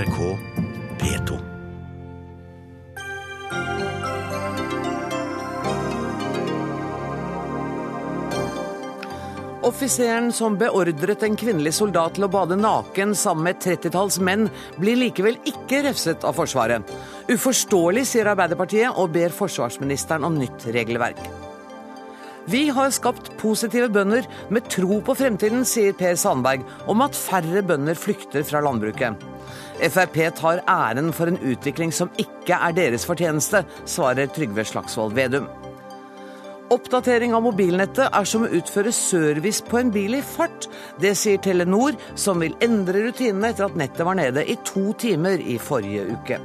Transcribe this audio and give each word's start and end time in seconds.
NRK 0.00 0.38
P2. 0.98 1.38
Offiseren 9.62 10.32
som 10.32 10.56
beordret 10.56 11.22
en 11.22 11.36
kvinnelig 11.36 11.74
soldat 11.76 12.16
til 12.16 12.24
å 12.24 12.30
bade 12.32 12.56
naken 12.56 13.12
sammen 13.12 13.44
med 13.44 13.58
et 13.58 13.66
trettitalls 13.66 14.16
menn, 14.24 14.48
blir 14.80 14.96
likevel 15.02 15.36
ikke 15.44 15.82
refset 15.90 16.24
av 16.24 16.38
Forsvaret. 16.38 16.96
Uforståelig, 17.28 18.08
sier 18.08 18.32
Arbeiderpartiet 18.32 18.96
og 18.96 19.12
ber 19.12 19.36
forsvarsministeren 19.36 20.24
om 20.24 20.40
nytt 20.40 20.64
regelverk. 20.72 21.49
Vi 22.48 22.68
har 22.72 22.90
skapt 22.94 23.32
positive 23.40 23.90
bønder 23.92 24.24
med 24.48 24.68
tro 24.72 25.00
på 25.04 25.14
fremtiden, 25.18 25.64
sier 25.68 25.92
Per 25.96 26.16
Sandberg 26.16 26.64
om 26.88 27.02
at 27.04 27.18
færre 27.18 27.62
bønder 27.66 27.98
flykter 27.98 28.46
fra 28.46 28.62
landbruket. 28.64 29.20
Frp 29.80 30.16
tar 30.36 30.62
æren 30.68 31.12
for 31.12 31.28
en 31.28 31.40
utvikling 31.40 31.92
som 31.92 32.12
ikke 32.20 32.56
er 32.56 32.76
deres 32.76 33.04
fortjeneste, 33.08 33.64
svarer 33.84 34.30
Trygve 34.32 34.64
Slagsvold 34.64 35.16
Vedum. 35.16 35.48
Oppdatering 36.70 37.32
av 37.34 37.42
mobilnettet 37.42 38.14
er 38.14 38.28
som 38.30 38.44
å 38.46 38.52
utføre 38.54 38.92
service 38.94 39.64
på 39.66 39.80
en 39.80 39.90
bil 39.90 40.14
i 40.20 40.22
fart. 40.22 40.68
Det 41.02 41.16
sier 41.18 41.40
Telenor, 41.42 41.98
som 42.14 42.38
vil 42.40 42.54
endre 42.62 43.08
rutinene 43.08 43.50
etter 43.50 43.66
at 43.66 43.78
nettet 43.78 44.06
var 44.06 44.20
nede 44.20 44.46
i 44.46 44.54
to 44.62 44.92
timer 45.02 45.42
i 45.42 45.58
forrige 45.58 46.06
uke. 46.14 46.38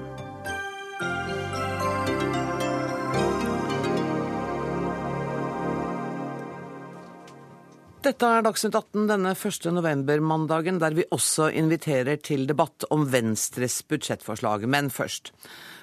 Dette 8.05 8.27
er 8.29 8.43
Dagsnytt 8.45 8.75
18 8.77 9.07
denne 9.09 9.31
1. 9.33 9.63
november-mandagen, 9.73 10.75
der 10.77 10.93
vi 10.93 11.07
også 11.15 11.47
inviterer 11.57 12.19
til 12.21 12.43
debatt 12.45 12.85
om 12.93 13.07
Venstres 13.09 13.79
budsjettforslag. 13.89 14.67
Men 14.69 14.91
først. 14.93 15.31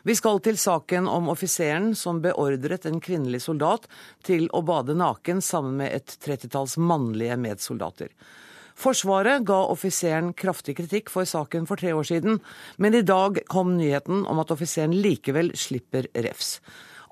Vi 0.06 0.14
skal 0.14 0.38
til 0.44 0.54
saken 0.54 1.08
om 1.10 1.32
offiseren 1.32 1.96
som 1.98 2.20
beordret 2.22 2.86
en 2.86 3.00
kvinnelig 3.02 3.40
soldat 3.48 3.88
til 4.22 4.46
å 4.54 4.62
bade 4.62 4.94
naken 4.94 5.42
sammen 5.42 5.80
med 5.80 5.96
et 5.96 6.14
trettitalls 6.22 6.76
mannlige 6.78 7.40
medsoldater. 7.42 8.14
Forsvaret 8.78 9.42
ga 9.48 9.58
offiseren 9.74 10.30
kraftig 10.30 10.76
kritikk 10.78 11.10
for 11.10 11.26
saken 11.26 11.66
for 11.66 11.82
tre 11.82 11.90
år 11.90 12.06
siden, 12.06 12.38
men 12.78 12.94
i 12.94 13.02
dag 13.02 13.42
kom 13.50 13.74
nyheten 13.80 14.22
om 14.30 14.38
at 14.38 14.54
offiseren 14.54 14.94
likevel 14.94 15.56
slipper 15.58 16.06
refs. 16.14 16.60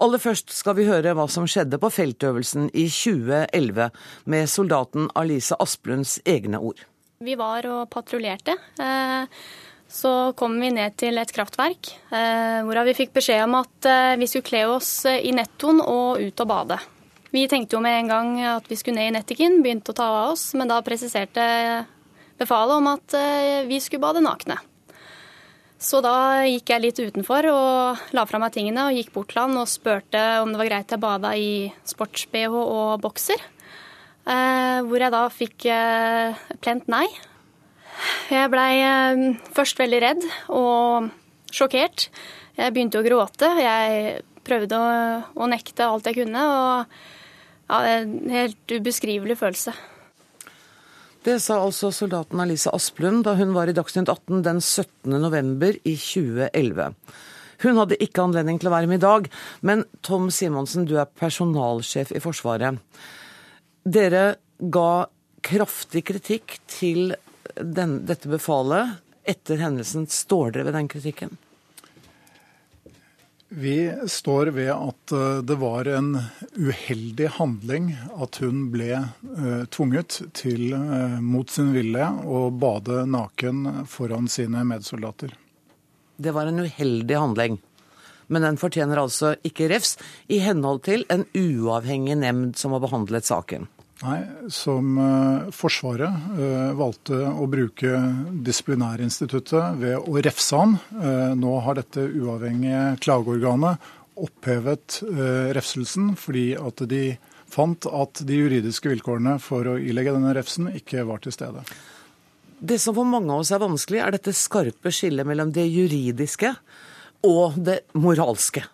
Aller 0.01 0.17
først 0.17 0.55
skal 0.57 0.79
vi 0.79 0.87
høre 0.89 1.13
hva 1.13 1.27
som 1.29 1.45
skjedde 1.45 1.77
på 1.81 1.91
feltøvelsen 1.93 2.71
i 2.73 2.87
2011, 2.89 3.91
med 4.33 4.49
soldaten 4.49 5.11
Alice 5.19 5.57
Asplunds 5.61 6.15
egne 6.25 6.57
ord. 6.57 6.81
Vi 7.21 7.35
var 7.37 7.67
og 7.69 7.83
patruljerte. 7.93 8.55
Eh, 8.81 9.43
så 9.93 10.13
kom 10.41 10.55
vi 10.63 10.71
ned 10.73 10.97
til 11.03 11.21
et 11.21 11.35
kraftverk, 11.37 11.91
eh, 12.17 12.63
hvorav 12.65 12.89
vi 12.89 12.97
fikk 12.97 13.13
beskjed 13.19 13.45
om 13.45 13.59
at 13.59 13.91
eh, 13.91 14.15
vi 14.17 14.31
skulle 14.31 14.49
kle 14.49 14.63
oss 14.71 14.95
i 15.05 15.35
nettoen 15.37 15.85
og 15.85 16.25
ut 16.25 16.45
og 16.47 16.49
bade. 16.49 16.81
Vi 17.35 17.45
tenkte 17.51 17.77
jo 17.77 17.85
med 17.85 17.99
en 17.99 18.11
gang 18.15 18.33
at 18.57 18.73
vi 18.73 18.81
skulle 18.81 18.97
ned 18.97 19.11
i 19.11 19.17
Nettiken, 19.19 19.61
begynte 19.61 19.93
å 19.93 20.01
ta 20.01 20.09
av 20.09 20.33
oss, 20.33 20.49
men 20.57 20.71
da 20.71 20.81
presiserte 20.83 21.45
befalet 22.41 22.81
om 22.81 22.89
at 22.91 23.15
vi 23.69 23.79
skulle 23.85 24.03
bade 24.03 24.25
nakne. 24.25 24.57
Så 25.81 26.03
da 26.05 26.45
gikk 26.45 26.69
jeg 26.75 26.83
litt 26.85 26.99
utenfor 27.01 27.47
og 27.49 28.01
la 28.13 28.27
fra 28.29 28.39
meg 28.43 28.53
tingene 28.53 28.91
og 28.91 28.99
gikk 28.99 29.15
bort 29.15 29.31
til 29.33 29.41
han 29.41 29.57
og 29.57 29.69
spurte 29.71 30.21
om 30.43 30.53
det 30.53 30.61
var 30.61 30.69
greit 30.69 30.93
jeg 30.93 31.01
bada 31.01 31.31
i 31.33 31.53
sports-BH 31.89 32.57
og 32.61 33.01
bokser. 33.01 33.41
Eh, 34.29 34.79
hvor 34.85 35.01
jeg 35.01 35.15
da 35.15 35.23
fikk 35.33 35.65
eh, 35.73 36.43
plent 36.61 36.91
nei. 36.93 37.07
Jeg 38.29 38.51
blei 38.53 38.75
eh, 38.85 39.23
først 39.57 39.81
veldig 39.81 40.03
redd 40.05 40.27
og 40.53 41.09
sjokkert. 41.49 42.11
Jeg 42.61 42.75
begynte 42.77 43.01
å 43.01 43.07
gråte. 43.07 43.49
Jeg 43.65 44.21
prøvde 44.45 44.77
å, 44.77 44.93
å 45.33 45.49
nekte 45.49 45.89
alt 45.89 46.13
jeg 46.13 46.21
kunne. 46.21 46.45
og 46.45 47.73
ja, 47.73 47.81
En 47.97 48.29
helt 48.29 48.77
ubeskrivelig 48.77 49.41
følelse. 49.41 49.73
Det 51.21 51.37
sa 51.45 51.59
altså 51.61 51.91
soldaten 51.93 52.41
Alisa 52.41 52.71
Asplund 52.73 53.27
da 53.27 53.35
hun 53.37 53.51
var 53.53 53.69
i 53.69 53.75
Dagsnytt 53.77 54.09
18 54.09 54.41
den 54.47 54.61
17. 54.65 55.19
november 55.21 55.77
i 55.85 55.93
2011. 56.01 56.95
Hun 57.61 57.77
hadde 57.77 57.99
ikke 58.01 58.25
anledning 58.25 58.57
til 58.57 58.71
å 58.71 58.73
være 58.73 58.89
med 58.89 59.03
i 59.03 59.05
dag, 59.05 59.27
men 59.61 59.85
Tom 60.01 60.31
Simonsen, 60.33 60.87
du 60.89 60.95
er 60.97 61.11
personalsjef 61.21 62.15
i 62.17 62.23
Forsvaret. 62.25 62.81
Dere 63.85 64.25
ga 64.73 65.11
kraftig 65.45 66.07
kritikk 66.09 66.57
til 66.73 67.13
den, 67.61 67.99
dette 68.09 68.33
befalet. 68.33 68.97
Etter 69.29 69.61
hendelsen, 69.61 70.09
står 70.09 70.57
dere 70.57 70.71
ved 70.71 70.79
den 70.79 70.89
kritikken? 70.89 71.37
Vi 73.53 73.93
står 74.07 74.47
ved 74.47 74.71
at 74.71 75.13
eh, 75.13 75.39
det 75.43 75.57
var 75.59 75.89
en 75.91 76.13
uheldig 76.55 77.33
handling 77.35 77.89
at 78.15 78.39
hun 78.45 78.69
ble 78.71 78.93
uh, 79.03 79.65
tvunget 79.75 80.21
til, 80.39 80.71
uh, 80.71 81.17
mot 81.19 81.51
sin 81.51 81.73
vilje, 81.75 82.07
å 82.31 82.45
bade 82.55 83.03
naken 83.11 83.89
foran 83.91 84.31
sine 84.31 84.63
medsoldater. 84.71 85.35
Det 86.15 86.31
var 86.37 86.47
en 86.47 86.63
uheldig 86.63 87.19
handling, 87.19 87.59
men 88.31 88.47
den 88.47 88.61
fortjener 88.61 89.03
altså 89.03 89.35
ikke 89.43 89.67
refs, 89.75 89.97
i 90.31 90.39
henhold 90.45 90.85
til 90.87 91.03
en 91.11 91.27
uavhengig 91.35 92.21
nemnd 92.23 92.55
som 92.61 92.79
har 92.79 92.87
behandlet 92.87 93.27
saken. 93.27 93.67
Nei, 94.01 94.21
som 94.49 94.95
uh, 94.97 95.51
Forsvaret 95.53 96.29
uh, 96.33 96.73
valgte 96.79 97.19
å 97.21 97.45
bruke 97.53 97.99
disiplinærinstituttet 98.47 99.77
ved 99.83 99.99
å 100.01 100.23
refse 100.25 100.57
han. 100.57 100.79
Uh, 100.95 101.37
nå 101.37 101.59
har 101.67 101.77
dette 101.77 102.07
uavhengige 102.09 102.97
klageorganet 103.05 103.91
opphevet 104.21 104.99
refselsen 105.57 106.11
fordi 106.19 106.51
at 106.59 106.83
de 106.91 107.15
fant 107.49 107.87
at 107.89 108.21
de 108.29 108.37
juridiske 108.37 108.91
vilkårene 108.91 109.39
for 109.41 109.65
å 109.71 109.79
ilegge 109.81 110.13
denne 110.13 110.35
refsen 110.37 110.69
ikke 110.77 111.07
var 111.09 111.23
til 111.25 111.33
stede. 111.33 111.63
Det 112.61 112.77
som 112.83 112.93
for 112.99 113.09
mange 113.09 113.33
av 113.33 113.41
oss 113.41 113.53
er 113.55 113.63
vanskelig, 113.63 114.03
er 114.03 114.13
dette 114.19 114.37
skarpe 114.37 114.93
skillet 114.93 115.25
mellom 115.25 115.55
det 115.57 115.65
juridiske 115.71 116.53
og 117.25 117.57
det 117.65 117.81
moralske. 117.97 118.67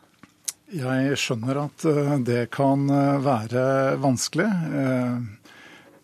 Jeg 0.75 1.15
skjønner 1.23 1.61
at 1.63 1.85
eh, 1.87 2.17
det 2.27 2.49
kan 2.55 2.89
eh, 2.91 3.21
være 3.23 3.95
vanskelig. 4.03 4.49
Eh, 4.81 5.55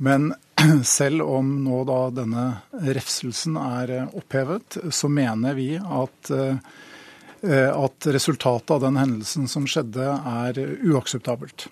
men 0.02 0.28
selv 0.86 1.26
om 1.26 1.50
nå 1.64 1.82
da 1.88 1.98
denne 2.14 2.46
refselsen 2.94 3.58
er 3.58 3.94
opphevet, 4.14 4.78
så 4.94 5.10
mener 5.10 5.56
vi 5.58 5.74
at, 5.78 6.30
at 7.42 8.06
resultatet 8.14 8.70
av 8.74 8.82
den 8.84 8.98
hendelsen 9.00 9.48
som 9.50 9.66
skjedde, 9.66 10.06
er 10.06 10.58
uakseptabelt. 10.92 11.66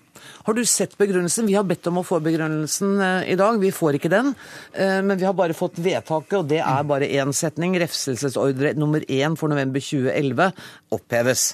Har 0.47 0.57
du 0.57 0.63
sett 0.67 0.97
begrunnelsen? 0.99 1.47
Vi 1.47 1.55
har 1.59 1.67
bedt 1.67 1.87
om 1.91 2.01
å 2.01 2.07
få 2.07 2.19
begrunnelsen 2.23 2.99
i 3.27 3.37
dag. 3.39 3.61
Vi 3.63 3.71
får 3.75 3.99
ikke 3.99 4.13
den. 4.13 4.33
Men 4.75 5.19
vi 5.19 5.27
har 5.29 5.37
bare 5.39 5.57
fått 5.57 5.79
vedtaket, 5.83 6.37
og 6.41 6.51
det 6.51 6.63
er 6.65 6.87
bare 6.91 7.11
én 7.11 7.35
setning. 7.37 7.79
Refselsesordre 7.83 8.75
nummer 8.79 9.07
én 9.07 9.39
for 9.39 9.53
november 9.53 9.83
2011 9.83 10.51
oppheves. 10.99 11.53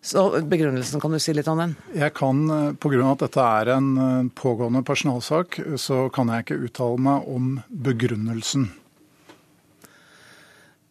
Så 0.00 0.22
Begrunnelsen, 0.48 1.00
kan 1.00 1.12
du 1.12 1.18
si 1.20 1.34
litt 1.36 1.48
om 1.52 1.58
den? 1.60 1.74
Jeg 1.92 2.14
kan, 2.16 2.38
eh, 2.50 2.72
Pga. 2.72 3.12
at 3.12 3.18
dette 3.18 3.40
er 3.40 3.68
en 3.76 3.96
eh, 3.98 4.30
pågående 4.32 4.82
personalsak, 4.82 5.60
så 5.76 6.10
kan 6.10 6.28
jeg 6.28 6.44
ikke 6.44 6.64
uttale 6.64 6.98
meg 6.98 7.28
om 7.28 7.62
begrunnelsen. 7.68 8.70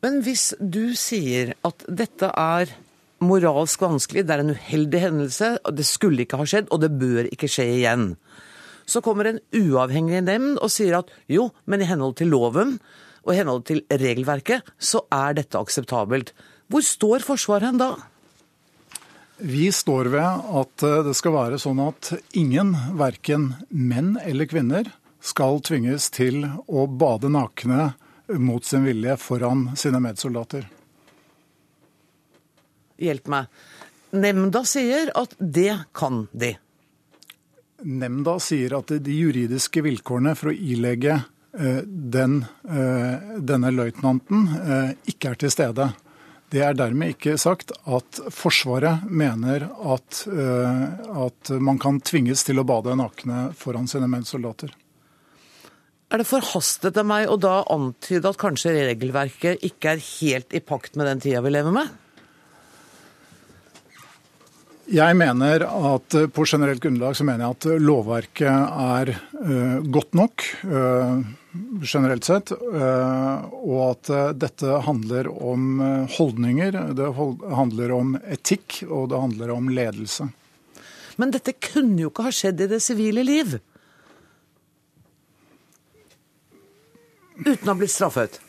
Men 0.03 0.21
hvis 0.21 0.53
du 0.61 0.93
sier 0.95 1.55
at 1.65 1.83
dette 1.89 2.29
er 2.37 2.69
moralsk 3.19 3.81
vanskelig, 3.81 4.27
det 4.27 4.35
er 4.35 4.43
en 4.45 4.53
uheldig 4.53 5.01
hendelse, 5.01 5.57
det 5.73 5.85
skulle 5.85 6.23
ikke 6.23 6.37
ha 6.37 6.45
skjedd, 6.45 6.69
og 6.71 6.79
det 6.85 6.93
bør 7.01 7.27
ikke 7.33 7.49
skje 7.51 7.65
igjen, 7.81 8.15
så 8.85 9.01
kommer 9.05 9.27
en 9.27 9.41
uavhengig 9.53 10.21
nemnd 10.23 10.61
og 10.61 10.71
sier 10.73 11.01
at 11.01 11.11
jo, 11.27 11.49
men 11.65 11.81
i 11.81 11.89
henhold 11.89 12.15
til 12.21 12.31
loven 12.31 12.77
og 13.25 13.33
i 13.33 13.37
henhold 13.41 13.65
til 13.69 13.83
regelverket, 13.89 14.63
så 14.79 15.03
er 15.11 15.35
dette 15.37 15.59
akseptabelt. 15.59 16.31
Hvor 16.69 16.85
står 16.85 17.25
Forsvaret 17.25 17.69
hen 17.69 17.81
da? 17.81 17.91
Vi 19.41 19.71
står 19.71 20.05
ved 20.05 20.41
at 20.61 20.83
eh, 20.83 21.03
det 21.07 21.13
skal 21.15 21.33
være 21.35 21.59
sånn 21.61 21.79
at 21.79 22.11
ingen, 22.35 22.73
verken 22.99 23.53
menn 23.69 24.17
eller 24.19 24.49
kvinner, 24.51 24.89
skal 25.23 25.61
tvinges 25.63 26.09
til 26.11 26.43
å 26.67 26.85
bade 26.87 27.31
nakne 27.31 27.93
mot 28.35 28.65
sin 28.65 28.83
vilje 28.83 29.15
foran 29.19 29.69
sine 29.79 30.01
medsoldater. 30.03 30.67
Hjelp 32.99 33.31
meg. 33.31 33.47
Nemnda 34.11 34.65
sier 34.67 35.11
at 35.15 35.37
det 35.39 35.85
kan 35.95 36.25
de. 36.31 36.53
Nemnda 37.87 38.35
sier 38.43 38.75
at 38.75 38.91
de 38.91 39.15
juridiske 39.15 39.83
vilkårene 39.85 40.35
for 40.35 40.51
å 40.51 40.55
ilegge 40.55 41.15
eh, 41.15 41.79
den, 41.87 42.41
eh, 42.67 43.39
denne 43.39 43.71
løytnanten 43.71 44.47
ikke 45.07 45.31
er 45.31 45.43
til 45.45 45.55
stede. 45.55 45.91
Det 46.49 46.61
er 46.65 46.73
dermed 46.73 47.13
ikke 47.13 47.35
sagt 47.37 47.71
at 47.85 48.19
Forsvaret 48.33 49.05
mener 49.05 49.67
at, 49.69 50.21
uh, 50.25 51.25
at 51.27 51.51
man 51.61 51.77
kan 51.81 51.99
tvinges 52.01 52.41
til 52.47 52.61
å 52.61 52.65
bade 52.65 52.95
nakne 52.97 53.49
foran 53.57 53.89
sine 53.89 54.09
medsoldater. 54.09 54.73
Er 56.09 56.21
det 56.21 56.25
forhastet 56.25 56.97
av 56.97 57.05
meg 57.05 57.29
å 57.29 57.37
da 57.37 57.59
antyde 57.69 58.31
at 58.31 58.39
kanskje 58.41 58.73
regelverket 58.73 59.61
ikke 59.67 59.93
er 59.93 60.05
helt 60.07 60.55
i 60.57 60.61
pakt 60.65 60.97
med 60.97 61.05
den 61.05 61.21
tida 61.21 61.43
vi 61.45 61.53
lever 61.53 61.75
med? 61.75 61.91
Jeg 64.89 65.13
mener 65.13 65.61
at 65.69 66.15
På 66.33 66.47
generelt 66.49 66.81
grunnlag 66.81 67.13
så 67.13 67.27
mener 67.27 67.45
jeg 67.45 67.57
at 67.59 67.83
lovverket 67.85 68.81
er 68.89 69.13
uh, 69.13 69.85
godt 69.85 70.17
nok 70.17 70.47
generelt 71.83 72.27
sett. 72.27 72.51
Uh, 72.51 73.47
og 73.59 73.79
at 73.87 74.11
dette 74.39 74.81
handler 74.85 75.29
om 75.33 75.79
holdninger, 76.17 76.77
det 76.97 77.07
handler 77.55 77.95
om 77.95 78.13
etikk 78.29 78.83
og 78.87 79.09
det 79.13 79.23
handler 79.23 79.55
om 79.55 79.71
ledelse. 79.73 80.29
Men 81.19 81.33
dette 81.35 81.55
kunne 81.59 81.99
jo 82.05 82.11
ikke 82.13 82.29
ha 82.29 82.35
skjedd 82.35 82.61
i 82.63 82.69
det 82.71 82.79
sivile 82.83 83.25
liv? 83.27 83.57
Uten 87.39 87.65
å 87.65 87.73
ha 87.73 87.79
blitt 87.79 87.91
straffet? 87.91 88.39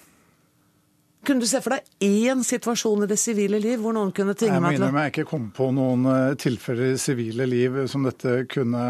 Kunne 1.27 1.45
du 1.45 1.49
se 1.51 1.61
for 1.61 1.77
deg 1.77 2.07
én 2.07 2.41
situasjon 2.47 3.05
i 3.05 3.09
det 3.11 3.19
sivile 3.21 3.59
liv 3.61 3.83
hvor 3.83 3.93
noen 3.93 4.13
kunne 4.17 4.33
tvinge 4.39 4.57
meg 4.63 4.79
til 4.79 4.87
å 4.87 4.87
Jeg 4.87 4.95
mener 4.95 5.05
jeg 5.05 5.13
ikke 5.13 5.29
kom 5.29 5.51
på 5.57 5.67
noen 5.77 6.07
eh, 6.09 6.37
tilfeller 6.41 6.95
i 6.95 7.01
sivile 7.01 7.45
liv 7.49 7.77
som 7.93 8.07
dette 8.07 8.47
kunne 8.51 8.85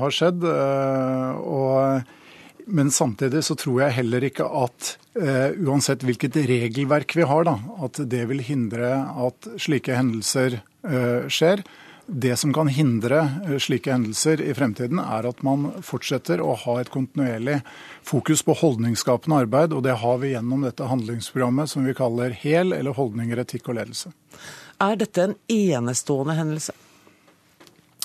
ha 0.00 0.10
skjedd. 0.12 0.44
Eh, 0.44 1.40
og, 1.40 2.12
men 2.70 2.90
samtidig 2.94 3.42
så 3.44 3.56
tror 3.58 3.82
jeg 3.84 3.96
heller 4.00 4.24
ikke 4.26 4.46
at 4.46 4.94
uh, 5.18 5.50
uansett 5.66 6.04
hvilket 6.06 6.38
regelverk 6.48 7.14
vi 7.18 7.26
har, 7.28 7.46
da, 7.48 7.58
at 7.84 8.00
det 8.10 8.24
vil 8.30 8.42
hindre 8.46 8.94
at 9.26 9.50
slike 9.60 9.96
hendelser 9.98 10.60
uh, 10.86 11.28
skjer. 11.30 11.64
Det 12.10 12.36
som 12.36 12.50
kan 12.50 12.66
hindre 12.66 13.20
eh, 13.46 13.58
slike 13.62 13.92
hendelser 13.92 14.40
i 14.42 14.50
fremtiden, 14.56 14.98
er 14.98 15.28
at 15.28 15.44
man 15.46 15.68
fortsetter 15.86 16.40
å 16.42 16.56
ha 16.58 16.74
et 16.80 16.90
kontinuerlig 16.90 17.60
fokus 18.02 18.42
på 18.42 18.56
holdningsskapende 18.58 19.44
arbeid, 19.44 19.76
og 19.76 19.84
det 19.86 19.94
har 20.02 20.18
vi 20.18 20.32
gjennom 20.32 20.64
dette 20.66 20.88
handlingsprogrammet 20.90 21.70
som 21.70 21.86
vi 21.86 21.94
kaller 21.94 22.34
HEL, 22.34 22.74
eller 22.74 22.98
holdninger, 22.98 23.44
etikk 23.44 23.70
og 23.70 23.78
ledelse. 23.78 24.10
Er 24.82 24.98
dette 24.98 25.28
en 25.28 25.36
enestående 25.54 26.34
hendelse? 26.34 26.74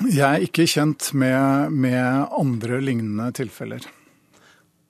Jeg 0.05 0.27
er 0.27 0.45
ikke 0.45 0.67
kjent 0.69 1.09
med, 1.17 1.73
med 1.73 2.29
andre 2.35 2.81
lignende 2.83 3.31
tilfeller. 3.33 3.89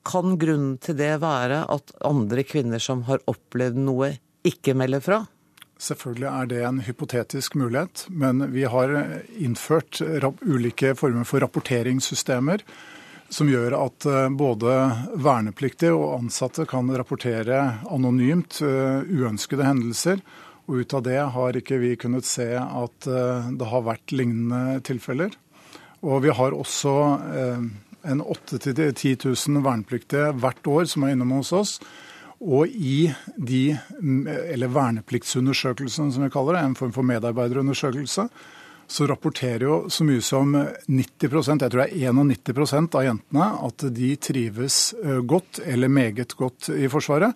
Kan 0.05 0.37
grunnen 0.41 0.75
til 0.83 0.97
det 0.99 1.15
være 1.23 1.63
at 1.71 1.95
andre 2.05 2.43
kvinner 2.45 2.81
som 2.83 3.05
har 3.09 3.23
opplevd 3.31 3.79
noe, 3.81 4.11
ikke 4.45 4.75
melder 4.77 5.01
fra? 5.01 5.23
Selvfølgelig 5.81 6.27
er 6.29 6.49
det 6.51 6.59
en 6.63 6.83
hypotetisk 6.85 7.55
mulighet, 7.59 8.05
men 8.09 8.45
vi 8.53 8.63
har 8.69 8.93
innført 9.35 9.99
ulike 10.45 10.93
former 10.95 11.25
for 11.27 11.43
rapporteringssystemer 11.43 12.63
som 13.29 13.49
gjør 13.49 13.75
at 13.77 14.05
eh, 14.09 14.27
både 14.29 14.73
vernepliktige 15.21 15.95
og 15.95 16.19
ansatte 16.19 16.65
kan 16.69 16.89
rapportere 16.95 17.61
anonymt 17.91 18.61
eh, 18.63 19.01
uønskede 19.05 19.65
hendelser. 19.65 20.21
Og 20.65 20.81
ut 20.81 20.95
av 20.97 21.03
det 21.05 21.19
har 21.35 21.57
ikke 21.57 21.79
vi 21.81 21.95
kunnet 21.99 22.27
se 22.27 22.47
at 22.57 23.09
eh, 23.09 23.49
det 23.57 23.71
har 23.71 23.87
vært 23.87 24.15
lignende 24.15 24.79
tilfeller. 24.85 25.33
Og 26.05 26.21
vi 26.21 26.33
har 26.37 26.53
også 26.53 26.91
en 28.05 28.21
8000-10 28.23 29.25
000 29.25 29.63
vernepliktige 29.65 30.33
hvert 30.39 30.67
år 30.67 30.89
som 30.89 31.05
er 31.05 31.15
innom 31.15 31.37
hos 31.39 31.53
oss 31.55 31.77
og 32.43 32.67
i 32.67 33.07
de, 33.37 33.77
eller 34.51 34.73
vernepliktsundersøkelsene 34.73 36.11
som 36.13 36.25
vi 36.25 36.31
kaller 36.33 36.57
det, 36.57 36.63
en 36.65 36.77
form 36.77 36.93
for 36.95 37.07
medarbeiderundersøkelse, 37.07 38.27
så 38.85 39.07
rapporterer 39.09 39.65
jo 39.65 39.77
så 39.89 40.05
mye 40.05 40.21
som 40.21 40.51
90% 40.53 41.63
jeg 41.63 41.73
tror 41.73 41.81
det 41.81 42.03
er 42.05 42.13
91 42.13 42.95
av 42.99 43.05
jentene, 43.07 43.47
at 43.65 43.85
de 43.95 44.09
trives 44.21 44.79
eh, 45.01 45.21
godt 45.25 45.63
eller 45.65 45.89
meget 45.89 46.35
godt 46.37 46.69
i 46.75 46.89
Forsvaret. 46.91 47.33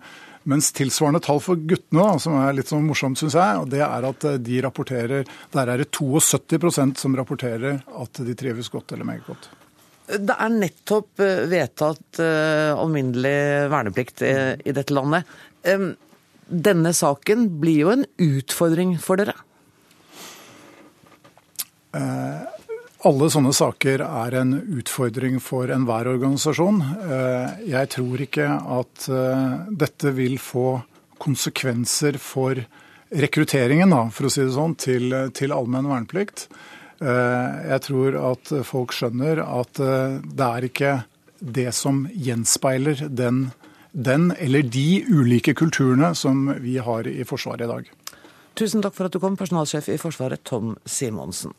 Mens 0.48 0.70
tilsvarende 0.72 1.20
tall 1.24 1.40
for 1.42 1.58
guttene, 1.58 2.06
som 2.22 2.38
er 2.38 2.54
litt 2.56 2.70
sånn 2.70 2.86
morsomt, 2.86 3.18
syns 3.18 3.34
jeg, 3.36 3.66
det 3.72 3.82
er 3.82 4.06
at 4.12 4.28
eh, 4.30 4.38
de 4.40 4.60
rapporterer 4.62 5.26
Der 5.50 5.72
er 5.74 5.82
det 5.82 5.90
72% 5.90 7.02
som 7.02 7.18
rapporterer 7.18 7.82
at 7.82 8.22
de 8.22 8.38
trives 8.38 8.70
godt 8.70 8.94
eller 8.94 9.10
meget 9.10 9.26
godt. 9.26 9.50
Det 10.10 10.34
er 10.34 10.52
nettopp 10.54 11.22
eh, 11.22 11.44
vedtatt 11.50 12.20
uh, 12.22 12.72
alminnelig 12.74 13.70
verneplikt 13.70 14.24
i, 14.26 14.34
i 14.66 14.74
dette 14.74 14.94
landet. 14.96 15.28
Denne 16.50 16.92
saken 16.96 17.46
blir 17.62 17.84
jo 17.84 17.92
en 17.92 18.04
utfordring 18.18 18.96
for 19.02 19.20
dere? 19.20 19.36
Alle 21.90 23.28
sånne 23.32 23.52
saker 23.54 24.02
er 24.06 24.36
en 24.40 24.56
utfordring 24.80 25.38
for 25.42 25.70
enhver 25.74 26.10
organisasjon. 26.10 26.80
Jeg 27.66 27.90
tror 27.94 28.24
ikke 28.24 28.46
at 28.78 29.06
dette 29.84 30.14
vil 30.16 30.38
få 30.42 30.80
konsekvenser 31.22 32.18
for 32.22 32.62
rekrutteringen, 33.10 33.94
for 34.14 34.28
å 34.28 34.32
si 34.32 34.42
det 34.44 34.54
sånn, 34.54 34.76
til, 34.80 35.14
til 35.36 35.54
allmenn 35.54 35.88
verneplikt. 35.90 36.46
Eh, 37.00 37.60
jeg 37.72 37.80
tror 37.86 38.16
at 38.20 38.50
folk 38.68 38.92
skjønner 38.92 39.40
at 39.40 39.80
eh, 39.80 40.18
det 40.20 40.48
er 40.48 40.66
ikke 40.68 40.92
det 41.40 41.70
som 41.72 42.02
gjenspeiler 42.12 43.06
den, 43.08 43.46
den 43.92 44.28
eller 44.36 44.66
de 44.68 45.00
ulike 45.08 45.54
kulturene 45.56 46.12
som 46.18 46.50
vi 46.60 46.76
har 46.84 47.08
i 47.08 47.24
Forsvaret 47.24 47.64
i 47.64 47.70
dag. 47.70 47.88
Tusen 48.58 48.84
takk 48.84 48.98
for 48.98 49.08
at 49.08 49.16
du 49.16 49.20
kom, 49.22 49.38
personalsjef 49.40 49.88
i 49.88 49.96
Forsvaret 50.00 50.44
Tom 50.44 50.74
Simonsen. 50.84 51.54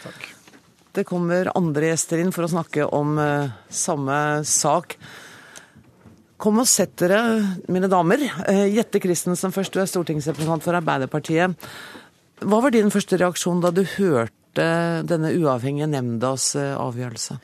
Takk. 0.00 0.30
Det 0.96 1.04
kommer 1.04 1.50
andre 1.52 1.90
gjester 1.90 2.22
inn 2.22 2.32
for 2.32 2.46
å 2.46 2.48
snakke 2.48 2.86
om 2.96 3.18
uh, 3.20 3.50
samme 3.68 4.16
sak. 4.48 4.94
Kom 6.40 6.62
og 6.62 6.68
sett 6.70 6.94
dere, 7.02 7.18
mine 7.68 7.90
damer. 7.92 8.22
Jette 8.72 9.02
Christensen 9.04 9.52
først, 9.52 9.76
du 9.76 9.82
er 9.82 9.90
stortingsrepresentant 9.90 10.64
for 10.64 10.78
Arbeiderpartiet. 10.78 11.68
Hva 12.40 12.62
var 12.64 12.72
din 12.72 12.92
første 12.92 13.20
reaksjon 13.20 13.60
da 13.64 13.74
du 13.74 13.82
hørte 13.98 14.35
denne 14.56 15.32
uavhengige 15.36 15.88
nemndas 15.90 16.54
eh, 16.56 16.74
avgjørelse? 16.76 17.38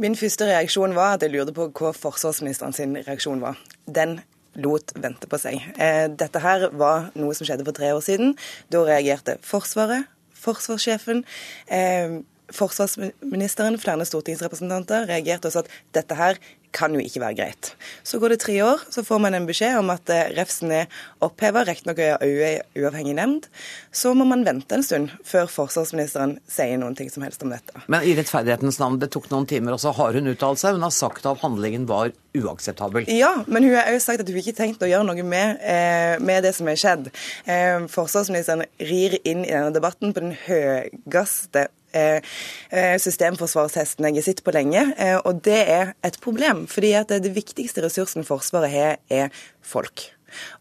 Min 0.00 0.16
første 0.16 0.46
reaksjon 0.48 0.94
var 0.96 1.16
at 1.16 1.24
jeg 1.26 1.34
lurte 1.34 1.54
på 1.56 1.68
hva 1.76 1.92
forsvarsministeren 1.96 2.72
sin 2.76 2.94
reaksjon 2.96 3.42
var. 3.42 3.58
Den 3.84 4.20
lot 4.60 4.94
vente 4.98 5.28
på 5.30 5.38
seg. 5.38 5.60
Eh, 5.76 6.06
dette 6.08 6.42
her 6.42 6.70
var 6.72 7.10
noe 7.18 7.36
som 7.36 7.48
skjedde 7.48 7.66
for 7.66 7.76
tre 7.76 7.92
år 7.94 8.02
siden. 8.04 8.34
Da 8.72 8.82
reagerte 8.86 9.36
Forsvaret, 9.46 10.08
forsvarssjefen, 10.40 11.24
eh, 11.68 12.20
forsvarsministeren, 12.50 13.78
flere 13.78 14.06
stortingsrepresentanter 14.08 15.06
reagerte 15.10 15.50
og 15.50 15.54
sa 15.54 15.62
at 15.62 15.70
dette 15.94 16.16
her 16.18 16.40
kan 16.76 16.94
jo 16.94 17.02
ikke 17.02 17.22
være 17.22 17.36
greit. 17.38 17.72
Så 18.06 18.20
går 18.22 18.34
det 18.34 18.40
tre 18.44 18.56
år, 18.64 18.82
så 18.92 19.04
får 19.06 19.20
man 19.22 19.36
en 19.36 19.46
beskjed 19.48 19.78
om 19.80 19.90
at 19.92 20.10
eh, 20.12 20.30
refsen 20.36 20.72
er 20.74 21.02
oppheva, 21.24 21.64
riktignok 21.66 22.00
av 22.04 22.24
en 22.24 22.62
uavhengig 22.78 23.14
nemnd. 23.18 23.48
Så 23.92 24.12
må 24.14 24.26
man 24.28 24.44
vente 24.46 24.76
en 24.76 24.86
stund 24.86 25.14
før 25.26 25.50
forsvarsministeren 25.50 26.36
sier 26.50 26.78
noen 26.80 26.96
ting 26.98 27.10
som 27.12 27.24
helst 27.26 27.42
om 27.46 27.52
dette. 27.52 27.84
Men 27.90 28.06
i 28.06 28.14
rettferdighetens 28.18 28.80
navn, 28.82 29.00
det 29.02 29.10
tok 29.14 29.30
noen 29.32 29.48
timer, 29.50 29.76
og 29.76 29.82
så 29.82 29.94
har 29.96 30.16
hun 30.16 30.30
uttalt 30.30 30.62
seg. 30.62 30.78
Hun 30.78 30.86
har 30.86 30.94
sagt 30.94 31.26
at 31.28 31.42
handlingen 31.44 31.88
var 31.90 32.12
uakseptabel. 32.36 33.08
Ja, 33.10 33.32
men 33.46 33.66
hun 33.66 33.74
har 33.74 33.90
òg 33.90 33.98
sagt 34.04 34.22
at 34.22 34.30
hun 34.30 34.38
ikke 34.40 34.56
tenkt 34.56 34.84
å 34.84 34.90
gjøre 34.90 35.08
noe 35.10 35.26
med, 35.26 35.58
eh, 35.60 36.16
med 36.22 36.46
det 36.46 36.54
som 36.56 36.68
er 36.70 36.78
skjedd. 36.78 37.10
Eh, 37.46 37.86
forsvarsministeren 37.90 38.64
rir 38.78 39.18
inn 39.24 39.44
i 39.44 39.50
denne 39.50 39.74
debatten 39.74 40.14
på 40.14 40.22
den 40.22 40.36
høyeste 40.46 41.68
Eh, 41.92 42.22
eh, 42.70 42.96
systemforsvarstesten 43.02 44.06
jeg 44.06 44.20
har 44.20 44.26
sett 44.28 44.44
på 44.46 44.54
lenge. 44.54 44.82
Eh, 44.96 45.18
og 45.18 45.42
det 45.46 45.60
er 45.66 45.92
et 46.06 46.18
problem, 46.22 46.66
fordi 46.70 46.94
at 46.98 47.10
det 47.10 47.34
viktigste 47.34 47.82
ressursen 47.84 48.26
Forsvaret 48.26 48.70
har, 48.70 48.98
er 49.10 49.30
folk. 49.62 50.06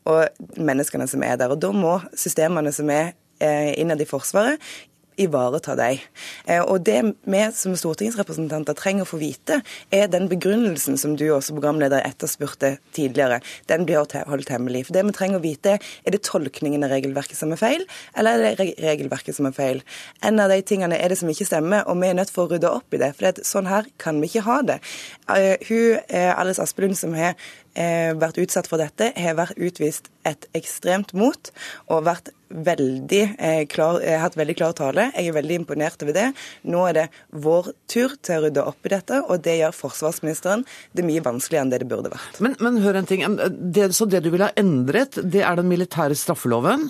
Og 0.10 0.26
menneskene 0.58 1.08
som 1.08 1.24
er 1.24 1.38
der. 1.38 1.54
Og 1.54 1.62
da 1.62 1.72
må 1.76 2.00
systemene 2.18 2.74
som 2.74 2.90
er 2.94 3.14
innad 3.40 4.02
i 4.04 4.08
Forsvaret, 4.10 4.60
ivareta 5.20 5.76
dem. 5.80 6.00
Eh, 6.46 6.62
og 6.62 6.84
det 6.88 7.00
vi 7.30 7.42
som 7.56 7.76
stortingsrepresentanter 7.78 8.78
trenger 8.78 9.06
å 9.06 9.10
få 9.10 9.20
vite, 9.22 9.60
er 9.92 10.10
den 10.12 10.30
begrunnelsen 10.32 10.98
som 11.00 11.16
du 11.20 11.26
også 11.34 11.56
programleder 11.58 12.04
etterspurte 12.06 12.76
tidligere. 12.96 13.42
Den 13.70 13.86
blir 13.88 14.02
holdt 14.02 14.52
hemmelig. 14.54 14.86
For 14.88 14.98
det 14.98 15.06
vi 15.08 15.16
trenger 15.16 15.40
å 15.40 15.44
vite, 15.44 15.78
er 15.80 16.16
det 16.16 16.24
tolkningen 16.28 16.86
av 16.86 16.94
regelverket 16.94 17.40
som 17.40 17.54
er 17.56 17.62
feil, 17.62 17.86
eller 18.18 18.52
er 18.52 18.60
det 18.60 18.70
regelverket 18.84 19.38
som 19.38 19.50
er 19.50 19.56
feil? 19.56 19.84
En 20.26 20.40
av 20.42 20.52
de 20.52 20.60
tingene 20.66 20.98
er 21.00 21.12
det 21.12 21.20
som 21.22 21.32
ikke 21.32 21.48
stemmer, 21.50 21.86
og 21.88 22.00
vi 22.02 22.12
er 22.12 22.20
nødt 22.20 22.34
for 22.34 22.48
å 22.48 22.54
rydde 22.54 22.72
opp 22.72 22.96
i 22.96 23.02
det. 23.02 23.14
For 23.18 23.44
sånn 23.46 23.70
her 23.70 23.90
kan 24.02 24.22
vi 24.22 24.32
ikke 24.32 24.46
ha 24.48 24.60
det. 24.74 24.80
Eh, 25.36 25.56
hun, 25.70 26.00
eh, 26.08 26.34
Alice 26.34 26.62
Aspelund, 26.62 26.98
som 26.98 27.18
har 27.18 27.36
vært 27.80 28.36
utsatt 28.42 28.68
for 28.68 28.82
dette, 28.82 29.14
har 29.16 29.38
vært 29.38 29.56
utvist 29.56 30.10
et 30.28 30.48
ekstremt 30.58 31.14
mot 31.16 31.52
og 31.88 32.04
vært 32.04 32.34
veldig 32.50 33.22
eh, 33.38 33.66
klar, 33.70 34.02
eh, 34.02 34.20
hatt 34.20 34.38
veldig 34.38 34.56
klar 34.58 34.74
tale. 34.78 35.10
Jeg 35.14 35.30
er 35.30 35.36
veldig 35.38 35.60
imponert 35.62 36.02
over 36.04 36.16
det. 36.16 36.28
Nå 36.70 36.84
er 36.90 36.98
det 36.98 37.06
vår 37.30 37.72
tur 37.92 38.16
til 38.26 38.40
å 38.40 38.48
rydde 38.48 38.66
opp 38.72 38.90
i 38.90 38.94
dette, 38.94 39.22
og 39.28 39.44
det 39.46 39.60
gjør 39.60 39.76
forsvarsministeren. 39.78 40.66
Det 40.96 41.06
mye 41.06 41.24
vanskeligere 41.26 41.68
enn 41.68 41.74
det 41.74 41.82
det 41.84 41.90
burde 41.92 42.14
vært. 42.14 42.42
Men, 42.44 42.58
men 42.64 42.82
hør 42.84 43.00
en 43.00 43.10
ting. 43.10 43.26
Det, 43.50 43.92
så 43.96 44.10
det 44.10 44.24
du 44.26 44.32
vil 44.34 44.46
ha 44.46 44.52
endret, 44.60 45.20
det 45.22 45.44
er 45.46 45.60
den 45.60 45.70
militære 45.72 46.18
straffeloven. 46.18 46.90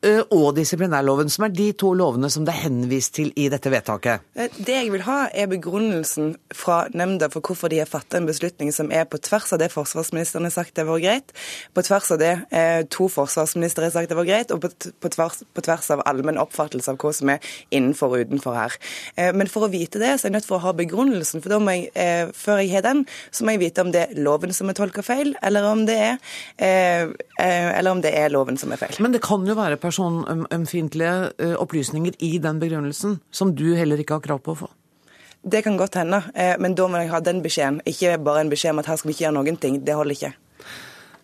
Og 0.00 0.54
disiplinærloven, 0.56 1.28
som 1.28 1.44
er 1.44 1.52
de 1.52 1.66
to 1.76 1.90
lovene 1.92 2.30
som 2.32 2.46
det 2.46 2.54
er 2.54 2.62
henvist 2.62 3.12
til 3.18 3.34
i 3.36 3.50
dette 3.52 3.68
vedtaket? 3.68 4.22
Det 4.56 4.72
jeg 4.72 4.88
vil 4.94 5.02
ha, 5.04 5.26
er 5.28 5.50
begrunnelsen 5.50 6.30
fra 6.56 6.86
nemnda 6.96 7.28
for 7.28 7.44
hvorfor 7.44 7.68
de 7.68 7.82
har 7.82 7.90
fattet 7.90 8.16
en 8.16 8.28
beslutning 8.28 8.72
som 8.72 8.88
er 8.96 9.04
på 9.04 9.20
tvers 9.20 9.52
av 9.52 9.60
det 9.60 9.68
forsvarsministeren 9.74 10.48
har 10.48 10.54
sagt 10.54 10.78
det 10.78 10.86
var 10.88 11.02
greit, 11.04 11.34
på 11.76 11.84
tvers 11.84 12.08
av 12.16 12.20
det 12.22 12.32
to 12.94 13.10
forsvarsministre 13.12 13.90
har 13.90 13.92
sagt 13.92 14.08
det 14.08 14.16
var 14.16 14.28
greit, 14.28 14.54
og 14.54 14.64
på 14.64 15.12
tvers, 15.12 15.42
på 15.52 15.64
tvers 15.66 15.90
av 15.92 16.04
allmenn 16.08 16.40
oppfattelse 16.40 16.94
av 16.94 16.96
hva 17.00 17.12
som 17.20 17.34
er 17.34 17.52
innenfor 17.68 18.16
og 18.16 18.24
utenfor 18.24 18.56
her. 18.56 18.78
Men 19.36 19.52
for 19.52 19.68
å 19.68 19.72
vite 19.72 20.00
det, 20.00 20.14
så 20.16 20.26
er 20.26 20.30
jeg 20.30 20.38
nødt 20.38 20.48
for 20.48 20.56
å 20.56 20.64
ha 20.64 20.74
begrunnelsen. 20.80 21.44
For 21.44 21.52
da 21.52 21.60
må 21.60 21.76
jeg, 21.76 22.32
før 22.40 22.62
jeg 22.62 22.72
har 22.72 22.86
den, 22.88 23.04
så 23.36 23.44
må 23.44 23.52
jeg 23.58 23.64
vite 23.66 23.84
om 23.84 23.92
det 23.92 24.06
er 24.06 24.24
loven 24.24 24.56
som 24.56 24.72
er 24.72 24.80
tolka 24.80 25.04
feil, 25.04 25.34
eller 25.44 25.68
om 25.68 25.84
det 25.88 25.98
er, 26.08 26.16
eller 27.36 27.92
om 27.92 28.00
det 28.00 28.16
er 28.16 28.32
loven 28.32 28.56
som 28.60 28.72
er 28.72 28.80
feil. 28.80 28.96
Men 29.04 29.12
det 29.12 29.20
kan 29.28 29.44
jo 29.44 29.58
være 29.60 29.76
personømfintlige 29.90 31.14
eh, 31.38 31.56
opplysninger 31.58 32.16
i 32.24 32.36
den 32.42 32.60
begrunnelsen, 32.62 33.18
som 33.30 33.54
du 33.54 33.72
heller 33.76 34.00
ikke 34.00 34.18
har 34.18 34.24
krav 34.24 34.44
på 34.44 34.54
å 34.54 34.62
få? 34.64 34.70
Det 35.40 35.62
kan 35.64 35.78
godt 35.80 35.96
hende, 35.96 36.22
eh, 36.34 36.56
men 36.60 36.74
da 36.76 36.86
må 36.88 37.00
jeg 37.00 37.10
ha 37.14 37.20
den 37.24 37.40
beskjeden. 37.42 37.80
Ikke 37.88 38.18
bare 38.20 38.44
en 38.44 38.52
beskjed 38.52 38.74
om 38.74 38.82
at 38.82 38.90
her 38.90 39.00
skal 39.00 39.08
vi 39.08 39.16
ikke 39.16 39.26
gjøre 39.26 39.38
noen 39.38 39.60
ting. 39.60 39.80
Det 39.84 39.96
holder 39.96 40.16
ikke. 40.18 40.32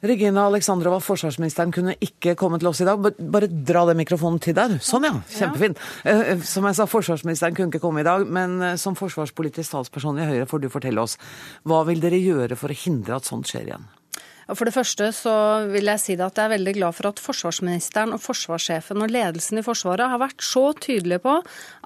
Regina 0.06 0.46
Alexandrova, 0.46 1.00
forsvarsministeren, 1.00 1.72
kunne 1.72 1.96
ikke 2.00 2.34
komme 2.36 2.58
til 2.60 2.68
oss 2.68 2.80
i 2.80 2.86
dag. 2.88 3.00
Bare 3.00 3.48
dra 3.48 3.84
den 3.88 4.00
mikrofonen 4.00 4.40
til 4.40 4.56
der. 4.56 4.76
Sånn, 4.84 5.04
ja. 5.08 5.12
Kjempefint. 5.36 5.80
Eh, 6.04 6.40
som 6.44 6.68
jeg 6.68 6.78
sa, 6.78 6.88
forsvarsministeren 6.88 7.56
kunne 7.56 7.72
ikke 7.72 7.82
komme 7.84 8.04
i 8.04 8.08
dag, 8.08 8.24
men 8.24 8.78
som 8.80 8.96
forsvarspolitisk 8.96 9.76
talsperson 9.76 10.20
i 10.20 10.28
Høyre 10.30 10.48
får 10.48 10.64
du 10.64 10.72
fortelle 10.72 11.04
oss. 11.04 11.18
Hva 11.64 11.84
vil 11.88 12.00
dere 12.00 12.20
gjøre 12.20 12.56
for 12.56 12.72
å 12.72 12.80
hindre 12.86 13.20
at 13.20 13.28
sånt 13.28 13.52
skjer 13.52 13.68
igjen? 13.72 13.88
For 14.54 14.68
det 14.68 14.76
første 14.76 15.08
så 15.14 15.34
vil 15.72 15.88
jeg 15.90 16.02
si 16.02 16.14
at 16.14 16.38
jeg 16.38 16.44
er 16.44 16.52
veldig 16.54 16.76
glad 16.76 16.94
for 16.94 17.10
at 17.10 17.22
forsvarsministeren 17.22 18.14
og 18.14 18.22
forsvarssjefen 18.22 19.02
og 19.02 19.10
ledelsen 19.10 19.58
i 19.58 19.64
Forsvaret 19.66 20.06
har 20.12 20.22
vært 20.22 20.44
så 20.46 20.68
tydelige 20.78 21.24
på 21.24 21.40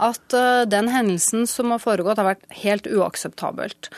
at 0.04 0.36
eh, 0.36 0.68
den 0.68 0.90
hendelsen 0.92 1.48
som 1.48 1.72
har 1.72 1.80
foregått, 1.80 2.20
har 2.20 2.34
vært 2.34 2.44
helt 2.60 2.90
uakseptabelt. 2.90 3.92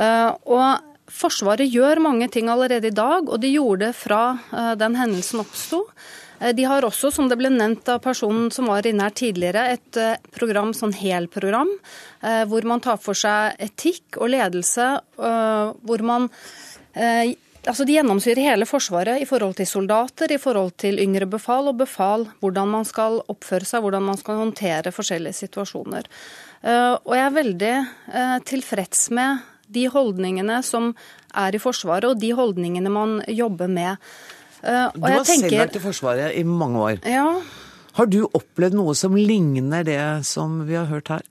Eh, 0.00 0.30
og 0.48 0.92
Forsvaret 1.06 1.68
gjør 1.70 2.00
mange 2.02 2.26
ting 2.34 2.48
allerede 2.50 2.88
i 2.88 2.94
dag, 2.94 3.28
og 3.28 3.38
de 3.38 3.52
gjorde 3.52 3.84
det 3.84 3.98
fra 4.00 4.22
eh, 4.48 4.72
den 4.80 4.96
hendelsen 4.98 5.44
oppsto. 5.44 5.84
De 6.36 6.66
har 6.68 6.84
også, 6.84 7.08
som 7.14 7.30
det 7.30 7.38
ble 7.40 7.48
nevnt 7.48 7.86
av 7.88 8.02
personen 8.04 8.50
som 8.52 8.66
var 8.68 8.84
inne 8.84 9.06
her 9.06 9.14
tidligere, 9.16 9.62
et 9.72 10.26
program, 10.36 10.74
sånn 10.76 10.92
helprogram, 10.92 11.70
hvor 12.20 12.66
man 12.68 12.82
tar 12.84 12.98
for 13.00 13.16
seg 13.16 13.56
etikk 13.64 14.18
og 14.20 14.34
ledelse, 14.34 14.90
hvor 15.16 16.04
man 16.04 16.28
Altså, 17.66 17.82
de 17.86 17.96
gjennomsyrer 17.96 18.46
hele 18.46 18.66
Forsvaret 18.68 19.22
i 19.22 19.26
forhold 19.26 19.56
til 19.58 19.66
soldater, 19.66 20.30
i 20.30 20.38
forhold 20.38 20.76
til 20.78 21.00
yngre 21.02 21.26
befal 21.30 21.72
og 21.72 21.80
befal, 21.80 22.28
hvordan 22.40 22.70
man 22.70 22.86
skal 22.86 23.18
oppføre 23.32 23.66
seg, 23.66 23.82
hvordan 23.82 24.06
man 24.06 24.20
skal 24.20 24.38
håndtere 24.38 24.94
forskjellige 24.94 25.40
situasjoner. 25.40 26.06
Eh, 26.62 26.94
og 26.94 27.12
jeg 27.16 27.24
er 27.24 27.36
veldig 27.36 27.74
eh, 27.74 28.38
tilfreds 28.46 29.08
med 29.18 29.44
de 29.74 29.88
holdningene 29.90 30.60
som 30.62 30.92
er 31.34 31.58
i 31.58 31.62
Forsvaret, 31.62 32.06
og 32.06 32.22
de 32.22 32.30
holdningene 32.38 32.92
man 32.92 33.18
jobber 33.26 33.70
med. 33.70 34.02
Eh, 34.62 34.86
og 34.86 35.02
du 35.02 35.10
har 35.10 35.26
tenker... 35.26 35.50
selv 35.50 35.62
vært 35.64 35.78
i 35.80 35.84
Forsvaret 35.88 36.38
i 36.38 36.46
mange 36.46 36.82
år. 36.90 37.00
Ja. 37.02 37.26
Har 37.96 38.10
du 38.12 38.22
opplevd 38.26 38.76
noe 38.78 38.94
som 38.94 39.16
ligner 39.18 39.86
det 39.86 40.00
som 40.28 40.60
vi 40.68 40.78
har 40.78 40.86
hørt 40.90 41.10
her? 41.10 41.24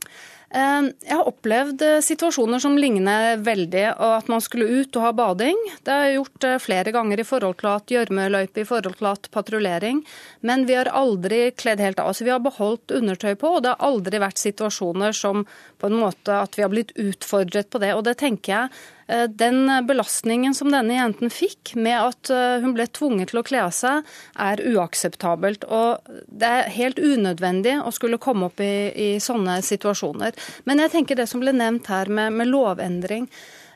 Eh, 0.55 0.85
jeg 1.03 1.17
har 1.19 1.27
opplevd 1.27 1.81
eh, 1.83 1.97
situasjoner 2.05 2.61
som 2.63 2.77
ligner 2.79 3.41
veldig, 3.43 3.83
og 3.99 4.11
at 4.21 4.29
man 4.31 4.43
skulle 4.43 4.69
ut 4.79 4.95
og 4.95 5.03
ha 5.03 5.11
bading. 5.17 5.57
Det 5.83 5.91
har 5.91 6.05
jeg 6.07 6.15
gjort 6.15 6.47
eh, 6.47 6.61
flere 6.63 6.93
ganger 6.95 7.19
i 7.19 7.27
forhold 7.27 7.57
til 7.59 7.71
at 7.73 7.91
gjørmeløype, 7.91 8.63
i 8.63 8.69
forhold 8.69 8.95
til 9.01 9.09
at 9.09 9.27
patruljering. 9.35 9.99
Men 10.47 10.63
vi 10.69 10.77
har 10.79 10.91
aldri 10.95 11.49
kledd 11.59 11.83
helt 11.83 11.99
av 11.99 12.13
oss. 12.13 12.23
Vi 12.23 12.31
har 12.31 12.43
beholdt 12.45 12.95
undertøy 12.95 13.33
på, 13.41 13.57
og 13.57 13.65
det 13.65 13.73
har 13.73 13.83
aldri 13.89 14.21
vært 14.23 14.39
situasjoner 14.39 15.17
som 15.17 15.43
på 15.81 15.91
en 15.91 15.99
måte 15.99 16.39
at 16.39 16.55
vi 16.55 16.63
har 16.63 16.71
blitt 16.71 16.95
utfordret 16.95 17.67
på 17.73 17.83
det. 17.83 17.91
Og 17.97 18.05
det 18.07 18.15
tenker 18.23 18.55
jeg 18.55 18.85
den 19.29 19.69
belastningen 19.85 20.55
som 20.57 20.71
denne 20.73 20.95
jenten 20.97 21.29
fikk 21.29 21.75
med 21.77 21.97
at 21.99 22.31
eh, 22.33 22.61
hun 22.63 22.73
ble 22.73 22.87
tvunget 22.89 23.29
til 23.31 23.41
å 23.41 23.45
kle 23.45 23.61
av 23.67 23.73
seg, 23.75 24.07
er 24.41 24.63
uakseptabelt. 24.65 25.67
Og 25.69 26.07
det 26.25 26.49
er 26.49 26.71
helt 26.73 27.01
unødvendig 27.01 27.77
å 27.85 27.93
skulle 27.93 28.21
komme 28.21 28.49
opp 28.49 28.63
i, 28.65 28.89
i 28.89 29.09
sånne 29.21 29.59
situasjoner. 29.65 30.33
Men 30.65 30.81
jeg 30.81 30.95
tenker 30.95 31.19
det 31.19 31.29
som 31.29 31.43
ble 31.43 31.53
nevnt 31.53 31.91
her 31.91 32.09
med, 32.09 32.33
med 32.33 32.49
lovendring. 32.49 33.29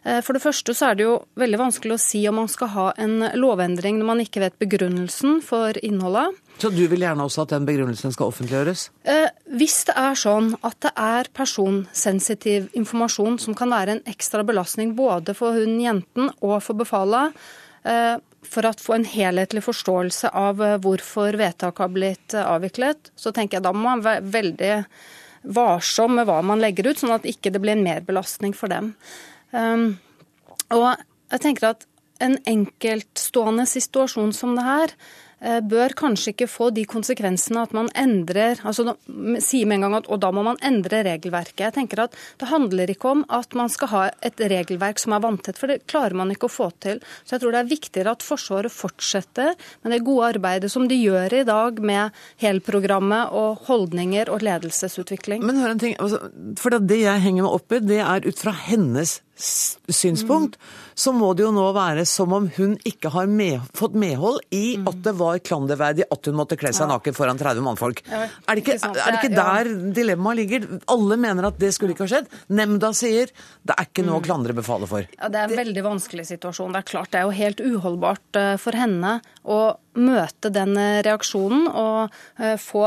Eh, 0.03 0.21
for 0.25 0.33
det 0.33 0.43
første 0.43 0.74
så 0.74 0.89
er 0.89 1.00
det 1.00 1.05
jo 1.05 1.19
veldig 1.39 1.62
vanskelig 1.62 1.98
å 1.98 2.01
si 2.01 2.24
om 2.29 2.39
man 2.41 2.51
skal 2.51 2.74
ha 2.75 2.88
en 2.98 3.29
lovendring 3.38 4.00
når 4.00 4.09
man 4.09 4.24
ikke 4.24 4.43
vet 4.48 4.59
begrunnelsen 4.62 5.43
for 5.45 5.77
innholdet. 5.86 6.38
Så 6.59 6.69
du 6.75 6.81
vil 6.91 7.05
gjerne 7.05 7.23
også 7.23 7.45
at 7.45 7.53
den 7.53 7.67
begrunnelsen 7.67 8.11
skal 8.11 8.33
offentliggjøres? 8.33 8.89
Eh, 9.07 9.29
hvis 9.59 9.77
det 9.87 9.95
er 9.99 10.17
sånn 10.19 10.51
at 10.59 10.75
det 10.83 10.91
er 10.99 11.29
personsensitiv 11.35 12.67
informasjon 12.77 13.39
som 13.39 13.55
kan 13.55 13.71
være 13.71 13.95
en 13.95 14.01
ekstra 14.11 14.43
belastning 14.47 14.91
både 14.97 15.35
for 15.37 15.55
hun 15.55 15.77
jenten 15.79 16.33
og 16.43 16.57
for 16.65 16.79
befalet, 16.81 17.37
eh, 17.87 18.17
for 18.49 18.67
å 18.67 18.73
få 18.79 18.97
en 18.97 19.07
helhetlig 19.07 19.63
forståelse 19.65 20.31
av 20.35 20.61
eh, 20.63 20.75
hvorfor 20.83 21.37
vedtaket 21.39 21.83
har 21.85 21.93
blitt 21.95 22.35
eh, 22.35 22.51
avviklet, 22.55 23.11
så 23.15 23.31
tenker 23.35 23.59
jeg 23.59 23.67
da 23.67 23.73
må 23.75 23.85
man 23.87 24.03
være 24.03 24.25
veldig 24.35 24.73
varsom 25.55 26.17
med 26.19 26.27
hva 26.27 26.41
man 26.43 26.59
legger 26.59 26.91
ut, 26.91 26.99
sånn 26.99 27.15
at 27.15 27.27
ikke 27.27 27.53
det 27.55 27.61
blir 27.63 27.77
en 27.77 27.85
merbelastning 27.85 28.51
for 28.55 28.71
dem. 28.71 28.91
Um, 29.55 29.93
og 30.75 30.99
jeg 31.31 31.43
tenker 31.45 31.69
at 31.71 31.85
en 32.19 32.35
enkeltstående 32.49 33.63
situasjon 33.69 34.33
som 34.35 34.57
det 34.57 34.65
her 34.67 34.93
bør 35.39 35.96
kanskje 35.98 36.34
ikke 36.34 36.50
få 36.51 36.69
de 36.75 36.84
konsekvensene 36.89 37.63
at 37.63 37.75
man 37.75 37.89
endrer 37.98 38.60
altså 38.67 38.96
sier 39.43 39.67
med 39.69 39.79
en 39.79 39.86
gang 39.86 39.98
at 40.00 40.10
og 40.10 40.19
da 40.24 40.31
må 40.36 40.43
man 40.46 40.60
endre 40.65 41.01
regelverket. 41.05 41.63
Jeg 41.67 41.75
tenker 41.75 42.03
at 42.05 42.17
Det 42.39 42.50
handler 42.50 42.91
ikke 42.91 43.12
om 43.13 43.24
at 43.29 43.53
man 43.58 43.69
skal 43.72 43.91
ha 43.93 44.01
et 44.25 44.39
regelverk 44.39 45.00
som 45.00 45.13
er 45.15 45.24
vanntett, 45.24 45.58
for 45.60 45.72
det 45.72 45.86
klarer 45.89 46.17
man 46.17 46.31
ikke 46.34 46.50
å 46.50 46.53
få 46.53 46.69
til. 46.84 47.00
Så 47.24 47.36
jeg 47.36 47.43
tror 47.43 47.55
det 47.55 47.62
er 47.62 47.72
viktigere 47.72 48.15
at 48.15 48.25
Forsvaret 48.25 48.74
fortsetter 48.74 49.55
med 49.84 49.93
det 49.93 50.03
gode 50.08 50.34
arbeidet 50.36 50.72
som 50.72 50.88
de 50.89 50.98
gjør 50.98 51.39
i 51.41 51.46
dag 51.48 51.79
med 51.84 52.19
helprogrammet 52.41 53.34
og 53.36 53.65
holdninger 53.69 54.31
og 54.34 54.43
ledelsesutvikling. 54.46 55.43
Men 55.46 55.62
hør 55.62 55.75
en 55.75 55.81
ting, 55.81 55.98
altså, 56.00 56.22
for 56.60 56.77
Det 56.79 57.01
jeg 57.01 57.22
henger 57.25 57.46
meg 57.46 57.58
opp 57.60 57.74
i, 57.75 57.81
det 57.84 58.00
er 58.03 58.25
ut 58.25 58.39
fra 58.39 58.53
hennes 58.55 59.19
synspunkt, 59.39 60.58
så 61.00 61.13
må 61.15 61.31
det 61.38 61.46
jo 61.46 61.51
nå 61.55 61.65
være 61.75 62.03
som 62.08 62.34
om 62.36 62.50
hun 62.58 62.75
ikke 62.88 63.12
har 63.13 63.29
med, 63.31 63.63
fått 63.77 63.96
medhold 64.00 64.41
i 64.55 64.77
at 64.79 65.00
det 65.05 65.13
var 65.19 65.39
klanderverdig 65.43 66.08
at 66.12 66.29
hun 66.29 66.38
måtte 66.39 66.58
kle 66.60 66.74
seg 66.75 66.89
naken 66.91 67.15
foran 67.15 67.39
30 67.39 67.63
mannfolk. 67.63 68.03
Er 68.10 68.27
det 68.51 68.63
ikke, 68.65 68.77
er 68.89 69.13
det 69.13 69.22
ikke 69.22 69.34
der 69.38 69.72
dilemmaet 69.96 70.41
ligger? 70.41 70.67
Alle 70.91 71.19
mener 71.19 71.50
at 71.50 71.60
det 71.62 71.72
skulle 71.75 71.96
ikke 71.96 72.08
ha 72.08 72.13
skjedd. 72.17 72.31
Nemnda 72.51 72.91
sier 72.98 73.31
det 73.31 73.75
er 73.77 73.88
ikke 73.88 74.05
noe 74.08 74.19
å 74.19 74.25
klandre 74.25 74.55
befalet 74.58 74.91
for. 74.91 75.08
Ja, 75.15 75.29
Det 75.31 75.39
er 75.41 75.51
en 75.53 75.62
veldig 75.63 75.86
vanskelig 75.88 76.27
situasjon. 76.34 76.75
Det 76.75 76.84
er 76.84 76.89
klart 76.91 77.13
det 77.13 77.22
er 77.22 77.29
jo 77.29 77.38
helt 77.39 77.63
uholdbart 77.63 78.41
eh, 78.41 78.55
for 78.60 78.75
henne 78.75 79.19
å 79.48 79.60
møte 79.98 80.51
den 80.53 80.75
eh, 80.79 81.00
reaksjonen 81.05 81.67
og 81.69 82.15
eh, 82.39 82.55
få 82.60 82.86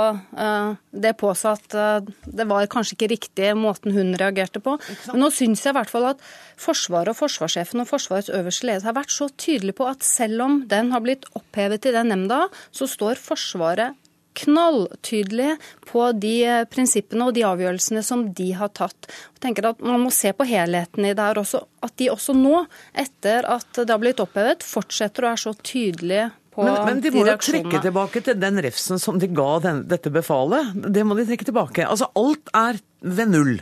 det 0.93 1.13
på 1.21 1.33
seg 1.39 1.59
at 1.59 2.11
det 2.27 2.47
var 2.49 2.69
kanskje 2.71 2.97
ikke 2.97 3.11
riktig 3.13 3.53
måten 3.59 3.95
hun 3.97 4.13
reagerte 4.19 4.61
på. 4.63 4.77
Men 5.11 5.23
nå 5.25 5.31
syns 5.35 5.65
jeg 5.65 5.73
i 5.73 5.79
hvert 5.79 5.93
fall 5.93 6.11
at 6.13 6.25
Forsvaret 6.63 7.11
og 7.11 7.19
forsvarssjefen 7.19 7.83
og 7.83 7.89
Forsvarets 7.91 8.31
øverste 8.31 8.69
ledelse 8.69 8.89
har 8.91 8.99
vært 8.99 9.15
så 9.15 9.29
tydelige 9.31 9.79
på 9.81 9.89
at 9.89 10.05
selv 10.07 10.45
om 10.45 10.61
den 10.71 10.93
har 10.95 11.03
blitt 11.05 11.27
opphevet 11.39 11.89
i 11.89 11.95
den 11.97 12.13
nemnda, 12.13 12.45
så 12.71 12.87
står 12.91 13.21
Forsvaret 13.21 13.99
knalltydelig 14.33 15.57
på 15.91 16.05
de 16.17 16.35
eh, 16.47 16.65
prinsippene 16.71 17.29
og 17.29 17.37
de 17.37 17.45
avgjørelsene 17.47 18.03
som 18.07 18.25
de 18.37 18.51
har 18.57 18.73
tatt. 18.77 19.09
Jeg 19.37 19.45
tenker 19.47 19.73
at 19.73 19.83
Man 19.83 20.03
må 20.05 20.13
se 20.15 20.33
på 20.33 20.47
helheten 20.49 21.07
i 21.07 21.15
det 21.15 21.27
her 21.27 21.41
også. 21.43 21.65
At 21.85 21.97
de 22.01 22.11
også 22.13 22.37
nå, 22.37 22.65
etter 22.95 23.49
at 23.49 23.83
det 23.83 23.91
har 23.91 24.01
blitt 24.03 24.23
opphevet, 24.23 24.65
fortsetter 24.67 25.25
å 25.25 25.33
være 25.33 25.45
så 25.45 25.55
tydelige 25.61 26.31
men, 26.57 26.73
men 26.85 27.01
de 27.01 27.13
må 27.15 27.25
jo 27.25 27.37
trekke 27.41 27.81
tilbake 27.85 28.21
til 28.27 28.37
den 28.41 28.61
refsen 28.65 29.01
som 29.01 29.21
de 29.21 29.29
ga 29.33 29.51
den, 29.65 29.85
dette 29.89 30.13
befalet. 30.13 30.75
Det 30.93 31.05
må 31.09 31.17
de 31.17 31.25
trekke 31.29 31.49
tilbake. 31.49 31.87
Altså 31.89 32.11
Alt 32.19 32.53
er 32.57 32.81
ved 33.01 33.33
null. 33.33 33.55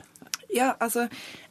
Ja, 0.50 0.72
altså, 0.82 1.06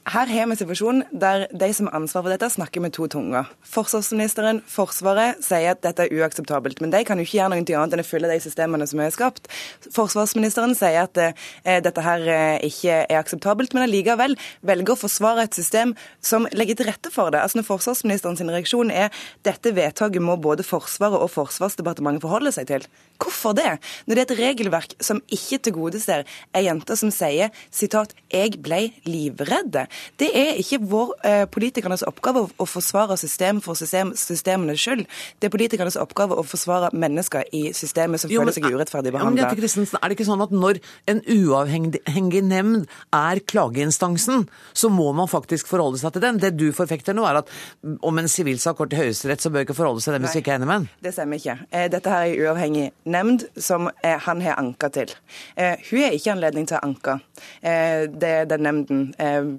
her 0.09 0.29
har 0.29 0.47
vi 0.47 0.55
en 0.55 0.59
situasjon 0.59 1.03
der 1.21 1.45
de 1.53 1.69
som 1.75 1.87
har 1.89 1.99
ansvar 1.99 2.23
for 2.25 2.33
dette, 2.33 2.49
snakker 2.49 2.81
med 2.83 2.93
to 2.95 3.07
tunger. 3.11 3.49
Forsvarsministeren, 3.65 4.61
Forsvaret, 4.69 5.41
sier 5.45 5.73
at 5.73 5.81
dette 5.85 6.05
er 6.05 6.15
uakseptabelt. 6.19 6.81
Men 6.81 6.93
de 6.93 7.03
kan 7.07 7.19
jo 7.19 7.27
ikke 7.27 7.37
gjøre 7.37 7.51
noe 7.53 7.61
annet 7.61 7.95
enn 7.95 8.03
å 8.03 8.07
følge 8.07 8.31
de 8.31 8.39
systemene 8.43 8.87
som 8.89 9.01
er 9.03 9.13
skapt. 9.13 9.49
Forsvarsministeren 9.95 10.73
sier 10.77 11.03
at 11.03 11.19
eh, 11.21 11.79
dette 11.85 12.05
her 12.05 12.25
eh, 12.25 12.67
ikke 12.69 13.03
er 13.03 13.19
akseptabelt, 13.19 13.75
men 13.75 13.85
allikevel 13.85 14.37
velger 14.65 14.95
å 14.95 15.01
forsvare 15.03 15.45
et 15.45 15.59
system 15.59 15.93
som 16.25 16.47
legger 16.55 16.79
til 16.79 16.89
rette 16.89 17.13
for 17.13 17.33
det. 17.33 17.43
Altså 17.43 17.61
Når 17.61 17.69
forsvarsministerens 17.69 18.43
reaksjon 18.49 18.93
er 18.93 19.13
dette 19.47 19.75
vedtaket 19.77 20.23
må 20.23 20.39
både 20.41 20.65
Forsvaret 20.65 21.21
og 21.21 21.31
Forsvarsdepartementet 21.35 22.25
forholde 22.25 22.55
seg 22.55 22.69
til. 22.71 22.89
Hvorfor 23.19 23.55
det? 23.57 23.79
Når 24.07 24.15
det 24.15 24.21
er 24.21 24.27
et 24.27 24.39
regelverk 24.39 24.93
som 25.03 25.19
ikke 25.27 25.59
tilgodeser 25.67 26.23
ei 26.55 26.63
jente 26.65 26.95
som 26.95 27.11
sier 27.11 27.51
sitat, 27.71 28.13
'jeg 28.31 28.61
ble 28.63 28.91
livredd'. 29.05 29.87
Det 30.19 30.29
er 30.33 30.55
ikke 30.61 30.79
vår 30.79 31.13
eh, 31.25 31.45
politikernes 31.45 32.03
oppgave 32.07 32.47
å, 32.47 32.65
forsvare 32.65 33.17
system 33.17 33.61
for 33.61 33.75
system, 33.75 34.13
systemene 34.15 34.77
skyld. 34.77 35.05
Det 35.39 35.49
er 35.49 35.53
politikernes 35.53 35.97
oppgave 35.99 36.37
å 36.37 36.43
forsvare 36.45 36.91
mennesker 36.93 37.43
i 37.51 37.73
systemet 37.73 38.21
som 38.21 38.31
jo, 38.31 38.41
føler 38.41 38.55
seg 38.55 38.69
urettferdig 38.69 39.11
behandla. 39.11 39.49
Er 39.49 40.07
det 40.07 40.15
ikke 40.15 40.29
sånn 40.29 40.43
at 40.45 40.51
når 40.51 40.79
en 41.09 41.21
uavhengig 41.27 42.43
nemnd 42.43 42.87
er 43.15 43.39
klageinstansen, 43.39 44.47
så 44.73 44.89
må 44.89 45.11
man 45.13 45.27
faktisk 45.27 45.67
forholde 45.67 45.99
seg 45.99 46.13
til 46.15 46.23
den? 46.23 46.39
Det 46.39 46.55
du 46.57 46.69
forfekter 46.75 47.17
nå, 47.17 47.25
er 47.27 47.41
at 47.41 47.51
om 48.05 48.21
en 48.21 48.29
sivilsak 48.31 48.79
går 48.79 48.91
til 48.91 49.03
Høyesterett, 49.03 49.43
så 49.43 49.51
bør 49.51 49.67
ikke 49.67 49.77
forholde 49.77 50.03
seg 50.03 50.13
til 50.13 50.19
dem 50.19 50.27
hvis 50.27 50.37
vi 50.37 50.43
ikke 50.43 50.55
er 50.55 50.61
enig 50.61 50.69
med 50.69 50.79
den? 50.79 50.89
Det 51.03 51.13
stemmer 51.15 51.41
ikke. 51.41 51.57
Eh, 51.71 51.87
dette 51.91 52.13
her 52.13 52.27
er 52.29 52.45
uavhengig 52.47 52.89
nemnd 53.09 53.45
som 53.59 53.89
eh, 54.03 54.17
han 54.25 54.41
har 54.41 54.59
anka 54.59 54.89
til. 54.93 55.11
Eh, 55.55 55.79
hun 55.89 56.03
har 56.03 56.15
ikke 56.15 56.33
anledning 56.35 56.67
til 56.69 56.79
å 56.79 56.85
anke 56.85 57.19
det 57.59 58.49
den 58.51 58.65
nemnden 58.65 59.03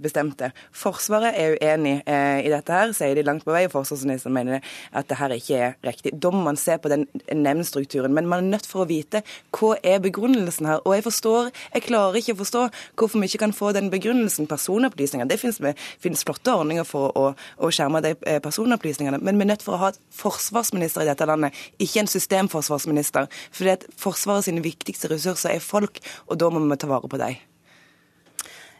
bestemte. 0.02 0.50
Forsvaret 0.76 1.32
er 1.36 1.54
uenig 1.56 1.94
i 2.04 2.50
dette 2.52 2.74
her, 2.74 2.92
sier 2.96 3.16
de 3.16 3.24
langt 3.24 3.46
på 3.46 3.54
vei. 3.54 3.62
Forsvarsministeren 3.72 4.34
mener 4.36 4.66
at 4.92 5.08
det 5.08 5.16
her 5.16 5.32
ikke 5.32 5.56
er 5.56 5.76
riktig. 5.86 6.12
Da 6.20 6.28
må 6.32 6.42
man 6.44 6.58
se 6.60 6.76
på 6.76 6.90
den 6.92 7.06
nemndstrukturen. 7.32 8.12
Men 8.12 8.28
man 8.28 8.44
er 8.44 8.50
nødt 8.58 8.68
for 8.68 8.84
å 8.84 8.88
vite 8.90 9.22
hva 9.56 9.72
er 9.80 10.02
begrunnelsen 10.04 10.68
her. 10.68 10.82
Og 10.84 10.98
jeg 10.98 11.06
forstår, 11.06 11.48
jeg 11.72 11.86
klarer 11.86 12.20
ikke 12.20 12.36
å 12.36 12.40
forstå 12.42 12.66
hvorfor 13.00 13.24
vi 13.24 13.30
ikke 13.30 13.42
kan 13.46 13.56
få 13.56 13.72
den 13.76 13.88
begrunnelsen. 13.92 14.48
Personopplysninger. 14.50 15.28
Det 15.30 15.40
finnes, 15.40 15.60
finnes 16.04 16.24
flotte 16.26 16.52
ordninger 16.52 16.84
for 16.88 17.16
å, 17.16 17.26
å 17.32 17.72
skjerme 17.72 18.04
de 18.04 18.14
personopplysningene. 18.44 19.22
Men 19.24 19.40
vi 19.40 19.48
er 19.48 19.52
nødt 19.54 19.64
for 19.64 19.78
å 19.78 19.82
ha 19.86 19.92
et 19.94 20.00
forsvarsminister 20.20 21.04
i 21.04 21.10
dette 21.10 21.28
landet, 21.28 21.56
ikke 21.80 22.04
en 22.04 22.12
systemforsvarsminister. 22.12 23.28
At 23.70 23.86
Forsvaret 24.00 24.48
sine 24.48 24.64
viktigste 24.64 25.10
ressurser 25.12 25.56
er 25.56 25.64
folk, 25.64 26.00
og 26.26 26.40
da 26.40 26.50
må 26.50 26.62
vi 26.64 26.80
ta 26.80 26.90
vare 26.90 27.10
på 27.10 27.20
dem. 27.20 27.38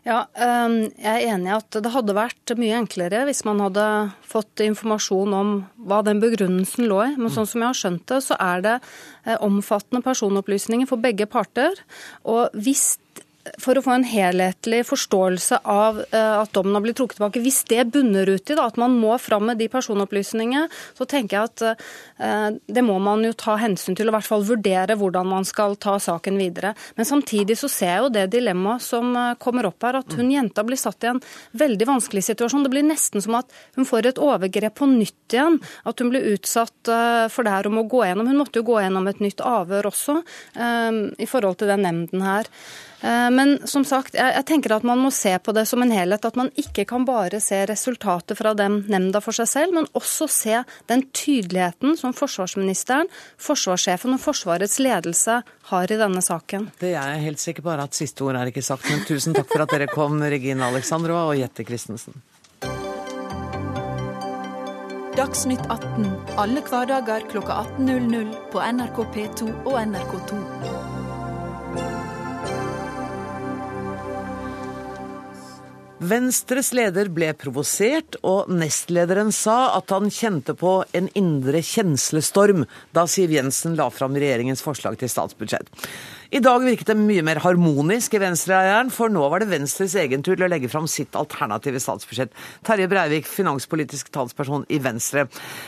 Ja, 0.01 0.25
ehm, 0.33 0.89
Jeg 0.97 1.13
er 1.13 1.35
enig 1.35 1.51
i 1.51 1.57
at 1.59 1.77
det 1.85 1.93
hadde 1.93 2.17
vært 2.17 2.55
mye 2.57 2.79
enklere 2.79 3.27
hvis 3.29 3.45
man 3.45 3.61
hadde 3.61 3.85
fått 4.25 4.63
informasjon 4.65 5.35
om 5.37 5.51
hva 5.77 6.01
den 6.07 6.23
begrunnelsen 6.23 6.89
lå 6.89 7.03
i. 7.05 7.11
Men 7.21 7.33
sånn 7.33 7.49
som 7.49 7.61
jeg 7.61 7.69
har 7.69 7.81
skjønt 7.83 8.07
det, 8.09 8.23
så 8.25 8.39
er 8.41 8.65
det 8.65 8.77
eh, 9.27 9.37
omfattende 9.37 10.01
personopplysninger 10.05 10.89
for 10.89 10.97
begge 11.05 11.29
parter. 11.29 11.77
Og 12.25 12.49
hvis 12.57 12.97
for 13.61 13.79
å 13.79 13.83
få 13.85 13.95
en 13.95 14.05
helhetlig 14.05 14.83
forståelse 14.89 15.63
av 15.69 16.01
eh, 16.03 16.35
at 16.37 16.53
dommen 16.57 16.77
har 16.77 16.85
blitt 16.85 16.99
trukket 17.01 17.17
tilbake. 17.17 17.41
Hvis 17.41 17.63
det 17.71 17.87
bunner 17.95 18.29
ut 18.29 18.53
i 18.53 18.57
da, 18.57 18.67
at 18.69 18.77
man 18.81 18.97
må 19.01 19.17
fram 19.23 19.47
med 19.49 19.61
de 19.61 19.69
personopplysningene, 19.73 20.67
så 20.97 21.07
tenker 21.09 21.39
jeg 21.39 21.49
at 21.49 21.65
eh, 22.21 22.59
det 22.69 22.85
må 22.85 22.99
man 23.03 23.25
jo 23.25 23.33
ta 23.39 23.57
hensyn 23.61 23.97
til, 23.97 24.09
og 24.09 24.15
i 24.15 24.19
hvert 24.19 24.29
fall 24.29 24.45
vurdere 24.49 24.97
hvordan 25.01 25.31
man 25.31 25.49
skal 25.49 25.79
ta 25.81 25.97
saken 26.03 26.37
videre. 26.41 26.75
Men 27.01 27.09
samtidig 27.09 27.57
så 27.61 27.71
ser 27.73 27.95
jeg 27.95 28.05
jo 28.05 28.13
det 28.19 28.27
dilemmaet 28.35 28.85
som 28.85 29.17
eh, 29.17 29.33
kommer 29.41 29.71
opp 29.71 29.89
her, 29.89 30.03
at 30.03 30.19
hun 30.21 30.33
jenta 30.35 30.67
blir 30.67 30.81
satt 30.81 31.09
i 31.09 31.13
en 31.15 31.23
veldig 31.65 31.89
vanskelig 31.89 32.27
situasjon. 32.29 32.69
Det 32.69 32.75
blir 32.75 32.87
nesten 32.91 33.25
som 33.25 33.41
at 33.41 33.57
hun 33.79 33.89
får 33.89 34.13
et 34.13 34.21
overgrep 34.21 34.77
på 34.83 34.91
nytt 34.91 35.37
igjen. 35.37 35.57
At 35.89 36.03
hun 36.03 36.13
blir 36.13 36.29
utsatt 36.35 36.91
for 37.33 37.47
det 37.47 37.53
her 37.53 37.69
om 37.71 37.81
å 37.81 37.87
gå 37.89 38.03
gjennom. 38.05 38.29
Hun 38.29 38.39
måtte 38.41 38.61
jo 38.61 38.67
gå 38.69 38.81
gjennom 38.83 39.09
et 39.09 39.21
nytt 39.23 39.41
avhør 39.45 39.89
også, 39.91 40.17
i 40.59 41.29
forhold 41.29 41.61
til 41.61 41.71
den 41.71 41.85
nemnden 41.87 42.25
her. 42.25 42.49
Eh, 43.01 43.31
men 43.31 43.59
som 43.69 43.85
sagt, 43.85 44.15
jeg 44.15 44.45
tenker 44.49 44.75
at 44.77 44.85
man 44.87 45.01
må 45.01 45.11
se 45.15 45.33
på 45.39 45.55
det 45.57 45.65
som 45.69 45.83
en 45.83 45.93
helhet. 45.95 46.25
At 46.27 46.37
man 46.39 46.51
ikke 46.61 46.85
kan 46.89 47.07
bare 47.09 47.41
se 47.43 47.63
resultatet 47.69 48.39
fra 48.39 48.53
den 48.57 48.83
nemnda 48.93 49.23
for 49.25 49.37
seg 49.37 49.49
selv, 49.49 49.77
men 49.77 49.89
også 49.97 50.29
se 50.31 50.63
den 50.91 51.07
tydeligheten 51.17 51.97
som 52.01 52.15
forsvarsministeren, 52.17 53.11
forsvarssjefen 53.41 54.17
og 54.17 54.21
Forsvarets 54.21 54.79
ledelse 54.83 55.41
har 55.71 55.93
i 55.93 55.99
denne 55.99 56.21
saken. 56.25 56.69
Det 56.81 56.93
er 56.93 57.15
jeg 57.15 57.25
helt 57.25 57.43
sikker 57.43 57.65
på 57.65 57.73
at 57.73 57.97
siste 57.97 58.25
ord 58.27 58.37
er 58.39 58.51
ikke 58.51 58.65
sagt. 58.65 58.89
Men 58.91 59.07
tusen 59.09 59.37
takk 59.37 59.49
for 59.51 59.65
at 59.65 59.73
dere 59.73 59.89
kom, 59.91 60.21
Regine 60.21 60.69
Alexandrova 60.69 61.31
og 61.33 61.41
Jette 61.41 61.65
Christensen. 61.65 62.21
Dagsnytt 65.17 65.67
18 65.67 66.07
alle 66.41 66.63
hverdager 66.65 67.27
kl 67.33 67.43
18.00 67.43 68.31
på 68.53 68.63
NRK 68.63 69.03
P2 69.17 69.51
og 69.67 69.77
NRK2. 69.83 70.90
Venstres 76.01 76.71
leder 76.73 77.11
ble 77.13 77.35
provosert, 77.37 78.17
og 78.25 78.49
nestlederen 78.49 79.29
sa 79.37 79.75
at 79.77 79.93
han 79.93 80.09
kjente 80.09 80.55
på 80.57 80.79
en 80.97 81.11
indre 81.19 81.61
kjenslestorm 81.61 82.65
da 82.97 83.05
Siv 83.05 83.35
Jensen 83.37 83.77
la 83.77 83.91
fram 83.93 84.17
regjeringens 84.17 84.65
forslag 84.65 84.97
til 84.97 85.13
statsbudsjett. 85.13 85.69
I 86.31 86.39
dag 86.39 86.63
virket 86.63 86.87
det 86.87 86.95
mye 86.95 87.25
mer 87.27 87.41
harmonisk 87.43 88.13
i 88.15 88.21
venstreeieren, 88.23 88.93
for 88.95 89.11
nå 89.11 89.25
var 89.33 89.43
det 89.43 89.49
Venstres 89.51 89.97
egen 89.99 90.23
tur 90.23 90.37
til 90.37 90.45
å 90.47 90.51
legge 90.53 90.69
fram 90.71 90.87
sitt 90.87 91.17
alternative 91.19 91.81
statsbudsjett. 91.83 92.31
Terje 92.67 92.87
Breivik, 92.91 93.27
finanspolitisk 93.27 94.13
talsperson 94.15 94.63
i 94.71 94.79
Venstre. 94.79 95.25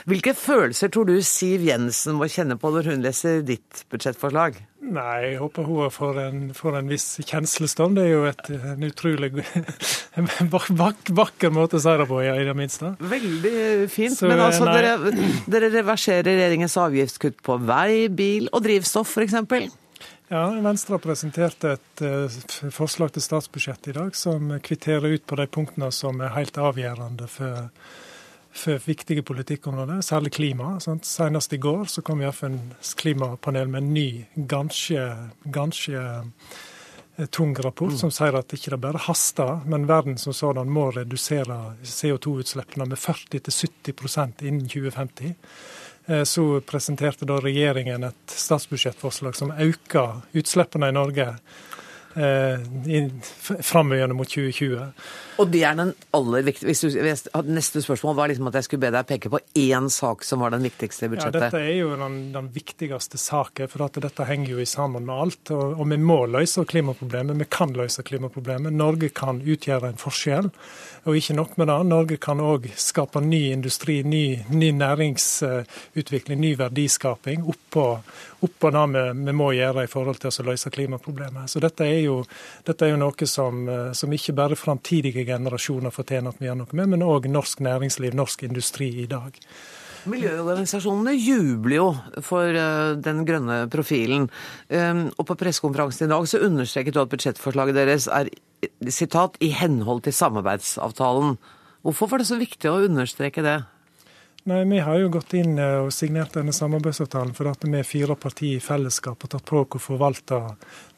Hvilke 0.07 0.37
følelser 0.39 0.93
tror 0.95 1.11
du 1.11 1.17
Siv 1.27 1.67
Jensen 1.67 2.15
må 2.15 2.31
kjenne 2.31 2.55
på 2.63 2.71
når 2.71 2.93
hun 2.93 3.03
leser 3.03 3.43
ditt 3.43 3.83
budsjettforslag? 3.91 4.63
Nei, 4.83 5.19
jeg 5.33 5.43
håper 5.43 5.67
hun 5.67 5.91
får 5.95 6.23
en, 6.29 6.41
får 6.55 6.79
en 6.79 6.95
viss 6.95 7.09
kjenslestand. 7.27 7.99
Det 7.99 8.07
er 8.07 8.15
jo 8.15 8.23
et, 8.31 8.55
en 8.55 8.87
utrolig 8.87 9.33
vakker 11.19 11.55
måte 11.55 11.83
å 11.83 11.83
si 11.83 11.99
det 11.99 12.11
på, 12.15 12.23
i 12.23 12.47
det 12.47 12.59
minste. 12.59 12.95
Veldig 13.03 13.59
fint. 13.91 14.15
Så, 14.15 14.31
men 14.31 14.47
altså, 14.47 14.71
dere, 14.71 14.95
dere 15.51 15.75
reverserer 15.75 16.31
regjeringens 16.31 16.79
avgiftskutt 16.87 17.43
på 17.43 17.59
vei, 17.67 18.07
bil 18.15 18.51
og 18.55 18.63
drivstoff, 18.63 19.19
f.eks.? 19.19 19.73
Ja, 20.33 20.47
Venstre 20.65 20.95
har 20.95 21.01
presentert 21.05 21.65
et 21.69 22.01
uh, 22.01 22.69
forslag 22.73 23.11
til 23.13 23.21
statsbudsjett 23.21 23.91
i 23.91 23.93
dag 23.93 24.15
som 24.17 24.55
kvitterer 24.65 25.13
ut 25.13 25.27
på 25.29 25.37
de 25.37 25.45
punktene 25.45 25.91
som 25.93 26.23
er 26.25 26.33
helt 26.33 26.57
avgjørende 26.57 27.27
for, 27.29 27.67
for 28.49 28.81
viktige 28.87 29.27
politikkområder, 29.29 30.01
særlig 30.01 30.33
klima. 30.33 30.79
Sant? 30.81 31.05
Senest 31.05 31.53
i 31.53 31.61
går 31.61 31.85
så 31.93 32.01
kom 32.01 32.25
FNs 32.25 32.95
klimapanel 33.03 33.69
med 33.69 33.83
en 33.83 33.93
ny, 33.93 34.07
ganske, 34.55 35.05
ganske 35.45 36.01
uh, 36.01 37.29
tung 37.29 37.53
rapport 37.61 38.01
som 38.01 38.09
sier 38.09 38.41
at 38.41 38.49
det 38.49 38.63
ikke 38.63 38.81
bare 38.81 39.05
haster, 39.11 39.61
men 39.69 39.85
verden 39.91 40.17
som 40.17 40.33
sådan 40.33 40.73
må 40.73 40.89
redusere 40.97 41.61
CO2-utslippene 41.85 42.89
med 42.89 43.05
40-70% 43.05 44.49
innen 44.49 44.65
2050. 44.65 45.37
Eh, 46.07 46.25
så 46.25 46.61
presenterte 46.61 47.27
da 47.29 47.37
regjeringen 47.39 48.05
et 48.05 48.35
statsbudsjettforslag 48.35 49.37
som 49.39 49.53
øker 49.55 50.23
utslippene 50.33 50.91
i 50.91 50.97
Norge 50.97 51.29
framover 52.13 54.17
mot 54.17 54.29
2020. 54.29 54.93
Og 55.41 55.49
det 55.49 55.63
er 55.65 55.77
den 55.79 55.93
aller 56.15 56.45
viktigste 56.45 56.91
Neste 57.49 57.81
spørsmål 57.83 58.17
var 58.19 58.31
liksom 58.31 58.51
at 58.51 58.59
jeg 58.59 58.67
skulle 58.67 58.85
be 58.85 58.93
deg 58.95 59.09
peke 59.09 59.31
på 59.33 59.41
én 59.59 59.89
sak 59.91 60.27
som 60.27 60.45
var 60.45 60.53
den 60.53 60.65
viktigste 60.67 61.09
i 61.09 61.13
budsjettet. 61.13 61.41
Ja, 61.41 61.49
Dette 61.49 61.63
er 61.65 61.79
jo 61.79 61.95
den, 61.99 62.19
den 62.35 62.51
viktigste 62.53 63.21
saken, 63.21 63.71
for 63.73 63.87
at 63.87 63.99
dette 64.05 64.27
henger 64.29 64.55
jo 64.55 64.67
sammen 64.69 65.07
med 65.09 65.25
alt. 65.25 65.55
Og, 65.55 65.81
og 65.81 65.89
vi 65.91 65.99
må 65.99 66.21
løse 66.31 66.67
klimaproblemet. 66.69 67.41
Vi 67.41 67.49
kan 67.51 67.73
løse 67.77 68.05
klimaproblemet. 68.07 68.77
Norge 68.77 69.11
kan 69.17 69.41
utgjøre 69.41 69.93
en 69.93 70.01
forskjell. 70.01 70.53
Og 71.09 71.19
ikke 71.19 71.35
nok 71.35 71.57
med 71.59 71.67
det, 71.67 71.79
Norge 71.91 72.17
kan 72.23 72.41
òg 72.43 72.69
skape 72.79 73.19
ny 73.25 73.41
industri, 73.51 74.03
ny, 74.07 74.45
ny 74.55 74.69
næringsutvikling, 74.77 76.39
ny 76.39 76.53
verdiskaping 76.61 77.43
oppå, 77.51 77.87
oppå 78.47 78.71
det 78.71 78.85
vi, 78.93 79.03
vi, 79.27 79.35
må 79.35 79.49
gjøre 79.57 79.83
i 79.83 79.91
forhold 79.91 80.21
til 80.23 80.31
å 80.31 80.47
løse 80.53 80.71
klimaproblemet. 80.71 81.51
Så 81.51 81.63
dette 81.63 81.89
er 81.89 82.02
jo, 82.07 82.23
dette 82.67 82.87
er 82.87 82.95
jo 82.95 83.03
noe 83.03 83.29
som, 83.29 83.63
som 83.97 84.17
ikke 84.17 84.35
bare 84.39 84.59
framtidige 84.59 85.27
generasjoner 85.29 85.95
fortjener 85.95 86.35
at 86.35 86.43
vi 86.43 86.51
gjør 86.51 86.59
noe 86.63 86.81
med, 86.81 86.95
men 86.95 87.07
òg 87.07 87.31
norsk 87.31 87.63
næringsliv, 87.65 88.17
norsk 88.19 88.45
industri 88.49 88.91
i 89.05 89.09
dag. 89.11 89.39
Miljøorganisasjonene 90.11 91.13
jubler 91.15 91.77
jo 91.77 91.89
for 92.27 92.57
uh, 92.59 92.95
den 92.99 93.23
grønne 93.27 93.59
profilen. 93.71 94.27
Um, 94.67 95.05
og 95.15 95.29
på 95.29 95.37
pressekonferansen 95.39 96.09
i 96.09 96.11
dag 96.11 96.27
så 96.27 96.43
understreket 96.43 96.97
du 96.97 97.03
at 97.03 97.13
budsjettforslaget 97.13 97.79
deres 97.79 98.09
er 98.11 98.33
sitat, 98.91 99.39
i 99.41 99.53
henhold 99.55 100.03
til 100.03 100.15
samarbeidsavtalen. 100.17 101.37
Hvorfor 101.87 102.11
var 102.11 102.23
det 102.23 102.29
så 102.31 102.39
viktig 102.41 102.71
å 102.71 102.83
understreke 102.89 103.45
det? 103.47 103.61
Nei, 104.45 104.65
Vi 104.65 104.79
har 104.83 104.97
jo 104.99 105.11
gått 105.15 105.37
inn 105.39 105.55
eh, 105.63 105.85
og 105.85 105.93
signert 105.95 106.35
denne 106.35 106.51
samarbeidsavtalen 106.57 107.31
for 107.37 107.47
at 107.53 107.63
vi 107.63 107.83
fire 107.87 108.17
partier 108.19 108.59
i 108.59 108.63
fellesskap 108.63 109.23
har 109.23 109.31
tatt 109.31 109.45
på 109.47 109.61
oss 109.61 109.77
å 109.79 109.83
forvalte 109.85 110.41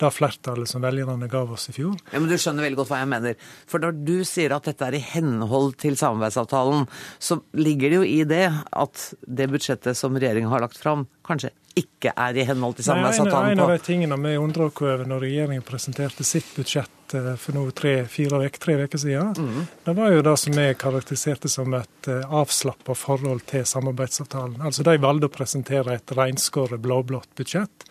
det 0.01 0.11
flertallet 0.17 0.71
som 0.71 0.81
velgerne 0.81 1.29
ga 1.29 1.43
oss 1.45 1.69
i 1.69 1.75
fjor. 1.77 1.99
Ja, 2.09 2.23
men 2.23 2.31
Du 2.33 2.39
skjønner 2.41 2.65
veldig 2.65 2.79
godt 2.81 2.93
hva 2.95 3.03
jeg 3.03 3.11
mener. 3.13 3.37
For 3.69 3.85
når 3.85 3.99
du 4.09 4.15
sier 4.25 4.55
at 4.57 4.65
dette 4.71 4.89
er 4.89 4.97
i 4.97 5.03
henhold 5.11 5.77
til 5.85 5.99
samarbeidsavtalen, 6.01 6.89
så 7.21 7.43
ligger 7.53 7.93
det 7.93 7.99
jo 8.01 8.09
i 8.15 8.23
det 8.33 8.47
at 8.49 9.05
det 9.29 9.51
budsjettet 9.53 10.01
som 10.01 10.17
regjeringa 10.17 10.49
har 10.49 10.65
lagt 10.65 10.81
fram, 10.81 11.05
kanskje 11.25 11.51
ikke 11.75 12.13
er 12.15 12.37
i 12.39 12.45
henhold 12.47 12.77
til 12.79 12.87
samarbeidsavtalen? 12.87 13.57
på. 13.59 13.63
en 13.63 13.65
av 13.65 13.73
de 13.73 13.83
tingene 13.83 14.19
vi 14.23 14.35
undrer 14.39 14.69
oss 14.69 14.83
over 14.83 15.07
når 15.11 15.25
regjeringen 15.27 15.65
presenterte 15.67 16.27
sitt 16.27 16.51
budsjett 16.55 17.15
eh, 17.19 17.31
for 17.41 17.57
nå 17.57 17.65
tre-fire 17.75 18.43
uker 18.45 18.63
tre 18.63 18.77
uker 18.85 19.03
siden, 19.03 19.33
mm. 19.35 19.63
det 19.89 19.97
var 19.99 20.13
jo 20.15 20.27
det 20.27 20.37
som 20.45 20.59
vi 20.59 20.69
karakteriserte 20.79 21.51
som 21.51 21.75
et 21.75 22.11
eh, 22.11 22.37
avslappa 22.43 22.95
forhold 22.99 23.47
til 23.51 23.67
samarbeidsavtalen. 23.67 24.61
Altså 24.63 24.87
De 24.87 24.99
valgte 25.03 25.31
å 25.31 25.35
presentere 25.35 25.99
et 25.99 26.15
reinskåret 26.15 26.83
blå-blått 26.83 27.33
budsjett. 27.41 27.89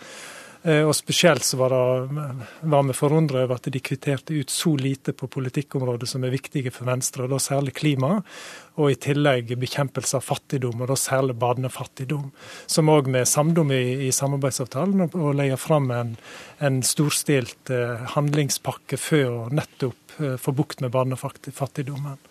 Eh, 0.63 0.81
og 0.87 0.95
Spesielt 0.95 1.43
så 1.43 1.57
var, 1.59 1.73
vi 2.07 2.95
forundra 2.95 3.43
over 3.43 3.57
at 3.57 3.67
de 3.67 3.81
kvitterte 3.83 4.35
ut 4.37 4.51
så 4.51 4.75
lite 4.79 5.11
på 5.11 5.27
politikkområder 5.27 6.07
som 6.07 6.23
er 6.23 6.31
viktige 6.31 6.71
for 6.71 6.87
Venstre, 6.87 7.25
og 7.25 7.33
da 7.33 7.39
særlig 7.43 7.75
klima. 7.75 8.21
Og 8.79 8.93
i 8.93 8.97
tillegg 8.97 9.51
bekjempelse 9.59 10.17
av 10.17 10.25
fattigdom, 10.25 10.81
og 10.81 10.89
da 10.89 10.97
særlig 10.97 11.35
barnefattigdom. 11.41 12.31
Som 12.65 12.91
òg 12.93 13.11
vi 13.11 13.19
er 13.19 13.29
samd 13.29 13.59
om 13.59 13.73
i, 13.75 14.07
i, 14.07 14.11
samarbeidsavtalen, 14.15 15.09
og 15.11 15.35
legger 15.37 15.59
fram 15.59 15.91
en, 15.91 16.15
en 16.63 16.81
storstilt 16.87 17.73
eh, 17.73 18.07
handlingspakke 18.15 18.97
for 18.97 19.43
å 19.43 19.47
nettopp 19.51 20.19
eh, 20.19 20.37
få 20.39 20.55
bukt 20.55 20.81
med 20.81 20.95
barnefattigdommen. 20.95 22.21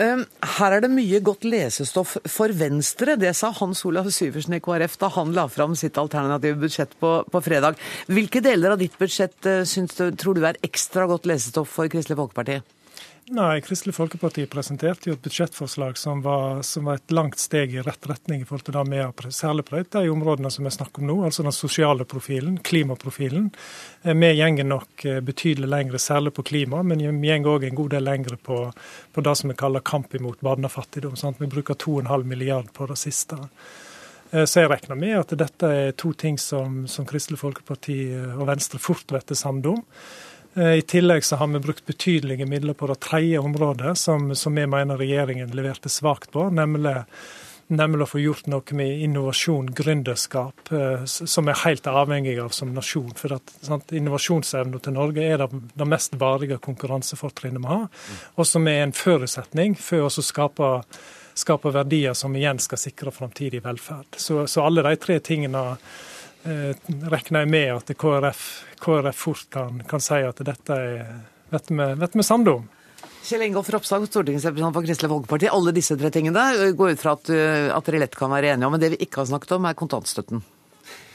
Ehm, 0.00 0.24
her 0.56 0.72
er 0.72 0.84
det 0.84 0.90
mye 0.92 1.20
godt 1.24 1.44
lesestoff 1.44 2.16
for 2.32 2.52
Venstre. 2.56 3.16
Det 3.20 3.34
sa 3.36 3.50
Hans 3.58 3.84
Olav 3.88 4.08
Syversen 4.14 4.56
i 4.56 4.60
KrF 4.64 4.96
da 5.02 5.10
han 5.18 5.34
la 5.36 5.46
fram 5.52 5.76
sitt 5.76 5.98
alternative 6.00 6.56
budsjett 6.62 6.94
på, 7.00 7.14
på 7.28 7.42
fredag. 7.44 7.80
Hvilke 8.08 8.40
deler 8.44 8.72
av 8.72 8.80
ditt 8.80 8.96
budsjett 8.98 9.48
eh, 9.48 9.64
du, 9.66 10.06
tror 10.16 10.38
du 10.38 10.46
er 10.48 10.60
ekstra 10.64 11.08
godt 11.10 11.28
lesestoff 11.28 11.68
for 11.76 11.92
Kristelig 11.92 12.16
Folkeparti? 12.20 12.62
Nei, 13.30 13.60
Kristelig 13.60 13.94
Folkeparti 13.94 14.42
presenterte 14.50 15.06
jo 15.06 15.14
et 15.14 15.22
budsjettforslag 15.22 15.94
som 15.98 16.24
var, 16.24 16.62
som 16.66 16.88
var, 16.88 16.98
et 16.98 17.12
langt 17.14 17.38
steg 17.38 17.74
i 17.74 17.82
rett 17.82 18.06
retning 18.10 18.40
i 18.42 18.44
forhold 18.44 18.64
til 18.66 18.74
det 18.74 18.82
vi 18.90 18.98
har 18.98 19.28
særlig 19.30 19.64
på 19.68 19.78
de 19.94 20.02
områdene 20.10 20.50
som 20.50 20.66
vi 20.66 20.72
snakker 20.74 21.04
om 21.04 21.06
nå, 21.06 21.16
altså 21.28 21.44
den 21.46 21.54
sosiale 21.54 22.04
profilen, 22.04 22.56
klimaprofilen. 22.58 23.52
Eh, 24.02 24.16
vi 24.18 24.32
gjenger 24.40 24.66
nok 24.66 25.04
eh, 25.06 25.20
betydelig 25.22 25.70
lengre, 25.70 26.00
særlig 26.02 26.34
på 26.34 26.42
klima, 26.42 26.82
men 26.82 26.98
vi 26.98 27.30
gjenger 27.30 27.52
òg 27.52 27.68
en 27.68 27.78
god 27.78 27.94
del 27.94 28.04
lengre 28.10 28.40
på, 28.42 28.58
på, 29.14 29.24
det 29.24 29.36
som 29.38 29.54
vi 29.54 29.58
kaller 29.62 29.86
kamp 29.86 30.18
imot 30.18 30.42
barnefattigdom. 30.42 31.14
Sant? 31.16 31.38
Vi 31.38 31.46
bruker 31.46 31.78
2,5 31.78 32.26
milliard 32.26 32.74
på 32.74 32.90
det 32.90 32.98
siste. 32.98 33.38
Eh, 34.32 34.42
så 34.44 34.64
jeg 34.64 34.72
regner 34.74 34.98
med 34.98 35.14
at 35.20 35.38
dette 35.46 35.72
er 35.86 35.94
to 35.94 36.10
ting 36.18 36.42
som, 36.42 36.88
som 36.90 37.06
Kristelig 37.06 37.38
Folkeparti 37.46 38.02
og 38.34 38.48
Venstre 38.50 38.82
fort 38.82 39.06
blir 39.14 39.38
samde 39.38 39.76
om. 39.76 39.86
Eh, 40.54 40.74
I 40.74 40.82
tillegg 40.82 41.24
så 41.24 41.36
har 41.36 41.46
vi 41.46 41.58
brukt 41.58 41.86
betydelige 41.86 42.46
midler 42.46 42.74
på 42.74 42.86
det 42.86 43.00
tredje 43.00 43.38
området, 43.38 43.98
som, 43.98 44.34
som 44.36 44.54
vi 44.54 44.66
mener 44.66 45.00
regjeringen 45.00 45.54
leverte 45.56 45.88
svakt 45.88 46.32
på, 46.32 46.50
nemlig, 46.52 46.98
nemlig 47.72 48.04
å 48.04 48.10
få 48.10 48.20
gjort 48.20 48.50
noe 48.52 48.76
med 48.76 49.00
innovasjon, 49.06 49.70
gründerskap, 49.78 50.72
eh, 50.76 51.06
som 51.08 51.48
er 51.48 51.62
helt 51.64 51.88
avhengig 51.88 52.36
av 52.42 52.52
som 52.52 52.74
nasjon. 52.76 53.14
For 53.16 53.38
at 53.38 53.96
Innovasjonsevna 53.96 54.82
til 54.82 54.96
Norge 54.98 55.24
er 55.24 55.40
det, 55.40 55.64
det 55.72 55.88
mest 55.88 56.20
varige 56.20 56.60
konkurransefortrinnet 56.60 57.62
vi 57.62 57.72
har, 57.72 57.88
og 58.36 58.48
som 58.48 58.68
er 58.68 58.84
en 58.84 58.96
forutsetning 58.96 59.78
for 59.80 60.10
å 60.10 60.12
skape, 60.12 60.72
skape 61.32 61.72
verdier 61.72 62.12
som 62.18 62.36
igjen 62.36 62.60
skal 62.60 62.80
sikre 62.80 63.14
framtidig 63.14 63.64
velferd. 63.64 64.20
Så, 64.20 64.44
så 64.44 64.68
alle 64.68 64.84
de 64.84 64.98
tre 65.00 65.22
tingene 65.24 65.70
regner 66.44 67.44
jeg 67.44 67.50
med 67.52 67.68
at 67.76 67.92
KrF, 67.98 68.46
KrF 68.82 69.18
fort 69.18 69.44
kan, 69.52 69.82
kan, 69.88 70.02
si 70.02 70.22
at 70.26 70.40
dette 70.46 70.78
er 70.78 71.12
dette 71.52 71.74
vi, 71.74 71.88
vet 72.00 72.16
vi 72.16 72.24
samde 72.24 72.54
om. 72.56 72.64
Kjell 73.22 73.44
Ingolf 73.46 73.68
Ropstad, 73.70 74.06
stortingsrepresentant 74.08 74.74
for 74.74 74.86
Kristelig 74.86 75.10
Folkeparti. 75.12 75.50
Alle 75.52 75.74
disse 75.76 75.94
tre 75.98 76.10
tingene 76.10 76.72
går 76.74 76.96
ut 76.96 77.02
fra 77.02 77.14
at, 77.14 77.28
at 77.76 77.86
dere 77.86 78.00
lett 78.02 78.16
kan 78.18 78.32
være 78.32 78.54
enige 78.54 78.66
om. 78.66 78.74
Men 78.74 78.82
det 78.82 78.94
vi 78.96 79.04
ikke 79.04 79.20
har 79.22 79.28
snakket 79.30 79.54
om, 79.58 79.68
er 79.68 79.78
kontantstøtten. 79.78 80.42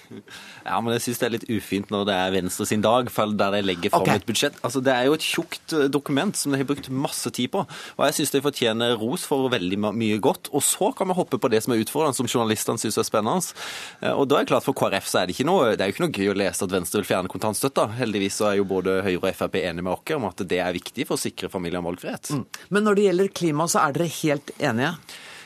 Ja, 0.10 0.80
men 0.82 0.94
jeg 0.96 1.04
syns 1.06 1.22
det 1.22 1.28
er 1.28 1.34
litt 1.36 1.48
ufint 1.50 1.92
når 1.94 2.06
det 2.10 2.16
er 2.16 2.34
Venstre 2.36 2.68
sin 2.70 2.84
dag, 2.84 3.10
der 3.12 3.56
de 3.56 3.62
legger 3.66 3.94
fram 3.94 4.06
okay. 4.06 4.22
et 4.22 4.28
budsjett. 4.28 4.58
Altså, 4.66 4.82
Det 4.84 4.94
er 4.94 5.08
jo 5.08 5.16
et 5.18 5.26
tjukt 5.26 5.74
eh, 5.76 5.88
dokument 5.92 6.36
som 6.38 6.54
de 6.54 6.62
har 6.62 6.68
brukt 6.68 6.90
masse 6.90 7.30
tid 7.36 7.52
på. 7.54 7.64
Og 7.68 8.06
jeg 8.08 8.18
syns 8.20 8.34
de 8.36 8.44
fortjener 8.46 8.96
ros 9.00 9.26
for 9.28 9.50
veldig 9.54 9.80
mye 9.88 10.20
godt. 10.24 10.52
Og 10.56 10.64
så 10.66 10.92
kan 10.98 11.10
vi 11.10 11.18
hoppe 11.18 11.40
på 11.42 11.52
det 11.52 11.64
som 11.66 11.76
er 11.76 11.84
utfordrende, 11.84 12.18
som 12.18 12.30
journalistene 12.30 12.82
syns 12.82 13.00
er 13.00 13.08
spennende. 13.08 13.54
Eh, 14.02 14.14
og 14.14 14.28
da 14.30 14.40
er 14.40 14.48
det 14.48 14.54
klart 14.54 14.68
for 14.68 14.78
KrF 14.78 15.10
så 15.10 15.22
er 15.22 15.30
det 15.30 15.38
ikke 15.38 15.48
noe 15.48 15.76
det 15.78 15.84
er 15.84 15.92
jo 15.92 15.98
ikke 15.98 16.06
noe 16.06 16.16
gøy 16.16 16.32
å 16.32 16.38
lese 16.38 16.66
at 16.66 16.74
Venstre 16.74 17.02
vil 17.02 17.10
fjerne 17.12 17.32
kontantstøtta. 17.32 17.90
Heldigvis 18.00 18.40
så 18.42 18.52
er 18.52 18.60
jo 18.62 18.68
både 18.70 19.02
Høyre 19.06 19.22
og 19.22 19.30
Frp 19.38 19.60
enige 19.62 19.86
med 19.86 19.94
oss 19.94 20.16
om 20.18 20.28
at 20.30 20.44
det 20.50 20.60
er 20.64 20.76
viktig 20.76 21.08
for 21.10 21.18
å 21.18 21.22
sikre 21.22 21.52
familiene 21.52 21.86
valgfrihet. 21.86 22.32
Mm. 22.34 22.46
Men 22.74 22.88
når 22.88 22.98
det 22.98 23.08
gjelder 23.08 23.34
klima, 23.42 23.68
så 23.72 23.84
er 23.84 23.98
dere 23.98 24.12
helt 24.22 24.54
enige? 24.58 24.94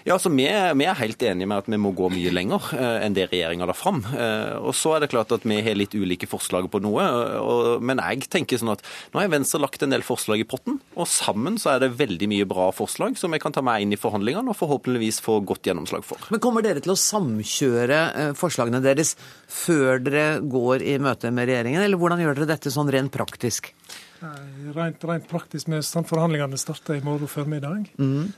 Ja, 0.03 0.15
altså 0.15 0.31
vi, 0.33 0.47
vi, 0.49 0.85
er 0.87 0.97
helt 0.97 1.21
enige 1.21 1.49
med 1.49 1.61
at 1.61 1.67
vi 1.69 1.77
må 1.81 1.91
gå 1.97 2.07
mye 2.13 2.31
lenger 2.33 2.71
eh, 2.73 3.03
enn 3.05 3.13
det 3.13 3.27
regjeringa 3.29 3.67
la 3.69 3.75
fram. 3.77 4.01
Eh, 4.09 4.55
og 4.57 4.73
så 4.77 4.95
er 4.95 5.03
det 5.03 5.11
klart 5.13 5.33
at 5.35 5.45
vi 5.45 5.59
har 5.61 5.77
litt 5.77 5.93
ulike 5.93 6.29
forslag 6.29 6.69
på 6.73 6.81
noe. 6.81 7.05
Og, 7.41 7.83
men 7.85 8.01
jeg 8.01 8.25
tenker 8.33 8.57
sånn 8.61 8.73
at 8.73 8.83
nå 9.13 9.21
har 9.21 9.31
Venstre 9.31 9.61
lagt 9.61 9.85
en 9.85 9.93
del 9.93 10.05
forslag 10.05 10.41
i 10.41 10.47
potten, 10.47 10.79
og 10.97 11.09
sammen 11.09 11.59
så 11.61 11.75
er 11.75 11.83
det 11.83 11.93
veldig 11.99 12.31
mye 12.31 12.49
bra 12.49 12.71
forslag 12.73 13.19
som 13.19 13.33
vi 13.33 13.41
kan 13.41 13.53
ta 13.53 13.63
med 13.65 13.85
inn 13.85 13.93
i 13.93 13.99
forhandlingene 14.01 14.53
og 14.53 14.57
forhåpentligvis 14.57 15.21
få 15.25 15.39
godt 15.45 15.69
gjennomslag 15.69 16.05
for. 16.07 16.29
Men 16.33 16.41
kommer 16.43 16.65
dere 16.65 16.81
til 16.81 16.95
å 16.95 16.99
samkjøre 16.99 18.01
eh, 18.09 18.31
forslagene 18.37 18.81
deres 18.83 19.13
før 19.51 20.01
dere 20.01 20.39
går 20.41 20.87
i 20.87 20.97
møte 21.03 21.29
med 21.33 21.51
regjeringen, 21.51 21.83
eller 21.85 22.01
hvordan 22.01 22.25
gjør 22.25 22.41
dere 22.41 22.55
dette 22.55 22.73
sånn 22.73 22.89
rent 22.91 23.13
praktisk? 23.13 23.69
Rent, 24.75 25.03
rent 25.09 25.25
praktisk 25.29 25.69
med 25.71 25.85
Forhandlingene 25.85 26.59
starter 26.61 26.99
i 26.99 27.03
morgen 27.05 27.29
formiddag. 27.31 27.87
Mm. 27.97 28.29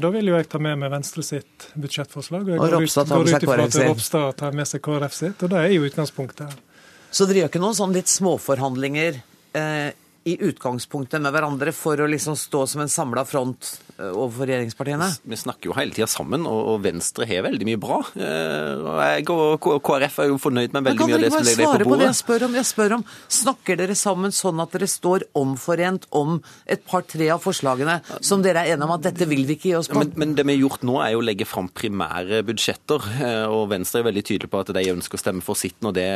Da 0.00 0.10
vil 0.14 0.30
jo 0.30 0.38
jeg 0.38 0.48
ta 0.48 0.60
med 0.62 0.78
meg 0.80 0.92
Venstre 0.94 1.24
sitt 1.26 1.68
budsjettforslag. 1.76 2.48
Og, 2.54 2.62
og 2.62 2.72
Ropstad 2.78 3.10
tar 3.10 3.20
med 3.20 3.34
seg 3.34 3.44
KrF 3.44 3.74
sitt. 3.74 3.90
Ropstad 3.90 4.40
tar 4.40 4.56
med 4.56 4.70
seg 4.70 4.84
KrF 4.86 5.18
sitt, 5.18 5.44
og 5.44 5.52
det 5.52 5.60
er 5.60 5.74
jo 5.74 5.84
utgangspunktet. 5.90 6.64
Så 7.12 7.28
dere 7.28 7.44
gjør 7.44 7.52
ikke 7.52 7.62
noen 7.62 7.76
sånn 7.76 7.94
litt 7.96 8.10
småforhandlinger 8.12 9.20
eh, 9.56 9.90
i 10.26 10.34
utgangspunktet 10.42 11.22
med 11.22 11.30
hverandre 11.30 11.70
for 11.74 12.00
å 12.02 12.06
liksom 12.10 12.34
stå 12.38 12.64
som 12.66 12.80
en 12.82 12.90
samla 12.90 13.22
front 13.28 13.68
eh, 13.94 14.08
overfor 14.10 14.48
regjeringspartiene? 14.50 15.06
Vi 15.22 15.36
snakker 15.38 15.70
jo 15.70 15.76
hele 15.76 15.94
tida 15.94 16.08
sammen, 16.10 16.48
og 16.50 16.80
Venstre 16.82 17.28
har 17.30 17.44
veldig 17.46 17.68
mye 17.68 17.78
bra. 17.78 18.00
Eh, 18.18 19.30
og 19.30 19.68
KrF 19.86 20.18
er 20.24 20.30
jo 20.32 20.40
fornøyd 20.42 20.74
med 20.74 20.88
veldig 20.88 21.06
mye 21.06 21.18
av 21.18 21.22
det 21.22 21.30
som 21.30 21.46
ligger 21.46 21.62
på 21.62 21.70
bordet. 21.70 21.86
På 21.86 22.00
det 22.00 22.08
jeg, 22.08 22.18
spør 22.18 22.46
om, 22.48 22.56
jeg 22.58 22.68
spør 22.72 22.96
om, 22.98 23.04
Snakker 23.36 23.78
dere 23.78 23.94
sammen 23.98 24.34
sånn 24.34 24.58
at 24.64 24.74
dere 24.74 24.88
står 24.90 25.28
omforent 25.38 26.08
om 26.10 26.40
et 26.66 26.82
par-tre 26.90 27.30
av 27.30 27.44
forslagene 27.44 28.00
som 28.18 28.42
dere 28.42 28.64
er 28.64 28.74
enige 28.74 28.88
om 28.88 28.96
at 28.96 29.06
dette 29.06 29.30
vil 29.30 29.44
vi 29.46 29.54
ikke 29.60 29.70
gi 29.70 29.76
oss 29.78 29.90
på? 29.92 30.02
Men, 30.02 30.10
men, 30.18 30.34
det 30.34 30.46
vi 30.48 30.56
har 30.56 30.64
gjort 30.64 30.86
nå, 30.90 30.98
er 31.04 31.14
jo 31.14 31.22
å 31.22 31.26
legge 31.26 31.46
fram 31.46 31.70
primære 31.70 32.42
budsjetter. 32.50 33.08
Eh, 33.14 33.46
og 33.46 33.70
Venstre 33.70 34.02
er 34.02 34.10
veldig 34.10 34.26
tydelig 34.26 34.50
på 34.50 34.64
at 34.64 34.74
de 34.74 34.86
ønsker 34.96 35.20
å 35.20 35.22
stemme 35.22 35.46
for 35.46 35.62
sitt 35.62 35.78
når 35.86 35.96
det, 36.00 36.10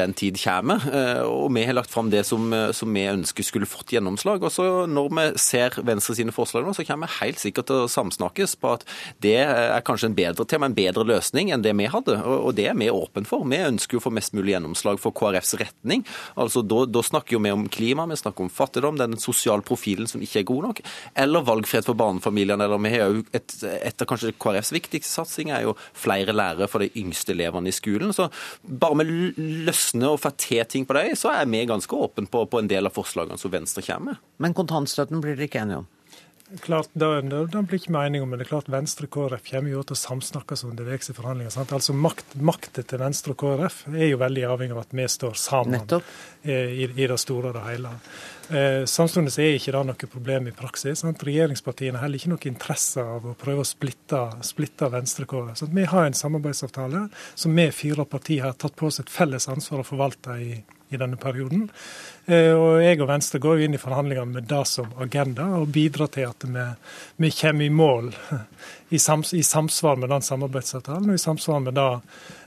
den 0.00 0.16
tid 0.16 0.40
kommer. 0.40 0.88
Og 1.28 1.52
vi 1.52 1.68
har 1.68 1.76
lagt 1.76 1.92
fram 1.92 2.08
det 2.08 2.24
som, 2.24 2.48
som 2.72 2.96
vi 2.96 3.04
ønsker 3.10 3.49
skulle 3.50 3.68
fått 3.68 3.94
gjennomslag. 3.94 4.42
Og 4.46 4.54
så 4.54 4.68
Når 4.90 5.10
vi 5.10 5.26
ser 5.40 5.76
Venstre 5.86 6.16
sine 6.16 6.34
forslag 6.34 6.64
nå, 6.66 6.74
så 6.76 6.86
kommer 6.86 7.10
vi 7.10 7.20
helt 7.20 7.42
sikkert 7.42 7.68
til 7.70 7.84
å 7.84 7.90
samsnakkes 7.90 8.56
på 8.60 8.74
at 8.76 8.86
det 9.22 9.36
er 9.42 9.84
kanskje 9.86 10.10
en 10.10 10.16
bedre 10.16 10.46
tema, 10.48 10.68
en 10.70 10.76
bedre 10.76 11.04
løsning 11.08 11.52
enn 11.52 11.64
det 11.64 11.74
vi 11.76 11.88
hadde. 11.90 12.16
Og 12.22 12.54
det 12.58 12.68
er 12.70 12.78
vi 12.78 12.90
åpne 12.92 13.26
for. 13.28 13.44
Vi 13.48 13.60
ønsker 13.60 13.96
jo 13.96 14.02
å 14.02 14.06
få 14.06 14.14
mest 14.14 14.36
mulig 14.36 14.54
gjennomslag 14.54 15.00
for 15.02 15.14
KrFs 15.16 15.56
retning. 15.60 16.06
Altså 16.40 16.62
Da, 16.70 16.84
da 16.86 17.02
snakker 17.02 17.36
jo 17.36 17.42
vi 17.42 17.52
om 17.54 17.66
klima, 17.72 18.06
vi 18.06 18.18
snakker 18.20 18.46
om 18.46 18.52
fattigdom, 18.52 18.98
den 19.00 19.18
sosiale 19.20 19.64
profilen 19.66 20.08
som 20.10 20.22
ikke 20.22 20.42
er 20.42 20.48
god 20.48 20.66
nok, 20.68 20.82
eller 21.18 21.46
valgfrihet 21.46 21.88
for 21.88 21.98
barnefamiliene. 21.98 22.64
eller 22.64 22.78
vi 22.84 22.92
har 22.94 23.10
jo 23.10 23.24
et, 23.34 23.56
av 23.64 24.06
kanskje 24.08 24.34
KrFs 24.38 24.72
viktigste 24.74 25.10
satsing 25.10 25.50
er 25.54 25.66
jo 25.66 25.76
flere 25.96 26.34
lærere 26.36 26.68
for 26.70 26.84
de 26.84 26.90
yngste 27.00 27.34
elevene 27.34 27.70
i 27.70 27.74
skolen. 27.74 28.14
Så 28.14 28.28
bare 28.62 29.00
vi 29.00 29.32
løsner 29.66 30.14
og 30.14 30.22
får 30.22 30.36
til 30.40 30.64
ting 30.70 30.86
på 30.86 30.96
dem, 30.96 31.16
så 31.18 31.32
er 31.34 31.48
vi 31.50 31.64
ganske 31.68 31.96
åpne 31.96 32.30
på, 32.30 32.44
på 32.50 32.60
en 32.60 32.70
del 32.70 32.88
av 32.88 32.94
forslagene 32.96 33.39
som 33.40 33.54
Venstre 33.54 33.84
kommer 33.86 34.12
med. 34.12 34.28
Men 34.42 34.56
kontantstøtten 34.56 35.24
blir 35.24 35.36
dere 35.38 35.50
ikke 35.50 35.64
enige 35.64 35.82
om? 35.84 35.88
Klart, 36.58 36.88
det 36.92 37.06
blir 37.54 37.78
ikke 37.78 37.92
mening 37.94 38.24
om, 38.24 38.30
men 38.32 38.40
det 38.40 38.48
er 38.48 38.50
klart 38.50 38.68
Venstre 38.72 39.06
og 39.06 39.12
KrF 39.14 39.44
kommer 39.52 39.70
jo 39.70 39.84
til 39.86 39.94
å 39.94 39.98
samsnakkes 40.00 40.64
underveis 40.66 41.12
i 41.12 41.14
forhandlinger. 41.14 41.52
Sant? 41.54 41.70
Altså 41.76 41.94
makt, 41.94 42.34
Makta 42.42 42.82
til 42.82 42.98
Venstre 42.98 43.36
og 43.36 43.38
KrF 43.38 43.76
er 43.92 44.08
jo 44.08 44.18
veldig 44.18 44.48
avhengig 44.48 44.74
av 44.74 44.80
at 44.82 44.96
vi 44.98 45.04
står 45.14 45.36
sammen 45.38 45.86
i, 46.42 46.56
i, 46.88 46.88
det 47.06 47.20
store 47.22 47.52
og 47.52 47.54
det 47.54 47.62
hele. 47.68 47.94
Eh, 48.50 48.80
Samtidig 48.90 49.36
er 49.44 49.60
ikke 49.60 49.76
det 49.76 49.84
noe 49.92 50.10
problem 50.16 50.50
i 50.50 50.56
praksis. 50.58 51.04
Sant? 51.04 51.22
Regjeringspartiene 51.30 52.00
har 52.00 52.08
heller 52.08 52.18
ikke 52.18 52.34
noe 52.34 52.50
interesse 52.50 53.06
av 53.14 53.30
å 53.30 53.36
prøve 53.38 53.62
å 53.62 53.70
splitte, 53.70 54.24
splitte 54.50 54.90
Venstre 54.90 55.28
og 55.28 55.36
KrF. 55.36 55.62
Sant? 55.62 55.76
Vi 55.78 55.86
har 55.94 56.10
en 56.10 56.18
samarbeidsavtale 56.24 57.06
som 57.30 57.54
vi 57.62 57.70
fire 57.70 58.10
partier 58.10 58.48
har 58.48 58.58
tatt 58.58 58.74
på 58.74 58.90
oss 58.90 58.98
et 58.98 59.14
felles 59.20 59.46
ansvar 59.54 59.84
å 59.84 59.90
forvalte 59.92 60.42
i 60.42 60.52
i 60.90 60.98
denne 60.98 61.18
perioden. 61.20 61.68
Eh, 62.26 62.52
og 62.54 62.80
jeg 62.82 62.98
og 63.00 63.08
Venstre 63.10 63.40
går 63.42 63.58
jo 63.58 63.68
inn 63.68 63.76
i 63.76 63.80
forhandlingene 63.80 64.38
med 64.38 64.48
det 64.50 64.64
som 64.68 64.90
agenda, 65.02 65.46
og 65.60 65.70
bidrar 65.72 66.10
til 66.12 66.28
at 66.28 66.44
vi, 66.46 66.66
vi 67.24 67.30
kommer 67.34 67.66
i 67.66 67.70
mål 67.74 68.10
i, 68.94 68.98
sams, 68.98 69.32
i, 69.34 69.42
samsvar 69.46 69.98
med 70.00 70.12
den 70.12 70.26
samarbeidsavtalen 70.26 71.10
og 71.10 71.16
i 71.18 71.22
samsvar 71.22 71.62
med 71.64 71.78
det, 71.78 71.86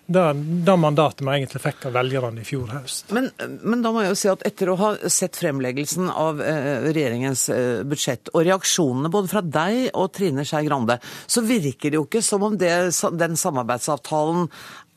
det, 0.05 0.25
det 0.67 0.75
mandatet 0.79 1.23
vi 1.23 1.31
egentlig 1.37 1.63
fikk 1.63 1.87
av 1.87 1.95
velgerne 1.97 2.43
i 2.43 2.47
fjor 2.47 2.75
høst. 2.75 3.15
Men, 3.15 3.31
men, 3.63 3.81
da 3.85 3.93
må 3.95 4.03
jeg 4.03 4.13
jo 4.13 4.19
si 4.19 4.31
at 4.33 4.45
etter 4.51 4.71
å 4.71 4.77
ha 4.81 4.91
sett 5.07 5.39
fremleggelsen 5.39 6.11
av 6.11 6.43
eh, 6.43 6.87
regjeringens 6.89 7.47
eh, 7.55 7.81
budsjett 7.87 8.31
og 8.35 8.43
reaksjonene 8.43 9.11
både 9.13 9.31
fra 9.31 9.43
deg 9.43 9.89
og 9.95 10.11
Trine 10.15 10.47
Skei 10.47 10.67
Grande, 10.67 10.99
så 11.25 11.43
virker 11.47 11.89
det 11.91 11.99
jo 12.01 12.05
ikke 12.07 12.23
som 12.23 12.43
om 12.51 12.59
det, 12.59 12.75
den 13.19 13.39
samarbeidsavtalen 13.39 14.47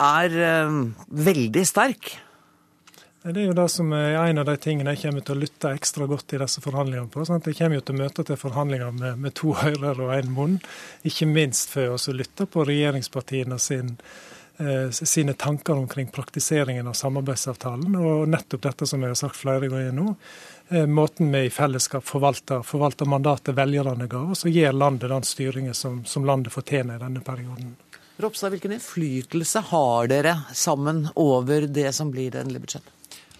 er 0.02 0.34
veldig 1.08 1.62
sterk. 1.64 2.10
Det 3.26 3.40
er 3.42 3.48
jo 3.48 3.54
det 3.58 3.66
som 3.74 3.90
er 3.96 4.20
en 4.20 4.38
av 4.38 4.46
de 4.46 4.54
tingene 4.62 4.92
jeg 4.94 5.00
kommer 5.08 5.24
til 5.26 5.34
å 5.34 5.40
lytte 5.40 5.72
ekstra 5.74 6.06
godt 6.06 6.36
i 6.36 6.38
disse 6.38 6.60
forhandlingene 6.62 7.10
på. 7.10 7.24
Sant? 7.26 7.48
Jeg 7.50 7.58
kommer 7.58 7.80
jo 7.80 7.82
til 7.88 7.96
å 7.96 8.02
møte 8.04 8.24
til 8.28 8.38
forhandlinger 8.38 8.92
med, 8.94 9.18
med 9.24 9.34
to 9.34 9.50
ører 9.56 9.98
og 10.04 10.12
én 10.14 10.30
munn, 10.30 10.60
ikke 11.02 11.26
minst 11.26 11.74
for 11.74 11.96
å 11.96 12.14
lytte 12.14 12.46
på 12.46 12.62
regjeringspartiene 12.68 13.58
sin, 13.58 13.96
sine 14.94 15.34
tanker 15.34 15.74
omkring 15.74 16.06
praktiseringen 16.14 16.86
av 16.86 16.94
samarbeidsavtalen. 17.00 17.98
Og 17.98 18.30
nettopp 18.30 18.62
dette 18.68 18.86
som 18.86 19.02
jeg 19.02 19.16
har 19.16 19.18
sagt 19.18 19.40
flere 19.42 19.72
ganger 19.74 19.98
nå, 19.98 20.14
måten 20.86 21.34
vi 21.34 21.48
i 21.48 21.52
fellesskap 21.54 22.06
forvalter, 22.06 22.62
forvalter 22.62 23.10
mandatet 23.10 23.58
velgerne 23.58 24.06
ga 24.10 24.22
oss, 24.22 24.46
og 24.46 24.54
gir 24.54 24.70
landet 24.70 25.10
den 25.10 25.26
styringen 25.26 25.74
som, 25.74 26.04
som 26.06 26.30
landet 26.30 26.54
fortjener 26.54 27.00
i 27.00 27.08
denne 27.08 27.26
perioden. 27.26 27.74
Ropstad, 28.22 28.54
hvilken 28.54 28.78
innflytelse 28.78 29.66
har 29.74 30.14
dere 30.14 30.38
sammen 30.54 31.08
over 31.18 31.66
det 31.66 31.90
som 31.92 32.14
blir 32.14 32.30
det 32.30 32.46
endelige 32.46 32.68
budsjettet? 32.68 32.95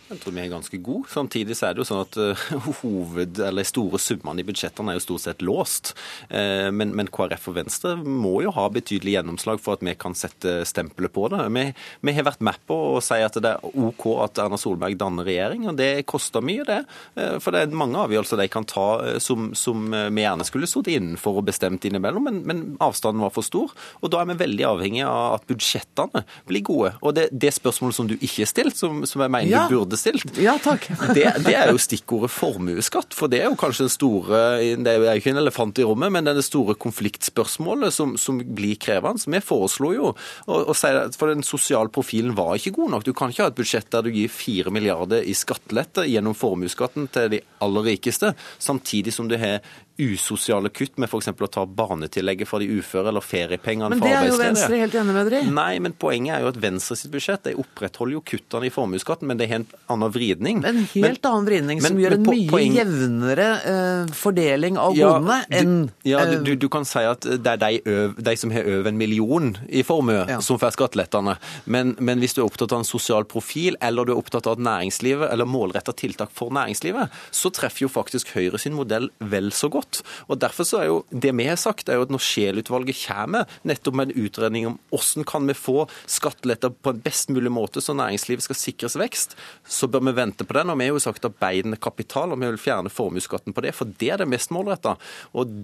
Jeg 0.06 0.20
tror 0.22 0.34
vi 0.36 0.42
er 0.44 0.50
ganske 0.52 0.78
gode. 0.86 1.08
Samtidig 1.10 1.56
så 1.58 1.66
er 1.66 1.74
det 1.74 1.82
jo 1.82 1.86
sånn 1.88 2.04
at 2.04 2.16
uh, 2.20 2.42
hoved, 2.80 3.40
eller 3.42 3.66
store 3.66 3.98
summene 3.98 4.42
i 4.42 4.46
budsjettene 4.46 4.92
er 4.92 5.00
jo 5.00 5.02
stort 5.02 5.24
sett 5.24 5.42
låst. 5.42 5.96
Uh, 6.30 6.70
men, 6.70 6.92
men, 6.94 7.10
KrF 7.10 7.48
og 7.50 7.56
Venstre 7.56 7.96
må 7.98 8.36
jo 8.44 8.52
ha 8.54 8.68
betydelig 8.70 9.16
gjennomslag 9.16 9.58
for 9.62 9.74
at 9.74 9.82
vi 9.86 9.96
kan 9.98 10.14
sette 10.14 10.60
stempelet 10.68 11.10
på 11.14 11.26
det. 11.32 11.40
Vi, 11.56 11.64
vi, 12.06 12.14
har 12.14 12.28
vært 12.28 12.44
med 12.46 12.60
på 12.70 12.76
å 12.92 13.00
si 13.02 13.18
at 13.18 13.38
det 13.42 13.56
er 13.56 13.66
OK 13.66 14.06
at 14.22 14.38
Erna 14.44 14.60
Solberg 14.60 14.94
danner 15.00 15.26
regjering, 15.26 15.66
og 15.72 15.80
det 15.80 16.06
koster 16.06 16.44
mye, 16.44 16.62
det. 16.68 16.78
Uh, 17.18 17.40
for 17.42 17.50
det 17.50 17.64
er 17.64 17.74
mange 17.74 17.98
avgjørelser 18.06 18.44
de 18.44 18.48
kan 18.52 18.68
ta 18.68 18.86
som, 19.22 19.50
som 19.58 19.90
vi 19.90 20.22
gjerne 20.22 20.46
skulle 20.46 20.70
sittet 20.70 21.00
innenfor 21.00 21.40
og 21.40 21.48
bestemt 21.50 21.82
innimellom, 21.88 22.28
men, 22.28 22.40
men, 22.46 22.62
avstanden 22.82 23.24
var 23.24 23.34
for 23.34 23.46
stor. 23.46 23.74
Og 24.04 24.14
da 24.14 24.22
er 24.22 24.30
vi 24.30 24.38
veldig 24.44 24.70
avhengig 24.70 25.02
av 25.08 25.40
at 25.40 25.50
budsjettene 25.50 26.22
blir 26.46 26.62
gode. 26.66 26.94
Og 27.02 27.16
det, 27.18 27.28
det 27.34 27.50
spørsmålet 27.56 27.98
som 27.98 28.06
du 28.06 28.14
ikke 28.20 28.44
har 28.44 28.50
stilt, 28.52 28.78
som, 28.78 29.02
som 29.08 29.24
jeg 29.24 29.32
mener 29.32 29.50
ja. 29.50 29.66
du 29.66 29.74
burde 29.74 29.95
stilt, 30.00 30.38
ja, 30.42 30.56
takk. 30.62 30.88
Det, 31.16 31.24
det, 31.46 31.54
er 31.56 31.70
jo 31.72 31.80
stikkordet 31.80 32.32
formuesskatt. 32.34 33.14
For 33.16 33.30
det 33.32 33.40
er 33.42 33.50
jo 33.50 33.58
kanskje 33.58 33.86
den 33.86 33.92
store 33.92 34.40
Det 34.60 34.90
er 34.90 35.00
jo 35.00 35.14
ikke 35.20 35.32
en 35.32 35.40
elefant 35.40 35.78
i 35.80 35.86
rommet, 35.86 36.12
men 36.12 36.28
det 36.28 36.44
store 36.44 36.76
konfliktspørsmålet 36.80 37.94
som, 37.94 38.16
som 38.20 38.40
blir 38.40 38.76
krevende. 38.80 39.22
Vi 39.32 39.40
foreslo 39.44 39.92
jo 39.94 40.10
å, 40.12 40.58
å 40.58 40.76
si 40.76 40.90
at 40.90 41.16
for 41.18 41.32
den 41.32 41.44
sosiale 41.46 41.92
profilen 41.92 42.36
var 42.36 42.56
ikke 42.58 42.74
god 42.76 42.96
nok. 42.96 43.06
Du 43.06 43.14
kan 43.16 43.32
ikke 43.32 43.46
ha 43.46 43.52
et 43.52 43.58
budsjett 43.58 43.90
der 43.94 44.06
du 44.06 44.12
gir 44.14 44.32
fire 44.32 44.72
milliarder 44.74 45.24
i 45.24 45.34
skattelette 45.36 46.06
gjennom 46.10 46.36
formuesskatten 46.36 47.08
til 47.14 47.32
de 47.36 47.42
aller 47.64 47.90
rikeste, 47.92 48.34
samtidig 48.62 49.14
som 49.14 49.30
du 49.30 49.38
har 49.40 49.62
usosiale 49.98 50.68
kutt 50.68 50.98
med 51.00 51.08
f.eks. 51.08 51.30
å 51.32 51.48
ta 51.52 51.64
barnetillegget 51.66 52.48
for 52.48 52.62
de 52.62 52.68
uføre 52.78 53.10
eller 53.10 53.24
feriepengene 53.24 53.96
fra 53.96 54.10
arbeidsledige. 54.10 54.20
Men 54.20 54.20
det 54.20 54.28
er 54.28 54.30
jo 54.30 54.40
Venstre 54.42 54.80
helt 54.82 54.96
enig 55.00 55.14
med 55.16 55.28
dere 55.30 55.40
i. 55.40 55.52
Nei, 55.56 55.72
men 55.82 55.94
poenget 55.96 56.36
er 56.36 56.44
jo 56.44 56.50
at 56.52 56.58
Venstre 56.60 56.96
sitt 57.00 57.12
budsjett 57.14 57.46
de 57.48 57.54
opprettholder 57.62 58.16
jo 58.18 58.22
kuttene 58.32 58.68
i 58.68 58.72
formuesskatten, 58.74 59.28
men 59.30 59.40
det 59.40 59.48
har 59.50 59.62
en 59.62 59.66
annen 59.94 60.12
vridning. 60.12 60.60
En 60.66 60.82
helt 60.82 61.04
men, 61.06 61.18
annen 61.30 61.48
vridning 61.48 61.82
som 61.82 61.96
men, 61.96 62.02
gjør 62.04 62.16
en 62.18 62.26
mye 62.28 62.50
poeng... 62.52 62.76
jevnere 62.76 63.48
uh, 63.64 64.14
fordeling 64.16 64.80
av 64.80 64.96
godene 64.98 65.38
ja, 65.46 65.60
enn 65.62 65.74
Ja, 66.06 66.24
du, 66.28 66.36
du, 66.44 66.52
du, 66.66 66.68
kan 66.72 66.86
si 66.88 67.04
at 67.06 67.24
det 67.24 67.56
er 67.56 67.62
de, 67.62 67.80
øv, 67.88 68.20
de 68.28 68.36
som 68.38 68.52
har 68.54 68.68
over 68.68 68.90
en 68.92 69.00
million 69.00 69.52
i 69.68 69.84
formue, 69.86 70.26
ja. 70.28 70.40
som 70.44 70.60
får 70.60 70.76
skattelettene. 70.76 71.36
Men, 71.64 71.94
men, 71.98 72.20
hvis 72.22 72.36
du 72.36 72.42
er 72.42 72.48
opptatt 72.48 72.74
av 72.74 72.82
en 72.82 72.88
sosial 72.88 73.26
profil, 73.28 73.78
eller 73.84 74.06
du 74.06 74.14
er 74.14 74.20
opptatt 74.20 74.48
av 74.50 74.60
næringslivet, 74.60 75.30
eller 75.32 75.48
målretta 75.48 75.94
tiltak 75.96 76.32
for 76.36 76.52
næringslivet, 76.54 77.14
så 77.34 77.52
treffer 77.54 77.86
jo 77.86 77.92
faktisk 77.92 78.34
Høyre 78.36 78.58
sin 78.60 78.74
modell 78.76 79.08
vel 79.32 79.48
så 79.54 79.70
godt 79.72 79.85
godt. 79.86 80.02
Og 80.28 80.40
Derfor 80.40 80.64
så 80.64 80.80
er 80.80 80.86
jo 80.90 81.04
det 81.10 81.32
vi 81.36 81.46
har 81.48 81.56
sagt, 81.56 81.88
er 81.88 81.98
jo 81.98 82.06
at 82.06 82.12
når 82.12 82.22
Scheel-utvalget 82.22 82.98
kommer 83.06 83.46
nettopp 83.64 83.96
med 83.96 84.10
en 84.10 84.24
utredning 84.26 84.66
om 84.66 84.78
hvordan 84.90 85.24
kan 85.26 85.46
vi 85.46 85.54
få 85.54 85.86
skatteletter 86.06 86.70
på 86.70 86.92
en 86.92 87.00
best 87.02 87.30
mulig 87.30 87.50
måte 87.52 87.80
så 87.80 87.94
næringslivet 87.96 88.44
skal 88.44 88.56
sikres 88.58 88.96
vekst, 88.98 89.36
så 89.66 89.88
bør 89.88 90.04
vi 90.08 90.16
vente 90.16 90.44
på 90.44 90.56
den. 90.56 90.70
Og 90.70 90.78
vi 90.78 90.88
har 90.88 90.94
jo 90.94 91.02
sagt 91.02 91.24
arbeidende 91.24 91.76
kapital, 91.76 92.32
og 92.32 92.40
vi 92.40 92.50
vil 92.50 92.60
fjerne 92.60 92.92
formuesskatten 92.92 93.54
på 93.56 93.64
det, 93.64 93.74
for 93.74 93.90
det 93.98 94.10
er 94.12 94.22
det 94.22 94.28
mest 94.30 94.52
målretta. 94.54 94.96
Og 95.36 95.54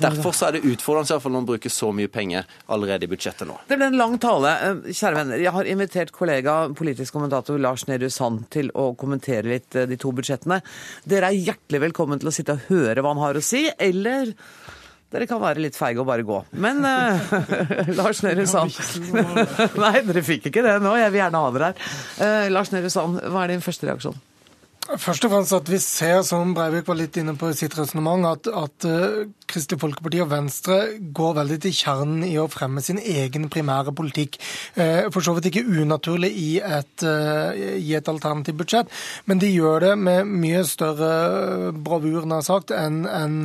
derfor 0.00 0.34
så 0.36 0.48
er 0.48 0.58
det 0.58 0.64
utfordrende 0.68 1.10
iallfall 1.10 1.34
når 1.34 1.42
man 1.42 1.50
bruker 1.52 1.72
så 1.72 1.90
mye 1.94 2.10
penger 2.12 2.48
allerede 2.70 3.06
i 3.06 3.10
budsjettet 3.10 3.48
nå. 3.48 3.58
Det 3.68 3.78
ble 3.78 3.90
en 3.90 3.98
lang 4.00 4.16
tale. 4.22 4.54
Eh, 4.66 4.90
kjære 4.92 5.20
venner, 5.20 5.42
jeg 5.42 5.54
har 5.56 5.70
invitert 5.70 6.14
kollega 6.14 6.56
politisk 6.76 7.16
kommentator 7.16 7.58
Lars 7.60 7.86
Nehru 7.88 8.10
Sand 8.12 8.46
til 8.54 8.70
å 8.78 8.90
kommentere 8.98 9.48
litt 9.50 9.76
eh, 9.76 9.88
de 9.90 9.98
to 10.00 10.12
budsjettene. 10.16 10.60
Dere 11.08 11.30
er 11.30 11.38
hjertelig 11.50 11.82
velkommen 11.88 12.20
til 12.20 12.30
å 12.30 12.34
sitte 12.34 12.56
og 12.56 12.68
høre 12.70 13.02
hva 13.02 13.14
han 13.14 13.22
har 13.22 13.38
å 13.38 13.44
si 13.44 13.64
eller 13.78 14.34
dere 15.10 15.26
kan 15.26 15.40
være 15.42 15.62
litt 15.64 15.74
feige 15.74 15.98
og 16.02 16.06
bare 16.06 16.22
gå. 16.26 16.36
Men 16.62 16.84
uh, 16.86 17.32
Lars 17.98 18.22
Nehru 18.22 18.44
Sand 18.46 18.76
Nei, 19.82 19.94
dere 20.06 20.22
fikk 20.22 20.50
ikke 20.52 20.62
det 20.62 20.76
nå. 20.84 20.94
Jeg 21.00 21.10
vil 21.10 21.22
gjerne 21.24 21.42
ha 21.42 21.54
dere 21.56 21.70
her. 21.72 21.88
Uh, 22.20 22.46
Lars 22.54 22.70
Nehru 22.74 22.92
Sand, 22.94 23.18
hva 23.26 23.42
er 23.44 23.56
din 23.56 23.64
første 23.64 23.90
reaksjon? 23.90 24.18
Først 24.88 25.22
og 25.26 25.30
fremst 25.30 25.54
at 25.54 25.68
vi 25.70 25.78
ser, 25.78 26.22
som 26.26 26.54
Breivik 26.56 26.88
var 26.88 26.96
litt 26.98 27.14
inne 27.20 27.36
på 27.38 27.50
i 27.52 27.54
sitt 27.56 27.76
resonnement, 27.78 28.24
at, 28.26 28.48
at 28.48 28.86
uh, 28.88 29.28
Kristelig 29.50 29.78
Folkeparti 29.82 30.18
og 30.24 30.30
Venstre 30.32 30.78
går 31.14 31.36
veldig 31.36 31.58
til 31.62 31.74
kjernen 31.76 32.24
i 32.26 32.32
å 32.40 32.48
fremme 32.50 32.82
sin 32.82 32.98
egen 32.98 33.46
primære 33.52 33.94
politikk. 33.94 34.40
Uh, 34.74 35.06
for 35.14 35.22
så 35.22 35.34
vidt 35.36 35.50
ikke 35.50 35.62
unaturlig 35.68 36.32
i 36.32 36.48
et, 36.58 37.04
uh, 37.06 37.52
i 37.54 37.94
et 37.94 38.10
alternativt 38.10 38.58
budsjett, 38.58 38.90
men 39.30 39.42
de 39.42 39.52
gjør 39.52 39.84
det 39.84 39.92
med 40.00 40.30
mye 40.30 40.64
større 40.66 41.70
bravur 41.76 42.26
nær 42.26 42.42
sagt, 42.46 42.74
enn 42.74 43.04
en 43.06 43.38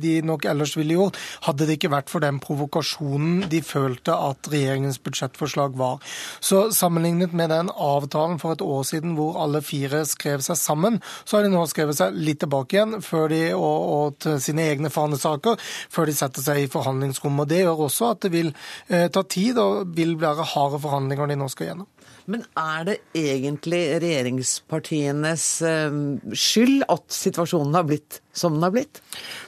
de 0.00 0.16
nok 0.24 0.46
ellers 0.48 0.74
ville 0.78 0.96
gjort, 0.96 1.18
hadde 1.44 1.66
det 1.68 1.76
ikke 1.76 1.92
vært 1.92 2.10
for 2.12 2.24
den 2.24 2.38
provokasjonen 2.42 3.46
de 3.50 3.60
følte 3.64 4.14
at 4.14 4.48
regjeringens 4.52 5.00
budsjettforslag 5.04 5.76
var. 5.78 6.00
Så 6.40 6.68
sammenlignet 6.74 7.34
med 7.36 7.52
den 7.52 7.70
avtalen 7.72 8.40
for 8.42 8.56
et 8.56 8.64
år 8.64 8.84
siden 8.88 9.16
hvor 9.18 9.38
alle 9.42 9.62
fire 9.64 10.04
skrev 10.08 10.44
seg 10.44 10.58
sammen, 10.58 10.85
sammen. 10.86 11.02
Så 11.24 11.36
har 11.36 11.46
de 11.46 11.52
nå 11.52 11.64
skrevet 11.70 11.98
seg 11.98 12.16
litt 12.16 12.40
tilbake 12.42 12.78
igjen 12.78 13.00
før 13.04 13.28
de, 13.32 13.42
og, 13.54 13.78
og 13.96 14.18
til 14.22 14.40
sine 14.42 14.66
egne 14.70 14.90
fanesaker 14.92 15.58
før 15.62 16.08
de 16.08 16.16
setter 16.16 16.44
seg 16.44 16.62
i 16.64 16.70
forhandlingsrommet. 16.70 17.50
Det 17.50 17.64
gjør 17.64 17.86
også 17.88 18.12
at 18.14 18.24
det 18.26 18.32
vil 18.34 18.52
eh, 18.88 19.08
ta 19.12 19.22
tid 19.22 19.58
og 19.62 19.92
vil 19.96 20.16
være 20.20 20.46
harde 20.54 20.80
forhandlinger 20.82 21.30
de 21.30 21.38
nå 21.38 21.50
skal 21.52 21.72
gjennom. 21.72 21.90
Men 22.26 22.42
er 22.58 22.86
det 22.88 22.96
egentlig 23.14 23.82
regjeringspartienes 24.02 25.46
eh, 25.66 25.98
skyld 26.34 26.86
at 26.90 27.06
situasjonen 27.14 27.76
har 27.78 27.86
blitt 27.86 28.20
som 28.36 28.56
den 28.56 28.66
har 28.66 28.74
blitt? 28.74 29.00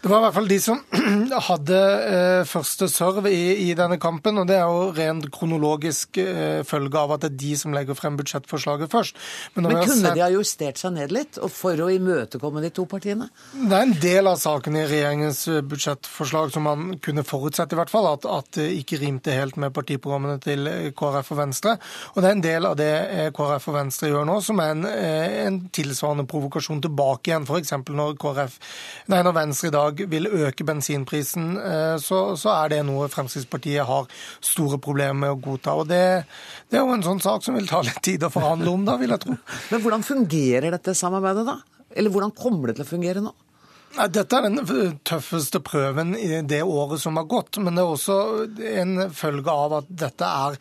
Det 0.02 0.10
var 0.10 0.22
i 0.22 0.26
hvert 0.26 0.36
fall 0.38 0.48
de 0.50 0.58
som 0.62 0.80
hadde 1.48 1.78
eh, 2.08 2.42
første 2.48 2.88
serve 2.90 3.32
i, 3.32 3.68
i, 3.68 3.72
denne 3.78 3.98
kampen. 4.00 4.40
og 4.40 4.48
Det 4.48 4.56
er 4.56 4.66
jo 4.66 4.88
rent 4.96 5.28
kronologisk 5.34 6.20
eh, 6.22 6.62
følge 6.66 7.00
av 7.00 7.16
at 7.16 7.26
det 7.26 7.32
er 7.32 7.38
de 7.44 7.52
som 7.60 7.74
legger 7.76 7.98
frem 7.98 8.16
budsjettforslaget 8.18 8.92
først. 8.92 9.18
Men, 9.54 9.68
Men 9.68 9.82
kunne 9.82 10.00
sett... 10.00 10.16
de 10.16 10.24
ha 10.24 10.30
justert 10.32 10.80
seg 10.80 10.94
ned 10.96 11.14
litt 11.14 11.40
for 11.52 11.84
å 11.84 11.90
imøtekomme 11.92 12.62
de 12.64 12.72
to 12.74 12.86
partiene? 12.88 13.28
Det 13.52 13.74
er 13.74 13.86
en 13.86 13.96
del 14.00 14.30
av 14.30 14.38
saken 14.40 14.78
i 14.78 14.86
regjeringens 14.88 15.42
eh, 15.52 15.60
budsjettforslag 15.68 16.52
som 16.54 16.66
man 16.68 16.96
kunne 17.04 17.26
forutsette, 17.26 17.76
i 17.76 17.80
hvert 17.80 17.92
fall. 17.92 18.08
At, 18.14 18.26
at 18.28 18.50
det 18.58 18.68
ikke 18.80 19.00
rimte 19.02 19.34
helt 19.34 19.58
med 19.60 19.74
partiprogrammene 19.76 20.38
til 20.42 20.68
eh, 20.70 20.90
KrF 20.96 21.32
og 21.34 21.40
Venstre. 21.42 21.76
Og 22.14 22.22
det 22.22 22.30
er 22.30 22.38
en 22.38 22.44
del 22.44 22.68
av 22.70 22.78
det 22.80 22.92
eh, 22.94 23.30
KrF 23.36 23.70
og 23.72 23.78
Venstre 23.78 24.12
gjør 24.12 24.28
nå, 24.28 24.38
som 24.44 24.62
er 24.64 24.74
en, 24.74 24.86
en 24.88 25.60
tilsvarende 25.74 26.26
provokasjon 26.30 26.82
tilbake 26.84 27.32
igjen. 27.32 27.48
F.eks. 27.48 27.74
når 27.88 28.16
KrF, 28.20 28.58
nei, 29.12 29.20
når 29.24 29.34
Venstre 29.36 29.70
i 29.70 29.74
dag 29.74 30.02
vil 30.12 30.28
øke 30.28 30.66
bensinprisen, 30.68 31.50
eh, 31.60 31.96
så, 32.02 32.20
så, 32.38 32.52
er 32.54 32.74
det 32.74 32.82
noe 32.88 33.08
Fremskrittspartiet 33.12 33.88
har 33.88 34.06
store 34.44 34.80
problemer 34.82 35.18
med 35.24 35.34
å 35.34 35.40
godta. 35.48 35.76
Og 35.80 35.88
det, 35.90 36.04
det 36.68 36.80
er 36.80 36.84
jo 36.84 36.94
en 36.96 37.06
sånn 37.06 37.22
sak 37.24 37.46
som 37.46 37.58
vil 37.58 37.68
ta 37.70 37.82
litt 37.86 38.02
tid 38.04 38.26
å 38.26 38.32
forhandle 38.32 38.72
om, 38.74 38.86
da, 38.88 38.98
vil 39.00 39.14
jeg 39.14 39.24
tro. 39.24 39.38
Men 39.72 39.84
hvordan 39.84 40.06
fungerer 40.06 40.70
dette 40.76 40.96
samarbeidet, 40.98 41.46
da? 41.48 41.58
Eller 41.98 42.12
hvordan 42.12 42.34
kommer 42.36 42.70
det 42.70 42.78
til 42.78 42.86
å 42.86 42.92
fungere 42.92 43.24
nå? 43.24 43.34
Dette 43.96 44.36
er 44.36 44.44
den 44.44 44.98
tøffeste 45.08 45.58
prøven 45.64 46.12
i 46.14 46.42
det 46.46 46.60
året 46.62 47.00
som 47.02 47.16
har 47.18 47.24
gått. 47.30 47.56
Men 47.58 47.74
det 47.74 47.82
er 47.82 47.92
også 47.94 48.18
en 48.78 48.92
følge 49.16 49.50
av 49.50 49.74
at 49.80 49.88
dette 49.88 50.28
er 50.28 50.58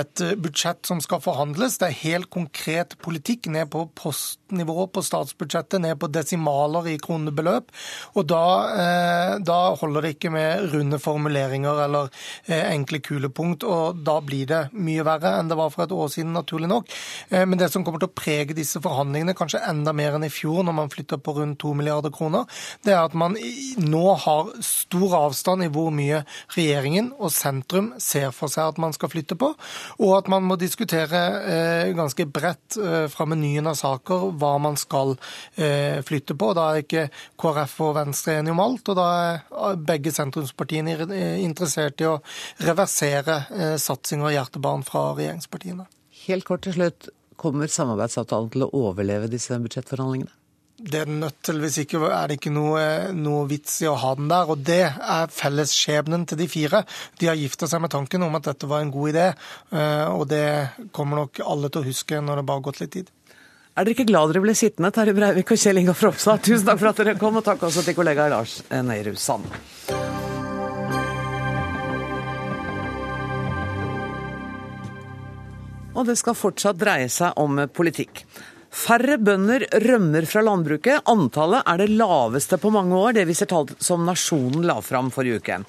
et 0.00 0.22
budsjett 0.40 0.86
som 0.88 1.02
skal 1.04 1.20
forhandles. 1.24 1.80
Det 1.80 1.88
er 1.90 1.98
helt 2.04 2.30
konkret 2.32 2.94
politikk 3.04 3.50
ned 3.52 3.68
på 3.72 3.82
postnivå 3.98 4.86
på 4.94 5.02
statsbudsjettet, 5.04 5.82
ned 5.82 5.98
på 6.00 6.10
desimaler 6.14 6.88
i 6.94 6.96
kronebeløp. 7.02 7.74
Og 8.14 8.28
da, 8.30 8.44
eh, 8.70 9.34
da 9.42 9.58
holder 9.80 10.06
det 10.06 10.14
ikke 10.16 10.32
med 10.32 10.70
runde 10.72 11.02
formuleringer 11.02 11.82
eller 11.84 12.08
eh, 12.46 12.62
enkle 12.70 13.02
kulepunkt. 13.04 13.66
Og 13.68 14.00
da 14.06 14.20
blir 14.24 14.46
det 14.48 14.62
mye 14.72 15.04
verre 15.04 15.34
enn 15.40 15.50
det 15.50 15.58
var 15.58 15.74
for 15.74 15.84
et 15.84 15.96
år 15.98 16.14
siden, 16.14 16.32
naturlig 16.38 16.70
nok. 16.70 16.94
Eh, 17.28 17.44
men 17.44 17.58
det 17.58 17.72
som 17.74 17.84
kommer 17.84 18.00
til 18.00 18.12
å 18.12 18.16
prege 18.22 18.56
disse 18.56 18.80
forhandlingene, 18.80 19.36
kanskje 19.36 19.66
enda 19.66 19.92
mer 19.92 20.16
enn 20.16 20.30
i 20.30 20.32
fjor, 20.32 20.62
når 20.62 20.78
man 20.78 20.94
flytter 20.94 21.20
på 21.20 21.36
rundt 21.36 21.60
to 21.60 21.74
milliarder 21.76 22.14
kroner, 22.14 22.46
det 22.84 22.94
er 22.94 23.04
at 23.04 23.14
man 23.18 23.36
nå 23.82 24.04
har 24.22 24.50
stor 24.64 25.14
avstand 25.18 25.64
i 25.66 25.70
hvor 25.72 25.90
mye 25.94 26.22
regjeringen 26.54 27.10
og 27.18 27.32
sentrum 27.34 27.90
ser 28.02 28.30
for 28.36 28.52
seg 28.52 28.72
at 28.72 28.80
man 28.82 28.94
skal 28.96 29.12
flytte 29.12 29.36
på, 29.38 29.50
og 29.98 30.14
at 30.16 30.30
man 30.32 30.46
må 30.48 30.58
diskutere 30.60 31.22
eh, 31.40 31.92
ganske 31.96 32.28
bredt 32.30 32.78
eh, 32.80 33.06
fra 33.12 33.26
menyen 33.28 33.70
av 33.70 33.78
saker 33.80 34.28
hva 34.38 34.54
man 34.62 34.78
skal 34.80 35.14
eh, 35.56 36.00
flytte 36.06 36.36
på. 36.38 36.52
Da 36.56 36.70
er 36.70 36.84
ikke 36.84 37.06
KrF 37.40 37.76
og 37.88 37.94
Venstre 37.98 38.38
enige 38.38 38.56
om 38.56 38.64
alt, 38.64 38.88
og 38.92 38.98
da 38.98 39.08
er 39.18 39.84
begge 39.88 40.12
sentrumspartiene 40.14 40.96
interessert 41.42 42.00
i 42.02 42.08
å 42.08 42.18
reversere 42.64 43.40
satsing 43.80 44.24
og 44.24 44.34
hjertebarn 44.34 44.84
fra 44.86 45.10
regjeringspartiene. 45.18 45.86
Helt 46.26 46.46
kort 46.48 46.64
til 46.66 46.74
slutt, 46.76 47.08
kommer 47.38 47.70
samarbeidsavtalen 47.70 48.50
til 48.52 48.66
å 48.66 48.72
overleve 48.88 49.30
disse 49.30 49.56
budsjettforhandlingene? 49.62 50.34
Det 50.78 51.00
er 51.02 51.10
nødt 51.10 51.40
til, 51.42 51.58
hvis 51.58 51.80
ikke 51.82 51.98
er 52.06 52.30
det 52.30 52.38
ikke 52.38 52.52
noe, 52.54 52.80
noe, 53.16 53.46
vits 53.50 53.80
i 53.82 53.88
å 53.90 53.96
ha 53.98 54.12
den 54.18 54.28
der. 54.30 54.50
Og 54.52 54.62
det 54.62 54.84
er 54.86 55.32
fellesskjebnen 55.34 56.26
til 56.30 56.38
de 56.38 56.46
fire. 56.50 56.84
De 57.18 57.26
har 57.30 57.38
gifta 57.38 57.66
seg 57.70 57.82
med 57.82 57.90
tanken 57.94 58.22
om 58.22 58.38
at 58.38 58.46
dette 58.46 58.68
var 58.70 58.84
en 58.84 58.92
god 58.94 59.10
idé, 59.10 59.28
eh, 59.74 60.06
og 60.06 60.28
det 60.30 60.44
kommer 60.94 61.24
nok 61.24 61.40
alle 61.42 61.70
til 61.72 61.82
å 61.82 61.88
huske 61.88 62.20
når 62.22 62.40
det 62.40 62.44
bare 62.50 62.60
har 62.60 62.66
gått 62.68 62.82
litt 62.84 62.94
tid. 62.94 63.10
Er 63.78 63.86
dere 63.86 63.94
ikke 63.94 64.08
glad 64.10 64.30
dere 64.30 64.42
ble 64.42 64.54
sittende, 64.58 64.90
Terje 64.94 65.14
Breivik 65.14 65.50
og 65.54 65.60
Kjell 65.62 65.82
Ingolf 65.82 66.02
Ropstad? 66.02 66.42
Tusen 66.46 66.66
takk 66.66 66.80
for 66.80 66.90
at 66.90 67.02
dere 67.02 67.18
kom, 67.18 67.38
og 67.38 67.46
takk 67.46 67.62
også 67.68 67.82
til 67.86 67.98
kollega 67.98 68.28
Lars 68.30 68.60
Nehru 68.70 69.14
Sand. 69.18 69.50
Og 75.98 76.06
det 76.06 76.14
skal 76.20 76.38
fortsatt 76.38 76.78
dreie 76.78 77.10
seg 77.10 77.34
om 77.42 77.64
politikk. 77.74 78.22
Færre 78.68 79.16
bønder 79.16 79.64
rømmer 79.80 80.26
fra 80.28 80.42
landbruket. 80.44 81.06
Antallet 81.08 81.64
er 81.64 81.80
det 81.80 81.88
laveste 81.96 82.58
på 82.60 82.72
mange 82.74 82.96
år. 82.96 83.14
Det 83.16 83.24
viser 83.28 83.48
tall 83.48 83.70
som 83.80 84.04
Nasjonen 84.06 84.66
la 84.68 84.76
fram 84.84 85.08
forrige 85.14 85.40
uke. 85.40 85.62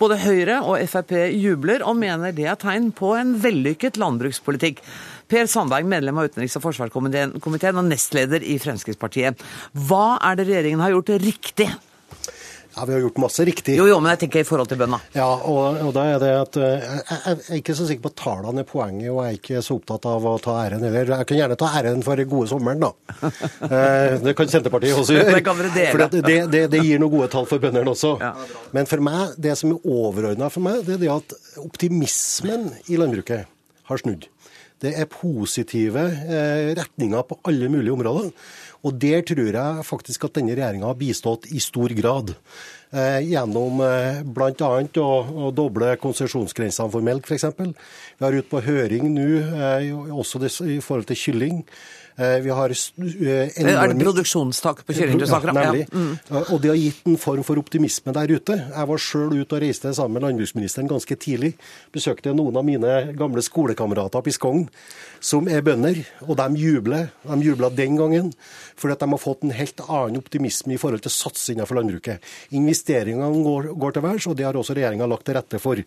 Både 0.00 0.18
Høyre 0.22 0.62
og 0.64 0.80
Frp 0.88 1.12
jubler 1.36 1.84
og 1.86 1.98
mener 2.00 2.34
det 2.34 2.48
er 2.48 2.58
tegn 2.58 2.88
på 2.96 3.12
en 3.18 3.36
vellykket 3.42 4.00
landbrukspolitikk. 4.00 4.80
Per 5.30 5.46
Sandberg, 5.46 5.86
medlem 5.86 6.18
av 6.18 6.30
utenriks- 6.30 6.56
og 6.58 6.64
forsvarskomiteen 6.64 7.36
og 7.36 7.86
nestleder 7.86 8.42
i 8.42 8.58
Fremskrittspartiet. 8.58 9.38
Hva 9.86 10.16
er 10.18 10.40
det 10.40 10.48
regjeringen 10.48 10.82
har 10.82 10.96
gjort 10.96 11.14
riktig 11.22 11.68
ja, 12.76 12.84
Vi 12.86 12.92
har 12.92 13.00
gjort 13.00 13.18
masse 13.18 13.44
riktig. 13.44 13.74
Jo, 13.76 13.86
jo, 13.90 13.96
men 14.02 14.12
jeg 14.14 14.22
tenker 14.24 14.44
i 14.44 14.46
forhold 14.46 14.68
til 14.70 14.78
bøndene. 14.78 15.00
Ja, 15.16 15.26
og, 15.26 15.80
og 15.82 15.90
da 15.96 16.04
er 16.12 16.20
det 16.22 16.30
at 16.38 16.58
jeg, 16.60 17.00
Jeg 17.10 17.34
er 17.34 17.58
ikke 17.58 17.76
så 17.76 17.86
sikker 17.88 18.04
på 18.04 18.12
at 18.12 18.18
tallene 18.20 18.62
er 18.62 18.68
poenget, 18.68 19.10
og 19.10 19.20
jeg 19.24 19.32
er 19.32 19.38
ikke 19.40 19.62
så 19.66 19.76
opptatt 19.80 20.08
av 20.10 20.28
å 20.30 20.34
ta 20.42 20.56
æren 20.62 20.84
heller. 20.86 21.12
Jeg 21.16 21.28
kan 21.30 21.40
gjerne 21.40 21.58
ta 21.60 21.70
æren 21.80 22.04
for 22.06 22.20
den 22.20 22.30
gode 22.30 22.50
sommeren, 22.52 22.86
da. 22.86 22.92
Eh, 23.70 24.16
det 24.22 24.32
kan 24.36 24.48
Senterpartiet 24.50 24.96
også 24.98 25.14
gjøre. 25.14 25.40
Det. 25.70 25.84
For 25.92 26.02
det, 26.10 26.36
det, 26.50 26.60
det, 26.72 26.80
gir 26.82 27.00
noen 27.00 27.12
gode 27.12 27.28
tall 27.32 27.46
for 27.48 27.62
bøndene 27.62 27.92
også. 27.92 28.14
Ja. 28.22 28.32
Men 28.74 28.88
for 28.90 29.02
meg, 29.04 29.36
det 29.40 29.54
som 29.58 29.74
er 29.74 29.86
overordna 29.86 30.48
for 30.52 30.64
meg, 30.64 30.82
det 30.86 30.96
er 30.96 31.02
det 31.04 31.10
at 31.12 31.34
optimismen 31.60 32.70
i 32.90 32.98
landbruket 33.00 33.48
har 33.90 34.02
snudd. 34.02 34.26
Det 34.80 34.94
er 34.96 35.08
positive 35.12 36.06
eh, 36.08 36.70
retninger 36.78 37.24
på 37.28 37.38
alle 37.50 37.68
mulige 37.72 37.92
områder. 37.92 38.30
Og 38.86 38.96
der 38.96 39.24
tror 39.28 39.50
jeg 39.52 39.86
faktisk 39.86 40.24
at 40.28 40.38
denne 40.38 40.56
regjeringa 40.56 40.88
har 40.88 40.98
bistått 40.98 41.50
i 41.52 41.60
stor 41.60 41.92
grad. 41.96 42.34
Eh, 42.90 43.20
gjennom 43.28 43.82
eh, 43.86 44.22
bl.a. 44.26 44.70
Å, 44.80 45.08
å 45.46 45.52
doble 45.54 45.92
konsesjonsgrensene 46.02 46.90
for 46.90 47.04
melk, 47.06 47.28
f.eks. 47.28 47.46
Vi 47.60 48.26
har 48.26 48.34
ute 48.34 48.50
på 48.50 48.62
høring 48.66 49.12
nå 49.14 49.28
eh, 49.38 49.90
også 50.10 50.42
det, 50.42 50.54
i 50.64 50.80
forhold 50.82 51.10
til 51.12 51.20
kylling. 51.20 51.64
Eh, 52.20 52.40
vi 52.44 52.50
har 52.50 52.72
enorme... 52.72 53.36
Eh, 53.54 53.62
er 53.62 53.92
det 53.92 54.00
produksjonstak 54.02 54.82
på 54.84 54.96
kylling 54.96 55.20
du 55.22 55.26
snakker 55.28 55.52
om? 55.52 55.60
Ja, 55.60 55.70
nemlig. 55.70 55.86
Ja. 55.86 56.00
Mm. 56.00 56.42
Og 56.52 56.58
det 56.60 56.72
har 56.72 56.80
gitt 56.80 57.06
en 57.08 57.20
form 57.20 57.44
for 57.46 57.60
optimisme 57.62 58.12
der 58.16 58.34
ute. 58.34 58.58
Jeg 58.58 58.90
var 58.90 59.04
sjøl 59.06 59.38
ute 59.38 59.56
og 59.56 59.62
reiste 59.62 59.92
sammen 59.96 60.18
med 60.18 60.26
landbruksministeren 60.26 60.90
ganske 60.90 61.16
tidlig. 61.20 61.54
Besøkte 61.94 62.34
noen 62.36 62.58
av 62.60 62.66
mine 62.66 62.98
gamle 63.16 63.44
skolekamerater 63.44 64.26
på 64.26 64.34
Skogn 64.36 64.66
som 65.20 65.48
er 65.52 65.62
bønder, 65.64 66.00
og 66.26 66.36
de 66.38 66.60
jubler. 66.60 67.10
De 67.26 67.38
jubla 67.44 67.70
den 67.72 67.98
gangen 68.00 68.32
fordi 68.80 68.94
at 68.94 69.02
de 69.02 69.10
har 69.12 69.20
fått 69.20 69.42
en 69.44 69.52
helt 69.52 69.82
annen 69.84 70.16
optimisme 70.22 70.72
i 70.72 70.78
forhold 70.80 71.02
til 71.04 71.12
satsing 71.12 71.58
for 71.68 71.76
landbruket. 71.76 72.24
Investeringene 72.56 73.42
går, 73.44 73.66
går 73.76 73.92
til 73.92 74.04
værs, 74.06 74.28
og 74.30 74.38
det 74.38 74.46
har 74.46 74.56
også 74.56 74.76
regjeringa 74.78 75.08
lagt 75.10 75.26
til 75.28 75.36
rette 75.36 75.60
for. 75.60 75.82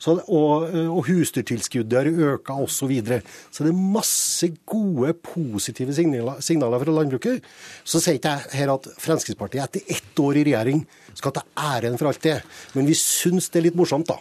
Så, 0.00 0.14
og, 0.32 0.64
og 0.94 1.02
husdyrtilskuddet 1.10 1.98
har 1.98 2.08
økt 2.32 2.48
osv. 2.54 2.76
Så, 2.78 2.86
videre. 2.88 3.20
så 3.52 3.66
det 3.66 3.72
er 3.74 3.90
masse 3.98 4.48
gode, 4.64 5.12
positive 5.20 5.92
signaler, 5.92 6.40
signaler 6.44 6.80
fra 6.80 6.94
landbruket. 6.94 7.44
Så 7.84 8.00
sier 8.00 8.16
ikke 8.16 8.32
jeg 8.32 8.60
her 8.62 8.72
at 8.72 8.88
Fremskrittspartiet 9.02 9.66
etter 9.66 9.92
ett 9.98 10.22
år 10.24 10.40
i 10.40 10.46
regjering 10.48 10.86
skal 11.18 11.34
ta 11.34 11.44
æren 11.74 11.98
for 11.98 12.10
alt 12.10 12.24
det, 12.24 12.38
men 12.76 12.88
vi 12.88 12.96
syns 12.98 13.50
det 13.50 13.60
er 13.60 13.68
litt 13.68 13.78
morsomt, 13.78 14.08
da. 14.08 14.18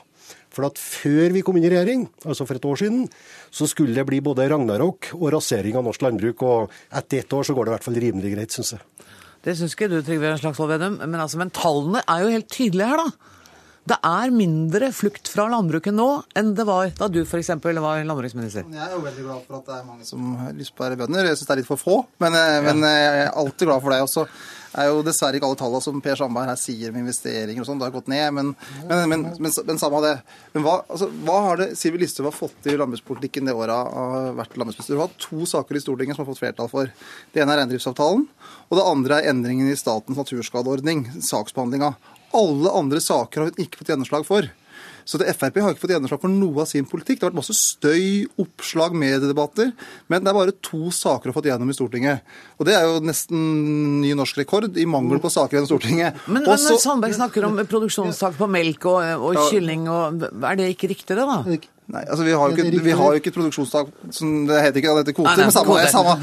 For 0.54 0.66
at 0.66 0.80
før 0.82 1.36
vi 1.36 1.44
kom 1.46 1.60
inn 1.60 1.68
i 1.68 1.72
regjering, 1.72 2.08
altså 2.26 2.48
for 2.48 2.58
et 2.58 2.66
år 2.66 2.80
siden, 2.82 3.06
så 3.54 3.68
skulle 3.70 3.94
det 3.94 4.08
bli 4.10 4.24
både 4.26 4.48
ragnarok 4.50 5.12
og 5.20 5.30
rasering 5.36 5.78
av 5.78 5.86
norsk 5.86 6.04
landbruk. 6.08 6.42
Og 6.48 6.74
etter 6.98 7.22
ett 7.22 7.34
år 7.38 7.46
så 7.46 7.54
går 7.54 7.68
det 7.68 7.72
i 7.72 7.76
hvert 7.76 7.88
fall 7.88 8.00
rimelig 8.02 8.34
greit, 8.34 8.56
syns 8.56 8.74
jeg. 8.74 9.08
Det 9.46 9.54
syns 9.56 9.76
ikke 9.78 9.92
du, 9.92 10.00
Trygve 10.02 10.34
Slagsvold 10.42 10.74
Vedum. 10.74 10.98
Men, 11.04 11.20
altså, 11.22 11.40
men 11.40 11.54
tallene 11.54 12.02
er 12.04 12.24
jo 12.24 12.34
helt 12.34 12.50
tydelige 12.52 12.90
her, 12.90 13.04
da. 13.06 13.34
Det 13.88 13.96
er 14.04 14.34
mindre 14.36 14.90
flukt 14.92 15.30
fra 15.32 15.46
landbruket 15.48 15.96
nå 15.96 16.08
enn 16.36 16.50
det 16.58 16.66
var 16.68 16.90
da 16.98 17.08
du 17.08 17.22
f.eks. 17.22 17.54
var 17.64 18.02
landbruksminister. 18.04 18.66
Jeg 18.68 18.84
er 18.84 18.96
jo 18.98 19.00
veldig 19.06 19.24
glad 19.24 19.46
for 19.46 19.62
at 19.62 19.70
det 19.70 19.78
er 19.78 19.86
mange 19.88 20.08
som 20.10 20.34
har 20.42 20.58
lyst 20.58 20.74
på 20.76 20.84
å 20.84 20.90
være 20.90 20.98
bønder. 21.00 21.30
Jeg 21.30 21.40
syns 21.40 21.48
det 21.48 21.56
er 21.56 21.62
litt 21.62 21.70
for 21.70 21.80
få, 21.80 21.96
men, 22.26 22.36
eh, 22.36 22.58
men 22.66 22.84
jeg 22.84 23.22
er 23.22 23.32
alltid 23.32 23.70
glad 23.70 23.86
for 23.86 23.96
det. 23.96 24.02
også 24.04 24.26
er 24.74 24.90
jo 24.90 25.04
dessverre 25.06 25.40
ikke 25.40 25.48
alle 25.48 25.60
tallene 25.60 25.84
som 25.84 26.02
Per 26.04 26.18
Sandberg 26.20 26.52
her 26.52 26.60
sier 26.60 26.94
med 26.94 27.06
investeringer 27.06 27.64
og 27.64 27.70
sånn. 27.70 27.80
Det 27.80 27.88
har 27.88 27.96
gått 27.96 28.12
ned, 28.12 28.28
men, 28.36 28.52
men, 28.90 29.14
men, 29.14 29.52
men 29.70 29.82
samme 29.82 30.02
det. 30.04 30.14
Men 30.56 30.66
hva, 30.66 30.76
altså, 30.86 31.10
hva 31.28 31.38
har 31.48 31.62
det 31.62 31.70
Sivi 31.80 32.02
Listhaug 32.02 32.30
har 32.30 32.36
fått 32.36 32.60
til 32.66 32.76
i 32.76 32.82
landbrukspolitikken 32.82 33.50
det 33.50 33.56
året 33.58 33.74
har 33.74 34.30
vært 34.38 34.60
landbruksminister? 34.60 34.98
Hun 34.98 35.04
har 35.04 35.12
hatt 35.12 35.26
to 35.28 35.50
saker 35.50 35.80
i 35.80 35.84
Stortinget 35.84 36.18
som 36.18 36.26
har 36.26 36.32
fått 36.32 36.44
flertall 36.44 36.72
for. 36.72 36.94
Det 37.34 37.44
ene 37.44 37.56
er 37.56 37.64
reindriftsavtalen, 37.64 38.28
og 38.68 38.80
det 38.80 38.88
andre 38.92 39.20
er 39.22 39.32
endringen 39.34 39.72
i 39.72 39.80
statens 39.80 40.20
naturskadeordning, 40.20 41.08
saksbehandlinga. 41.24 41.94
Alle 42.38 42.74
andre 42.76 43.04
saker 43.04 43.44
har 43.44 43.52
hun 43.52 43.64
ikke 43.64 43.82
fått 43.82 43.94
gjennomslag 43.94 44.28
for. 44.28 44.50
Så 45.08 45.20
det, 45.22 45.30
Frp 45.38 45.62
har 45.63 45.72
ikke 45.72 45.86
fått 45.86 45.93
gjennomslag 45.96 46.20
for 46.20 46.34
noe 46.34 46.65
av 46.65 46.67
sin 46.67 46.88
politikk. 46.88 47.22
Det 47.22 47.26
har 47.26 47.32
vært 47.32 47.39
masse 47.39 47.56
støy, 47.56 48.26
oppslag, 48.43 48.96
mediedebatter. 49.00 49.72
Men 50.12 50.26
det 50.26 50.34
er 50.34 50.36
bare 50.36 50.56
to 50.67 50.91
saker 50.91 51.32
å 51.32 51.36
få 51.38 51.46
gjennom 51.48 51.72
i 51.72 51.78
Stortinget. 51.78 52.36
Og 52.60 52.67
det 52.67 52.76
er 52.76 52.84
jo 52.89 53.00
nesten 53.06 53.39
ny 54.02 54.12
norsk 54.20 54.41
rekord 54.41 54.76
i 54.76 54.84
mangel 54.89 55.22
på 55.24 55.32
saker 55.32 55.58
gjennom 55.58 55.72
Stortinget. 55.72 56.20
Men, 56.28 56.43
men 56.43 56.67
når 56.67 56.84
Sandberg 56.84 57.15
snakker 57.15 57.48
om 57.48 57.63
produksjonstak 57.63 58.36
på 58.36 58.52
melk 58.52 58.89
og, 58.91 59.32
og 59.32 59.41
kylling, 59.48 59.88
og, 59.88 60.28
er 60.43 60.60
det 60.60 60.72
ikke 60.76 60.91
riktig, 60.91 61.15
det 61.15 61.24
da? 61.24 61.39
Nei, 61.88 62.02
altså 62.04 62.26
Vi 62.28 62.34
har 62.36 62.50
jo 62.52 62.56
ikke, 62.58 62.82
vi 62.84 62.91
har 63.00 63.13
jo 63.15 63.19
ikke 63.21 63.32
et 63.32 63.36
produksjonstak 63.38 63.91
som 64.12 64.32
Det 64.50 64.58
heter 64.60 64.82
ikke 64.82 64.95
det 64.97 65.04
heter 65.06 65.15
kvoter, 65.15 65.39
men 65.39 65.54
samme, 65.56 65.78
samme. 65.93 66.15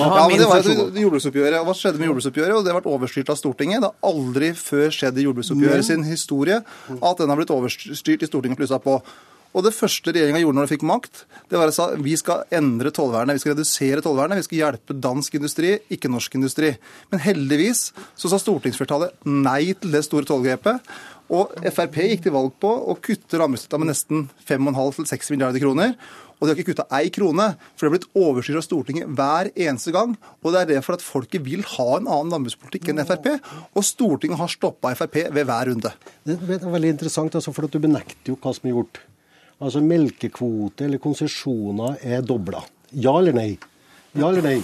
Ja, 0.00 0.22
men 0.30 0.38
det 0.40 0.48
var 0.48 0.64
jo 0.64 0.86
jordbruksoppgjøret. 1.02 1.58
Og 1.60 1.68
Hva 1.68 1.74
skjedde 1.76 2.00
med 2.00 2.08
jordbruksoppgjøret? 2.08 2.54
Og 2.56 2.64
Det 2.64 2.72
har 2.72 2.80
vært 2.80 2.88
overstyrt 2.94 3.34
av 3.34 3.36
Stortinget. 3.36 3.84
Det 3.84 3.90
har 3.90 4.14
aldri 4.14 4.54
før 4.56 4.88
skjedd 4.96 5.20
i 5.20 5.26
jordbruksoppgjøret 5.28 5.84
sin 5.90 6.08
historie 6.08 6.62
at 6.64 7.20
den 7.20 7.28
har 7.28 7.36
blitt 7.36 7.52
overstyrt 7.52 8.24
i 8.24 8.30
Stortinget 8.30 8.56
plussa 8.62 8.80
på. 8.80 8.96
Og 9.54 9.62
Det 9.62 9.70
første 9.76 10.10
regjeringa 10.10 10.40
gjorde 10.42 10.58
når 10.58 10.66
de 10.66 10.72
fikk 10.74 10.86
makt, 10.88 11.20
det 11.50 11.58
var 11.60 11.70
å 11.70 11.74
sa 11.74 11.84
vi 11.94 12.16
skal 12.18 12.42
endre 12.50 12.90
tollvernet. 12.90 13.36
Vi 13.36 13.44
skal 13.44 13.54
redusere 13.54 14.02
tollvernet. 14.02 14.40
Vi 14.40 14.46
skal 14.48 14.58
hjelpe 14.58 14.96
dansk 14.98 15.36
industri, 15.38 15.76
ikke 15.94 16.10
norsk 16.10 16.34
industri. 16.34 16.72
Men 17.12 17.22
heldigvis 17.22 17.92
så 18.18 18.32
sa 18.32 18.40
stortingsflertallet 18.42 19.14
nei 19.30 19.76
til 19.78 19.94
det 19.94 20.02
store 20.08 20.26
tollgrepet. 20.26 20.82
Og 21.32 21.54
Frp 21.72 21.96
gikk 22.04 22.26
til 22.26 22.34
valg 22.34 22.52
på 22.60 22.68
å 22.68 22.96
kutte 23.00 23.40
rammestøtta 23.40 23.80
med 23.80 23.92
nesten 23.92 24.26
5,5-6 24.44 25.32
milliarder 25.32 25.62
kroner. 25.62 25.94
Og 26.34 26.44
de 26.44 26.50
har 26.50 26.58
ikke 26.58 26.74
kutta 26.74 26.84
ei 26.98 27.08
krone, 27.14 27.46
for 27.72 27.86
det 27.86 27.88
har 27.88 27.94
blitt 27.94 28.18
overstyrt 28.20 28.58
av 28.60 28.64
Stortinget 28.66 29.12
hver 29.16 29.48
eneste 29.54 29.94
gang. 29.94 30.12
Og 30.42 30.52
det 30.52 30.60
er 30.60 30.70
derfor 30.74 30.98
at 30.98 31.04
folket 31.04 31.44
vil 31.46 31.64
ha 31.76 31.88
en 31.96 32.10
annen 32.10 32.34
landbrukspolitikk 32.34 32.90
enn 32.92 33.00
Frp. 33.08 33.30
Og 33.72 33.86
Stortinget 33.86 34.40
har 34.42 34.52
stoppa 34.52 34.92
Frp 34.98 35.22
ved 35.32 35.48
hver 35.48 35.70
runde. 35.70 35.94
Det 36.26 36.36
er 36.36 36.66
veldig 36.68 36.94
interessant, 36.96 37.38
altså, 37.38 37.54
for 37.56 37.68
at 37.68 37.72
du 37.72 37.80
benekter 37.80 38.34
jo 38.34 38.38
hva 38.42 38.52
som 38.56 38.68
er 38.68 38.76
gjort. 38.76 39.00
Altså 39.64 39.80
melkekvote 39.80 40.88
eller 40.88 41.00
konsesjoner 41.00 42.02
er 42.02 42.24
dobla. 42.26 42.60
Ja 42.92 43.14
eller 43.20 43.36
nei? 43.36 43.54
Ja 44.12 44.28
eller 44.28 44.44
nei? 44.44 44.58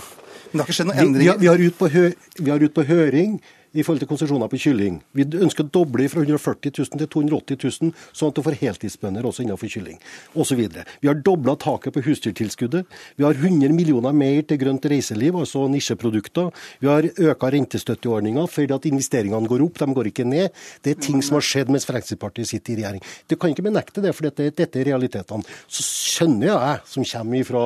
Men 0.51 0.59
det 0.59 0.61
har 0.61 0.67
ikke 0.67 0.77
skjedd 0.81 0.91
noen 0.91 1.03
endringer. 1.05 1.39
Vi, 1.39 1.47
vi, 1.47 1.51
har 1.51 1.63
ut 1.63 1.79
på, 1.79 1.89
hø, 1.95 2.05
vi 2.43 2.51
har 2.51 2.63
ut 2.67 2.75
på 2.75 2.85
høring 2.91 3.39
i 3.73 3.85
forhold 3.85 4.03
til 4.03 4.11
konsesjoner 4.11 4.51
på 4.51 4.59
kylling. 4.65 4.99
Vi 5.15 5.27
ønsker 5.39 5.67
å 5.67 5.71
doble 5.73 6.09
fra 6.11 6.25
140 6.25 6.73
000 6.75 7.01
til 7.03 7.11
280 7.15 7.59
000, 7.63 7.93
sånn 8.17 8.33
at 8.33 8.39
du 8.39 8.43
får 8.47 8.59
heltidsbønder 8.63 9.29
også 9.29 9.45
innenfor 9.45 9.71
kylling, 9.71 10.01
osv. 10.35 10.63
Vi 11.03 11.11
har 11.11 11.21
dobla 11.27 11.55
taket 11.61 11.95
på 11.95 12.03
husdyrtilskuddet. 12.09 12.99
Vi 13.21 13.27
har 13.27 13.39
100 13.39 13.75
millioner 13.77 14.17
mer 14.17 14.43
til 14.49 14.61
grønt 14.63 14.89
reiseliv, 14.91 15.39
altså 15.39 15.67
nisjeprodukter. 15.71 16.51
Vi 16.83 16.91
har 16.91 17.07
øka 17.11 17.53
rentestøtteordninga 17.55 18.47
fordi 18.51 18.77
at 18.77 18.91
investeringene 18.91 19.51
går 19.51 19.65
opp, 19.69 19.79
de 19.79 19.99
går 20.01 20.11
ikke 20.11 20.27
ned. 20.27 20.51
Det 20.83 20.97
er 20.97 21.07
ting 21.07 21.23
som 21.23 21.39
har 21.39 21.47
skjedd 21.47 21.71
mens 21.71 21.87
Fremskrittspartiet 21.89 22.51
sitter 22.51 22.75
i 22.75 22.81
regjering. 22.81 23.07
Du 23.31 23.37
kan 23.39 23.55
ikke 23.55 23.67
benekte 23.67 24.03
det, 24.03 24.15
for 24.17 24.27
dette, 24.27 24.51
dette 24.57 24.83
er 24.83 24.91
realitetene. 24.91 25.47
Så 25.71 25.87
skjønner 25.87 26.51
jeg, 26.51 26.85
som 26.91 27.07
kommer 27.07 27.47
fra, 27.47 27.65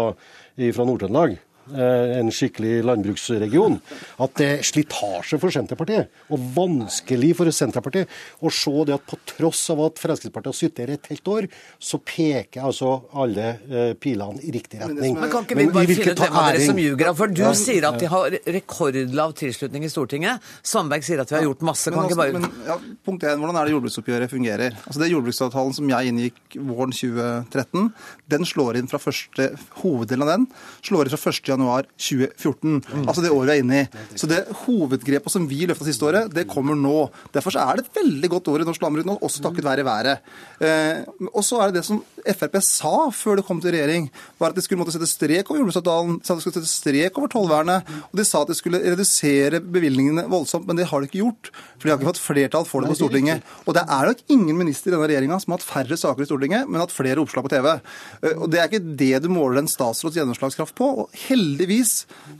fra 0.76 0.88
Nord-Trøndelag, 0.88 1.38
en 1.72 2.30
skikkelig 2.34 2.82
landbruksregion, 2.84 3.78
at 4.24 4.34
det 4.38 4.48
er 4.58 4.64
slitasje 4.66 5.38
for 5.40 5.54
Senterpartiet. 5.54 6.10
Og 6.34 6.42
vanskelig 6.54 7.32
for 7.38 7.50
Senterpartiet 7.54 8.10
å 8.44 8.52
se 8.52 8.74
det 8.88 8.96
at 8.96 9.06
på 9.08 9.18
tross 9.28 9.62
av 9.72 9.82
at 9.86 10.00
Fremskrittspartiet 10.02 10.50
har 10.50 10.58
sittet 10.58 10.82
her 10.84 10.94
et 10.96 11.10
helt 11.12 11.30
år, 11.30 11.48
så 11.78 12.00
peker 12.04 12.66
altså 12.68 12.92
alle 13.20 13.46
eh, 13.68 13.92
pilene 14.00 14.42
i 14.44 14.52
riktig 14.54 14.80
retning. 14.82 15.18
Men 15.18 15.32
kan 15.32 15.46
ikke 15.46 15.58
vi 15.58 15.68
bare 15.74 15.88
finne 15.90 16.14
ut 16.14 16.22
hvem 16.24 16.38
av 16.40 16.48
dere 16.50 16.66
som 16.66 16.80
ljuger? 16.82 17.12
For 17.18 17.34
du 17.34 17.42
ja. 17.44 17.52
sier 17.58 17.88
at 17.88 18.00
de 18.00 18.10
har 18.12 18.38
rekordlav 18.58 19.34
tilslutning 19.38 19.86
i 19.86 19.92
Stortinget. 19.92 20.52
Sandberg 20.64 21.06
sier 21.06 21.22
at 21.24 21.32
vi 21.32 21.38
har 21.38 21.46
gjort 21.48 21.64
masse. 21.66 21.92
Kan 21.94 22.08
ikke 22.08 22.20
bare... 22.20 22.36
Men, 22.36 22.48
ja, 22.68 22.78
punkt 23.06 23.24
1, 23.24 23.40
Hvordan 23.40 23.60
er 23.60 23.68
det 23.68 23.76
jordbruksoppgjøret 23.76 24.32
fungerer? 24.32 24.78
Altså 24.84 25.02
Det 25.02 25.10
Jordbruksavtalen 25.12 25.76
som 25.76 25.90
jeg 25.94 26.12
inngikk 26.12 26.58
våren 26.58 26.94
2013, 26.94 27.90
den 28.34 28.48
slår 28.48 28.80
inn 28.80 28.90
fra 28.90 29.00
første 29.02 29.50
hoveddelen 29.82 30.26
av 30.26 30.32
den 30.34 30.48
slår 30.84 31.08
inn 31.08 31.14
fra 31.14 31.32
1 31.32 31.53
1.1.2014. 31.56 32.78
Mm. 32.84 33.04
Altså 33.06 33.24
det 33.24 33.32
året 33.34 33.50
vi 33.50 33.56
er 33.56 33.62
inne 33.64 33.82
i. 33.82 34.02
Så 34.18 34.28
det 34.30 34.42
hovedgrepet 34.64 35.34
som 35.34 35.46
vi 35.50 35.64
løfta 35.68 35.86
siste 35.88 36.06
året, 36.08 36.32
det 36.34 36.46
kommer 36.50 36.78
nå. 36.78 37.08
Derfor 37.34 37.56
er 37.60 37.78
det 37.78 37.86
et 37.86 38.00
veldig 38.00 38.32
godt 38.36 38.50
år 38.52 38.64
i 38.64 38.68
norsk 38.68 38.84
landbruk 38.84 39.08
nå, 39.08 39.18
også 39.24 39.44
takket 39.44 39.66
være 39.66 39.86
været. 39.86 40.24
Eh, 40.60 41.04
og 41.32 41.42
så 41.46 41.60
er 41.60 41.70
det 41.70 41.80
det 41.80 41.86
som 41.88 42.02
Frp 42.24 42.56
sa 42.64 42.92
før 43.12 43.38
det 43.38 43.44
kom 43.44 43.60
til 43.60 43.74
regjering, 43.74 44.06
var 44.40 44.52
at 44.52 44.58
de 44.58 44.64
skulle 44.64 44.80
måtte 44.80 44.94
sette 44.94 45.08
strek 45.10 45.50
over 45.50 45.60
jordbruksavtalen, 45.60 46.20
sa 46.24 46.32
at 46.32 46.40
de 46.40 46.44
skulle 46.44 46.60
sette 46.62 46.72
strek 46.72 47.18
over 47.20 47.30
tollvernet, 47.32 47.90
og 48.08 48.20
de 48.20 48.24
sa 48.26 48.40
at 48.44 48.52
de 48.52 48.56
skulle 48.56 48.80
redusere 48.80 49.60
bevilgningene 49.60 50.24
voldsomt, 50.32 50.66
men 50.68 50.78
det 50.78 50.88
har 50.90 51.02
de 51.02 51.10
ikke 51.10 51.20
gjort. 51.20 51.50
For 51.76 51.86
de 51.86 51.92
har 51.92 52.00
ikke 52.00 52.12
fått 52.14 52.22
flertall 52.22 52.68
for 52.68 52.84
det 52.84 52.92
på 52.94 52.98
Stortinget. 53.02 53.44
Og 53.68 53.76
det 53.76 53.84
er 53.84 54.08
nok 54.08 54.22
ingen 54.32 54.56
minister 54.56 54.90
i 54.90 54.94
denne 54.94 55.08
regjeringa 55.10 55.40
som 55.42 55.52
har 55.52 55.60
hatt 55.60 55.68
færre 55.68 55.98
saker 56.00 56.24
i 56.24 56.28
Stortinget, 56.28 56.68
men 56.68 56.80
hatt 56.80 56.94
flere 56.94 57.20
oppslag 57.20 57.44
på 57.44 57.52
TV. 57.52 57.70
Eh, 57.74 58.36
og 58.38 58.48
det 58.52 58.62
er 58.62 58.70
ikke 58.70 58.96
det 59.04 59.12
du 59.24 59.30
måler 59.32 59.60
en 59.60 59.70
statsråds 59.70 60.16
gjennomslagskraft 60.16 60.76
på. 60.78 60.90
Og 61.04 61.20
heldigvis 61.44 61.92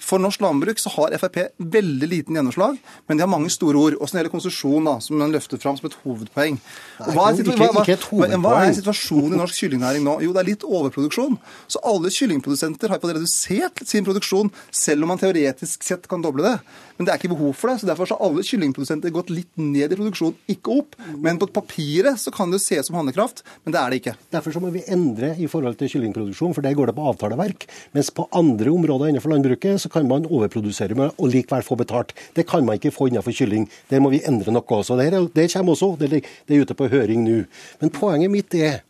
for 0.02 0.22
norsk 0.22 0.42
landbruk 0.44 0.80
så 0.80 0.92
har 0.96 1.14
Frp 1.20 1.38
veldig 1.58 2.08
liten 2.10 2.38
gjennomslag, 2.38 2.78
men 3.08 3.18
de 3.18 3.24
har 3.24 3.30
mange 3.30 3.52
store 3.52 3.78
ord. 3.78 3.98
Også 3.98 4.14
når 4.14 4.18
det 4.18 4.22
gjelder 4.22 4.34
konsesjon, 4.34 4.88
da, 4.88 4.96
som 5.04 5.18
man 5.20 5.34
løfter 5.34 5.60
fram 5.60 5.78
som 5.78 5.88
et 5.90 5.96
hovedpoeng. 6.04 6.58
Hva 6.98 7.28
er, 7.30 7.42
hva, 7.50 7.70
hva, 7.76 8.40
hva 8.44 8.54
er 8.64 8.76
situasjonen 8.78 9.36
i 9.36 9.40
norsk 9.40 9.60
kyllingnæring 9.60 10.04
nå? 10.06 10.18
Jo, 10.24 10.34
det 10.34 10.42
er 10.42 10.50
litt 10.52 10.66
overproduksjon. 10.66 11.38
Så 11.70 11.82
alle 11.86 12.12
kyllingprodusenter 12.14 12.92
har 12.92 13.02
fått 13.02 13.16
redusert 13.16 13.84
sin 13.86 14.06
produksjon, 14.06 14.52
selv 14.74 15.06
om 15.06 15.14
man 15.14 15.22
teoretisk 15.22 15.86
sett 15.86 16.08
kan 16.10 16.24
doble 16.24 16.46
det. 16.46 16.56
Men 16.96 17.06
det 17.06 17.12
er 17.12 17.18
ikke 17.18 17.32
behov 17.32 17.54
for 17.58 17.70
det. 17.70 17.80
så 17.80 17.88
Derfor 17.88 18.10
har 18.12 18.22
alle 18.22 18.44
kyllingprodusenter 18.46 19.12
gått 19.14 19.32
litt 19.34 19.50
ned 19.58 19.92
i 19.92 19.98
produksjon, 19.98 20.36
ikke 20.50 20.76
opp. 20.78 20.94
Men 21.18 21.40
på 21.42 21.48
papiret 21.50 22.20
så 22.22 22.30
kan 22.34 22.52
det 22.52 22.60
jo 22.60 22.64
se 22.64 22.78
ut 22.78 22.88
som 22.88 22.98
handlekraft, 23.00 23.42
men 23.64 23.74
det 23.74 23.80
er 23.80 23.90
det 23.90 24.00
ikke. 24.02 24.14
Derfor 24.34 24.54
så 24.54 24.62
må 24.62 24.70
vi 24.74 24.84
endre 24.94 25.32
i 25.34 25.48
forhold 25.50 25.78
til 25.80 25.90
kyllingproduksjon, 25.90 26.54
for 26.54 26.64
der 26.64 26.76
går 26.78 26.90
det 26.90 26.96
på 26.98 27.08
avtaleverk. 27.10 27.66
Mens 27.96 28.12
på 28.14 28.28
andre 28.36 28.70
områder 28.70 29.10
innenfor 29.10 29.34
landbruket 29.34 29.82
så 29.82 29.90
kan 29.90 30.08
man 30.10 30.28
overprodusere 30.30 31.10
og 31.10 31.28
likevel 31.32 31.66
få 31.66 31.78
betalt. 31.80 32.14
Det 32.36 32.46
kan 32.46 32.64
man 32.66 32.78
ikke 32.78 32.94
få 32.94 33.10
innenfor 33.10 33.34
kylling. 33.34 33.66
Der 33.90 34.02
må 34.02 34.12
vi 34.14 34.22
endre 34.28 34.54
noe 34.54 34.78
også. 34.78 34.98
Det, 35.00 35.10
det 35.34 35.50
kommer 35.52 35.74
også, 35.74 35.94
det, 35.98 36.22
det 36.22 36.56
er 36.56 36.62
ute 36.62 36.78
på 36.78 36.90
høring 36.92 37.26
nå. 37.26 37.42
Men 37.80 37.94
poenget 37.94 38.30
mitt 38.30 38.54
er 38.54 38.84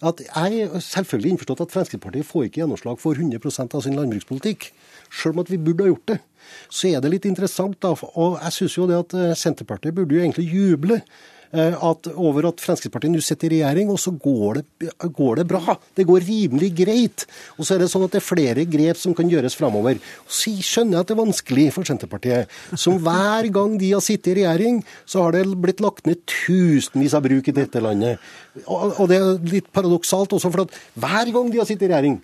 at 0.00 0.22
jeg 0.24 0.62
er 0.64 0.80
selvfølgelig 0.80 1.34
innforstått 1.34 1.60
at 1.66 1.74
Fremskrittspartiet 1.74 2.24
får 2.24 2.46
ikke 2.46 2.62
gjennomslag 2.62 3.00
for 3.02 3.18
100% 3.18 3.74
av 3.76 3.82
sin 3.84 3.98
landbrukspolitikk, 3.98 4.70
selv 5.12 5.36
om 5.36 5.42
at 5.42 5.50
vi 5.52 5.58
burde 5.60 5.84
ha 5.84 5.90
gjort 5.90 6.12
det 6.14 6.20
så 6.68 6.94
er 6.94 7.02
det 7.02 7.12
litt 7.14 7.28
interessant, 7.30 7.78
da. 7.82 7.94
Og 8.14 8.38
jeg 8.38 8.56
syns 8.56 8.78
jo 8.78 8.88
det 8.90 9.02
at 9.04 9.18
eh, 9.18 9.36
Senterpartiet 9.38 9.96
burde 9.96 10.16
jo 10.16 10.24
egentlig 10.24 10.48
juble. 10.50 11.02
Eh, 11.50 11.74
at, 11.74 12.06
over 12.14 12.46
at 12.46 12.60
Fremskrittspartiet 12.62 13.10
nå 13.10 13.20
sitter 13.26 13.50
i 13.50 13.56
regjering, 13.58 13.88
og 13.90 13.98
så 13.98 14.12
går 14.14 14.60
det, 14.60 14.92
går 15.16 15.40
det, 15.40 15.44
bra. 15.50 15.74
Det 15.98 16.06
går 16.06 16.22
rimelig 16.28 16.68
greit. 16.78 17.24
Og 17.56 17.66
så 17.66 17.74
er 17.74 17.82
det 17.82 17.88
sånn 17.90 18.04
at 18.06 18.14
det 18.14 18.20
er 18.20 18.26
flere 18.26 18.66
grep 18.70 19.00
som 19.00 19.16
kan 19.18 19.30
gjøres 19.30 19.58
framover. 19.58 19.98
Så 20.30 20.54
skjønner 20.62 21.00
jeg 21.00 21.02
at 21.02 21.10
det 21.10 21.16
er 21.16 21.22
vanskelig 21.24 21.66
for 21.74 21.90
Senterpartiet. 21.90 22.54
Som 22.78 23.00
hver 23.02 23.50
gang 23.50 23.74
de 23.82 23.90
har 23.96 24.04
sittet 24.04 24.30
i 24.30 24.38
regjering, 24.44 24.78
så 25.02 25.26
har 25.26 25.34
det 25.34 25.58
blitt 25.58 25.82
lagt 25.82 26.06
ned 26.06 26.22
tusenvis 26.30 27.18
av 27.18 27.26
bruk 27.26 27.50
i 27.50 27.56
dette 27.56 27.82
landet. 27.82 28.22
Og, 28.62 28.94
og 28.94 29.10
det 29.10 29.18
er 29.18 29.50
litt 29.50 29.74
paradoksalt 29.74 30.38
også, 30.38 30.54
for 30.54 30.68
at 30.68 30.80
hver 31.02 31.34
gang 31.34 31.50
de 31.50 31.62
har 31.62 31.66
sittet 31.66 31.88
i 31.88 31.90
regjering, 31.90 32.20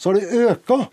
så 0.00 0.10
har 0.10 0.22
det 0.22 0.44
øka 0.48 0.86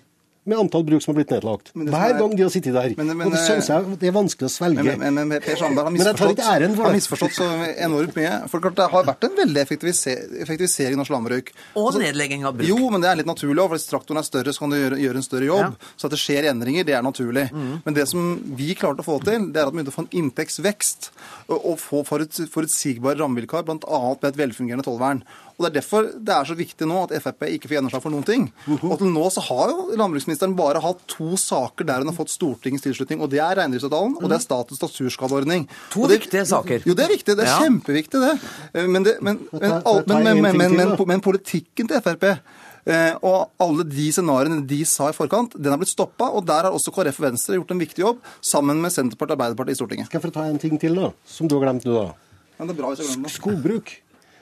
med 0.44 0.58
antall 0.58 0.84
bruk 0.84 1.04
som 1.04 1.12
har 1.12 1.20
blitt 1.20 1.32
nedlagt. 1.36 1.70
Hver 1.78 2.16
gang 2.18 2.32
de 2.34 2.42
har 2.42 2.50
sittet 2.54 2.74
der. 2.74 2.94
Men, 2.98 3.12
men, 3.14 3.28
og 3.28 3.36
det 3.36 3.42
syns 3.44 3.68
jeg 3.70 3.98
det 4.02 4.08
er 4.10 4.16
vanskelig 4.16 4.48
å 4.48 4.54
svelge. 4.54 4.96
Men, 4.98 5.20
men 5.20 5.36
Per 5.44 5.60
Sandberg 5.60 5.86
har 5.86 5.94
misforstått, 5.94 6.42
har 6.42 6.96
misforstått 6.96 7.36
så 7.38 7.50
enormt 7.86 8.18
mye. 8.18 8.32
For 8.50 8.66
Det 8.66 8.88
har 8.96 9.06
vært 9.06 9.28
en 9.28 9.36
veldig 9.38 9.62
effektivisering 9.62 10.98
av 10.98 11.04
norsk 11.04 11.14
landbruk. 11.14 11.52
Og 11.76 11.92
altså, 11.92 12.02
nedlegging 12.02 12.48
av 12.50 12.58
bruk. 12.58 12.70
Jo, 12.72 12.80
men 12.90 13.06
det 13.06 13.12
er 13.12 13.20
litt 13.22 13.30
naturlig. 13.30 13.62
For 13.62 13.78
hvis 13.78 13.88
traktoren 13.92 14.22
er 14.24 14.26
større, 14.26 14.56
så 14.56 14.66
kan 14.66 14.74
du 14.74 14.80
gjøre, 14.80 15.00
gjøre 15.04 15.22
en 15.22 15.28
større 15.28 15.50
jobb. 15.52 15.78
Ja. 15.78 15.94
Så 15.94 16.10
at 16.10 16.16
det 16.16 16.22
skjer 16.24 16.50
endringer, 16.50 16.90
det 16.90 16.98
er 16.98 17.06
naturlig. 17.06 17.46
Mm. 17.54 17.70
Men 17.86 18.00
det 18.00 18.08
som 18.10 18.34
vi 18.58 18.72
klarte 18.80 19.06
å 19.06 19.10
få 19.12 19.20
til, 19.22 19.52
det 19.54 19.62
er 19.62 19.70
at 19.70 19.76
vi 19.76 19.78
begynte 19.78 19.94
å 19.94 20.00
få 20.00 20.08
en 20.08 20.14
inntektsvekst 20.24 21.12
og 21.52 21.78
få 21.82 22.02
forutsigbare 22.08 23.20
rammevilkår, 23.22 23.70
bl.a. 23.70 24.02
med 24.18 24.30
et 24.32 24.42
velfungerende 24.42 24.88
tollvern. 24.90 25.22
Og 25.62 25.68
Det 25.68 25.72
er 25.72 25.78
derfor 25.80 26.08
det 26.12 26.34
er 26.36 26.48
så 26.50 26.58
viktig 26.58 26.88
nå 26.90 27.04
at 27.06 27.14
Frp 27.22 27.46
ikke 27.48 27.70
får 27.70 27.78
gjennomslag 27.78 28.04
for 28.04 28.14
noen 28.14 28.26
ting. 28.28 28.48
Og 28.82 28.96
til 29.00 29.12
nå 29.14 29.28
så 29.34 29.44
har 29.46 29.74
jo 29.74 30.00
landbruksministeren 30.00 30.56
bare 30.58 30.82
hatt 30.84 31.04
to 31.12 31.38
saker 31.40 31.88
der 31.88 32.02
hun 32.02 32.12
har 32.12 32.18
fått 32.18 32.34
Stortingets 32.34 32.86
tilslutning. 32.88 33.22
og 33.22 33.30
Det 33.32 33.44
er 33.44 33.62
reindriftsavtalen 33.62 34.18
og 34.18 34.26
det 34.28 34.40
er 34.40 34.46
statens 34.48 34.82
naturskadeordning. 34.82 35.68
To 35.94 36.08
det, 36.10 36.24
viktige 36.24 36.48
saker. 36.50 36.88
Jo, 36.88 36.98
det 36.98 37.06
er 37.06 37.14
viktig. 37.14 37.38
Det 37.38 37.46
er 37.46 37.54
ja. 37.54 37.62
kjempeviktig, 37.62 38.26
det. 38.26 38.34
Men, 38.90 39.06
det, 39.06 39.18
men, 39.22 39.46
men, 40.58 40.98
men 41.14 41.24
politikken 41.24 41.92
til 41.92 42.04
Frp 42.04 42.28
Eh, 42.82 43.14
og 43.22 43.52
alle 43.62 43.86
de 43.86 44.08
scenarioene 44.10 44.64
de 44.66 44.80
sa 44.90 45.12
i 45.12 45.16
forkant, 45.16 45.54
den 45.58 45.74
har 45.74 45.80
blitt 45.82 45.94
stoppa. 45.94 46.32
Og 46.34 46.46
der 46.48 46.68
har 46.68 46.74
også 46.74 46.94
KrF 46.96 47.22
og 47.22 47.28
Venstre 47.30 47.58
gjort 47.60 47.74
en 47.76 47.82
viktig 47.82 48.06
jobb, 48.06 48.22
sammen 48.42 48.82
med 48.82 48.94
Senterpartiet 48.94 49.36
og 49.36 49.38
Arbeiderpartiet 49.38 49.78
i 49.78 49.82
Stortinget. 49.82 50.10
Skal 50.10 50.20
jeg 50.20 50.28
få 50.28 50.34
ta 50.40 50.48
en 50.50 50.62
ting 50.62 50.80
til, 50.82 50.98
da, 50.98 51.12
som 51.26 51.50
du 51.50 51.58
har 51.58 51.68
glemt 51.68 51.86
nå, 51.88 51.98
da? 52.00 52.40
Ja, 52.58 52.66
det 52.66 52.74
er 52.74 52.80
bra 52.80 52.94
hvis 52.94 53.04
jeg 53.04 53.12
glemmer 53.12 53.30
det. 53.30 53.36
Skogbruk. 53.38 53.94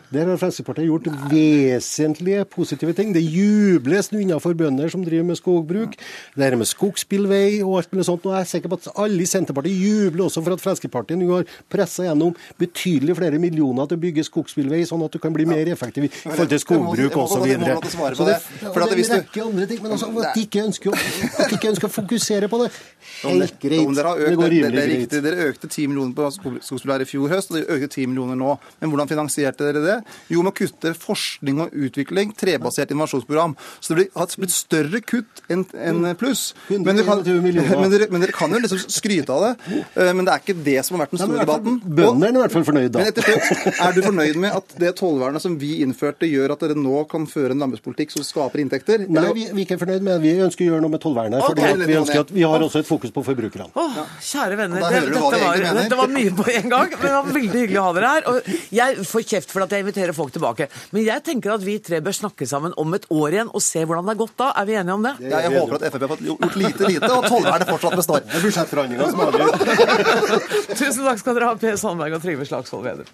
Der 0.10 0.26
har 0.26 0.40
Fremskrittspartiet 0.42 0.88
gjort 0.90 1.08
vesentlige 1.30 2.46
positive 2.50 2.94
ting. 2.98 3.12
Det 3.14 3.22
jubles 3.22 4.08
nå 4.10 4.24
innenfor 4.24 4.56
bønder 4.58 4.90
som 4.90 5.04
driver 5.06 5.28
med 5.28 5.38
skogbruk. 5.38 5.94
Det 6.34 6.48
her 6.48 6.58
med 6.58 6.66
skogsbilvei 6.66 7.60
og 7.62 7.76
alt 7.78 7.94
mulig 7.94 8.08
sånt. 8.08 8.26
Og 8.26 8.34
jeg 8.34 8.42
er 8.42 8.50
sikker 8.50 8.72
på 8.72 8.80
at 8.80 8.88
alle 9.04 9.22
i 9.22 9.28
Senterpartiet 9.30 9.78
jubler 9.78 10.26
også 10.26 10.42
for 10.42 10.58
at 10.58 10.64
Fremskrittspartiet 10.64 11.22
nå 11.22 11.30
har 11.36 11.46
pressa 11.70 12.08
gjennom 12.08 12.34
betydelig 12.58 13.20
flere 13.20 13.42
millioner 13.44 13.86
til 13.92 14.00
å 14.00 14.04
bygge 14.08 14.26
skogsbilvei, 14.26 14.82
sånn 14.90 15.06
at 15.06 15.14
du 15.14 15.20
kan 15.22 15.36
bli 15.36 15.46
mer 15.50 15.70
effektiv 15.76 16.08
i 16.08 16.12
forhold 16.16 16.50
til 16.56 16.64
skogbruk 16.66 17.20
osv. 17.26 17.46
Videre. 17.46 17.78
det, 17.78 18.40
det 18.66 18.74
er 18.74 18.96
en 18.98 19.14
rekke 19.14 19.46
andre 19.46 19.70
ting, 19.70 19.84
men 19.86 19.94
altså, 19.94 20.10
at 20.24 20.34
de 20.34 20.48
ikke 20.48 20.66
ønsker 20.66 21.88
å 21.88 21.92
fokusere 21.94 22.50
på 22.50 22.64
det, 22.64 22.72
helt 23.28 23.62
greit. 23.62 23.94
Det 23.94 24.36
går 24.42 24.54
rimelig 24.56 24.90
greit. 24.90 25.18
Dere 25.30 25.48
økte 25.52 25.70
10 25.70 25.94
millioner 25.94 26.18
på 26.18 26.34
skogsbilveier 26.66 27.06
i 27.06 27.10
fjor 27.10 27.30
høst, 27.36 27.54
og 27.54 27.60
dere 27.60 27.78
økte 27.78 27.94
10 27.94 28.10
millioner 28.12 28.40
nå. 28.40 28.58
Men 28.82 28.94
hvordan 28.94 29.10
finansierte 29.14 29.70
dere 29.70 29.86
det? 29.86 29.99
Jo, 30.32 30.44
med 30.44 30.54
å 30.54 30.58
kutte 30.58 30.94
forskning 30.98 31.64
og 31.66 31.76
utvikling, 31.88 32.34
trebasert 32.38 32.94
innovasjonsprogram. 32.94 33.56
Så 33.80 33.98
det 33.98 34.10
har 34.16 34.34
blitt 34.40 34.56
større 34.56 35.02
kutt 35.04 35.44
enn 35.52 35.66
en 35.74 36.10
pluss. 36.20 36.54
Men 36.70 36.86
dere, 36.88 37.06
kan, 37.08 37.24
men, 37.26 37.90
dere, 37.92 38.10
men 38.12 38.24
dere, 38.24 38.36
kan 38.36 38.54
jo 38.54 38.62
liksom 38.64 38.82
skryte 38.90 39.34
av 39.34 39.46
det. 39.46 39.82
Eh, 39.96 40.12
men 40.16 40.26
det 40.28 40.36
er 40.36 40.44
ikke 40.44 40.58
det 40.66 40.78
som 40.86 40.98
har 40.98 41.06
vært 41.06 41.16
den 41.16 41.24
store 41.24 41.46
debatten. 41.46 41.80
Bøndene 41.84 42.32
er 42.32 42.40
i 42.40 42.44
hvert 42.46 42.56
fall 42.58 42.68
fornøyd, 42.70 42.90
da. 42.94 43.04
Men 43.04 43.12
etter 43.12 43.28
slutt, 43.28 43.80
er 43.88 43.96
du 43.96 44.02
fornøyd 44.06 44.40
med 44.46 44.58
at 44.60 44.76
det 44.82 44.94
tollvernet 45.00 45.44
som 45.44 45.58
vi 45.62 45.80
innførte, 45.84 46.30
gjør 46.30 46.56
at 46.56 46.66
dere 46.66 46.78
nå 46.80 47.04
kan 47.12 47.28
føre 47.30 47.56
en 47.56 47.64
landbrukspolitikk 47.66 48.16
som 48.16 48.26
skaper 48.26 48.64
inntekter? 48.64 49.06
Nei, 49.08 49.26
vi, 49.36 49.48
vi, 49.52 49.64
er 49.64 49.68
ikke 49.68 49.80
fornøyd 49.84 50.06
med 50.06 50.16
det. 50.16 50.20
Vi 50.26 50.46
ønsker 50.48 50.66
å 50.66 50.70
gjøre 50.72 50.86
noe 50.86 50.96
med 50.96 51.04
tollvernet. 51.04 51.46
Okay. 51.50 51.76
vi, 51.84 51.98
ønsker 52.00 52.24
at 52.24 52.34
vi 52.36 52.46
har 52.48 52.66
også 52.66 52.84
et 52.84 52.90
fokus 52.90 53.14
på 53.16 53.24
forbrukerne. 53.26 53.70
Oh, 53.80 54.00
kjære 54.24 54.60
venner, 54.60 54.84
det, 54.84 55.04
dette, 55.10 55.22
var, 55.22 55.64
dette, 55.80 56.00
var, 56.00 56.14
mye 56.14 56.36
på 56.36 56.48
en 56.54 56.74
gang. 56.74 56.96
Men 56.96 57.06
det 57.06 57.16
var 57.16 57.30
veldig 57.30 57.64
hyggelig 57.64 57.82
å 57.82 57.86
ha 57.88 57.96
dere 57.98 58.14
her. 58.14 58.28
Og 58.32 58.76
jeg 58.80 59.08
får 59.10 59.28
kjeft 59.34 59.54
for 59.54 59.66
at 59.66 59.76
jeg 59.76 59.88
inviterer 59.90 60.14
folk 60.14 60.32
tilbake. 60.34 60.68
Men 60.92 61.06
jeg 61.06 61.24
tenker 61.26 61.56
at 61.56 61.64
vi 61.66 61.78
tre 61.84 62.00
bør 62.06 62.16
snakke 62.16 62.48
sammen 62.50 62.74
om 62.78 62.94
et 62.98 63.06
år 63.10 63.30
igjen 63.36 63.50
og 63.54 63.62
se 63.64 63.84
hvordan 63.84 64.06
det 64.06 64.14
har 64.16 64.22
gått 64.24 64.38
da. 64.40 64.48
Er 64.62 64.66
vi 64.70 64.74
enige 64.80 64.98
om 64.98 65.04
det? 65.06 65.14
det 65.20 65.30
jeg 65.34 65.52
håper 65.58 65.76
at 65.80 65.84
Frp 65.90 66.02
har 66.06 66.12
fått 66.14 66.26
gjort 66.30 66.56
lite 66.60 66.84
lite, 66.90 67.12
og 67.12 67.28
tollvernet 67.28 67.68
fortsatt 67.74 68.00
består. 68.00 68.20
Det 68.26 68.36
er 68.40 68.44
budsjettforhandlinger 68.48 69.06
som 69.14 69.20
aldri 69.28 69.42
Tusen 70.80 71.04
takk 71.06 71.20
skal 71.24 71.34
dere 71.38 71.48
ha, 71.50 71.54
Per 71.60 71.76
Sandberg 71.82 72.14
og 72.20 72.22
Trygve 72.26 72.46
Slagsvold 72.50 72.84
Vedum. 72.90 73.08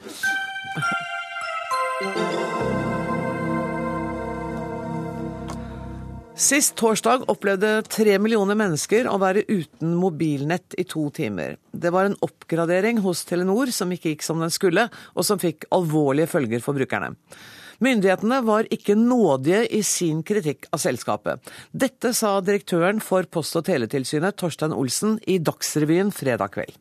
Sist 6.36 6.74
torsdag 6.76 7.22
opplevde 7.32 7.70
tre 7.88 8.18
millioner 8.20 8.58
mennesker 8.60 9.08
å 9.08 9.16
være 9.22 9.46
uten 9.48 9.94
mobilnett 9.96 10.76
i 10.76 10.84
to 10.84 11.06
timer. 11.16 11.54
Det 11.72 11.94
var 11.96 12.10
en 12.10 12.18
oppgradering 12.28 12.98
hos 13.06 13.22
Telenor 13.24 13.70
som 13.72 13.94
ikke 13.96 14.12
gikk 14.12 14.26
som 14.26 14.42
den 14.44 14.52
skulle, 14.52 14.84
og 15.16 15.24
som 15.24 15.40
fikk 15.40 15.64
alvorlige 15.72 16.28
følger 16.28 16.60
for 16.60 16.76
brukerne. 16.76 17.14
Myndighetene 17.80 18.42
var 18.44 18.68
ikke 18.68 18.98
nådige 19.00 19.62
i 19.80 19.80
sin 19.88 20.20
kritikk 20.28 20.68
av 20.76 20.82
selskapet. 20.84 21.40
Dette 21.72 22.12
sa 22.12 22.34
direktøren 22.44 23.00
for 23.00 23.24
Post- 23.32 23.56
og 23.56 23.64
teletilsynet, 23.70 24.36
Torstein 24.36 24.76
Olsen, 24.76 25.16
i 25.32 25.38
Dagsrevyen 25.40 26.12
fredag 26.12 26.52
kveld. 26.58 26.76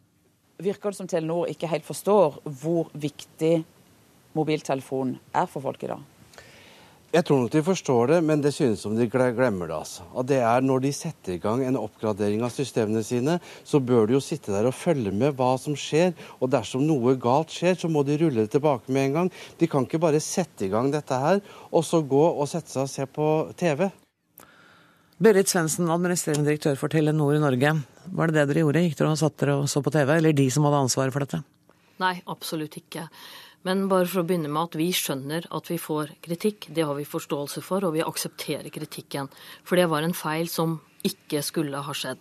Virker 0.67 0.91
det 0.91 0.99
som 0.99 1.11
Telenor 1.11 1.47
ikke 1.55 1.71
helt 1.71 1.87
forstår 1.87 2.41
hvor 2.59 2.91
viktig 2.91 3.61
mobiltelefon 4.35 5.15
er 5.31 5.47
for 5.47 5.63
folk 5.63 5.87
i 5.87 5.93
dag? 5.95 6.03
Jeg 7.15 7.23
tror 7.29 7.45
nok 7.45 7.53
de 7.55 7.61
forstår 7.63 8.09
det, 8.11 8.17
men 8.27 8.41
det 8.43 8.51
synes 8.57 8.81
som 8.83 8.97
de 8.99 9.05
glemmer 9.07 9.69
det. 9.71 9.77
altså. 9.77 10.03
Og 10.19 10.27
det 10.27 10.41
er 10.43 10.61
Når 10.61 10.81
de 10.83 10.91
setter 10.93 11.35
i 11.35 11.39
gang 11.39 11.63
en 11.63 11.77
oppgradering 11.79 12.43
av 12.43 12.51
systemene 12.51 13.05
sine, 13.07 13.39
så 13.63 13.79
bør 13.79 14.09
de 14.09 14.17
jo 14.17 14.21
sitte 14.21 14.51
der 14.51 14.67
og 14.67 14.75
følge 14.75 15.13
med 15.15 15.37
hva 15.39 15.55
som 15.57 15.77
skjer. 15.79 16.11
Og 16.41 16.51
dersom 16.51 16.83
noe 16.83 17.15
galt 17.15 17.55
skjer, 17.55 17.79
så 17.79 17.87
må 17.89 18.03
de 18.03 18.19
rulle 18.19 18.43
det 18.43 18.51
tilbake 18.51 18.91
med 18.91 19.07
en 19.07 19.15
gang. 19.19 19.31
De 19.61 19.69
kan 19.71 19.87
ikke 19.87 20.03
bare 20.03 20.19
sette 20.19 20.67
i 20.67 20.73
gang 20.73 20.91
dette 20.91 21.15
her, 21.15 21.39
og 21.71 21.87
så 21.87 22.03
gå 22.03 22.25
og 22.35 22.51
sette 22.51 22.75
seg 22.75 22.83
og 22.83 22.91
se 22.91 23.07
på 23.07 23.31
TV. 23.63 23.87
Berit 25.23 25.47
Svendsen, 25.47 25.87
administrerende 25.95 26.51
direktør 26.51 26.75
for 26.75 26.91
Telenor 26.91 27.39
i 27.39 27.39
Norge. 27.39 27.77
Var 28.11 28.27
det 28.27 28.41
det 28.41 28.49
dere 28.51 28.67
gjorde? 28.67 28.83
Gikk 28.89 28.99
dere 28.99 29.15
og 29.15 29.23
satt 29.23 29.39
dere 29.39 29.61
og 29.63 29.71
så 29.71 29.87
på 29.87 29.95
TV, 29.95 30.17
eller 30.19 30.35
de 30.35 30.51
som 30.51 30.67
hadde 30.67 30.83
ansvaret 30.83 31.15
for 31.15 31.23
dette? 31.23 31.45
Nei, 32.03 32.17
absolutt 32.27 32.75
ikke. 32.83 33.07
Men 33.65 33.87
bare 33.89 34.09
for 34.11 34.21
å 34.21 34.27
begynne 34.29 34.51
med 34.53 34.69
at 34.69 34.77
vi 34.77 34.91
skjønner 34.93 35.47
at 35.57 35.71
vi 35.73 35.79
får 35.81 36.13
kritikk. 36.25 36.69
Det 36.77 36.85
har 36.85 36.97
vi 36.99 37.07
forståelse 37.09 37.63
for, 37.65 37.87
og 37.87 37.97
vi 37.97 38.05
aksepterer 38.05 38.69
kritikken. 38.73 39.31
For 39.65 39.81
det 39.81 39.89
var 39.93 40.05
en 40.05 40.17
feil 40.17 40.51
som 40.53 40.79
ikke 41.05 41.41
skulle 41.45 41.81
ha 41.87 41.97
skjedd. 41.97 42.21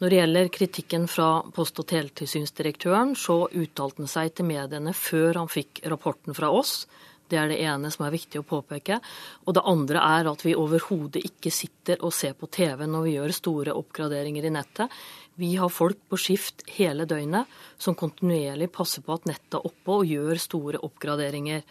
Når 0.00 0.10
det 0.10 0.16
gjelder 0.18 0.48
kritikken 0.56 1.04
fra 1.06 1.28
Post- 1.54 1.78
og 1.78 1.86
teletilsynsdirektøren, 1.92 3.12
så 3.14 3.44
uttalte 3.46 4.02
han 4.02 4.10
seg 4.10 4.32
til 4.34 4.48
mediene 4.48 4.96
før 4.96 5.42
han 5.42 5.52
fikk 5.52 5.84
rapporten 5.92 6.34
fra 6.34 6.50
oss. 6.50 6.86
Det 7.30 7.38
er 7.40 7.48
det 7.48 7.60
ene 7.64 7.88
som 7.92 8.04
er 8.04 8.12
viktig 8.12 8.40
å 8.40 8.46
påpeke. 8.46 8.98
Og 9.46 9.56
det 9.56 9.64
andre 9.64 10.02
er 10.02 10.28
at 10.28 10.42
vi 10.44 10.56
overhodet 10.58 11.22
ikke 11.24 11.52
sitter 11.54 12.02
og 12.04 12.12
ser 12.12 12.34
på 12.36 12.50
TV 12.52 12.84
når 12.88 13.06
vi 13.06 13.14
gjør 13.16 13.36
store 13.36 13.76
oppgraderinger 13.80 14.44
i 14.44 14.52
nettet. 14.52 14.92
Vi 15.40 15.56
har 15.58 15.72
folk 15.72 15.98
på 16.10 16.18
skift 16.20 16.62
hele 16.76 17.06
døgnet 17.10 17.50
som 17.80 17.96
kontinuerlig 17.98 18.70
passer 18.74 19.02
på 19.02 19.16
at 19.16 19.26
nettet 19.26 19.58
er 19.58 19.66
oppe 19.66 19.98
og 19.98 20.06
gjør 20.06 20.40
store 20.42 20.80
oppgraderinger. 20.86 21.64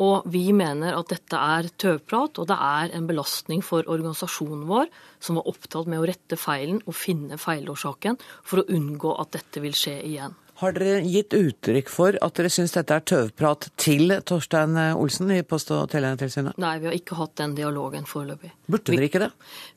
Og 0.00 0.24
vi 0.32 0.46
mener 0.56 0.96
at 0.96 1.10
dette 1.12 1.36
er 1.36 1.68
tøvprat, 1.78 2.40
og 2.40 2.48
det 2.48 2.56
er 2.56 2.94
en 2.96 3.08
belastning 3.10 3.60
for 3.64 3.84
organisasjonen 3.84 4.64
vår, 4.70 4.88
som 5.20 5.36
var 5.38 5.50
opptatt 5.52 5.90
med 5.90 6.00
å 6.00 6.06
rette 6.08 6.38
feilen 6.40 6.80
og 6.86 6.96
finne 6.96 7.36
feilårsaken, 7.38 8.16
for 8.42 8.62
å 8.62 8.68
unngå 8.72 9.12
at 9.20 9.36
dette 9.36 9.60
vil 9.62 9.76
skje 9.76 9.98
igjen. 10.08 10.38
Har 10.62 10.76
dere 10.76 11.00
gitt 11.02 11.34
uttrykk 11.34 11.88
for 11.90 12.14
at 12.22 12.36
dere 12.38 12.50
syns 12.52 12.70
dette 12.76 12.94
er 12.94 13.02
tøvprat 13.02 13.64
til 13.82 14.12
Torstein 14.22 14.76
Olsen 14.94 15.32
i 15.34 15.40
Post- 15.42 15.72
og 15.74 15.88
teletilsynet? 15.90 16.54
Nei, 16.62 16.76
vi 16.78 16.86
har 16.86 16.94
ikke 16.94 17.18
hatt 17.18 17.34
den 17.40 17.56
dialogen 17.56 18.06
foreløpig. 18.06 18.52
Burde 18.70 18.94
dere 18.94 19.08
ikke 19.08 19.24
det? 19.24 19.30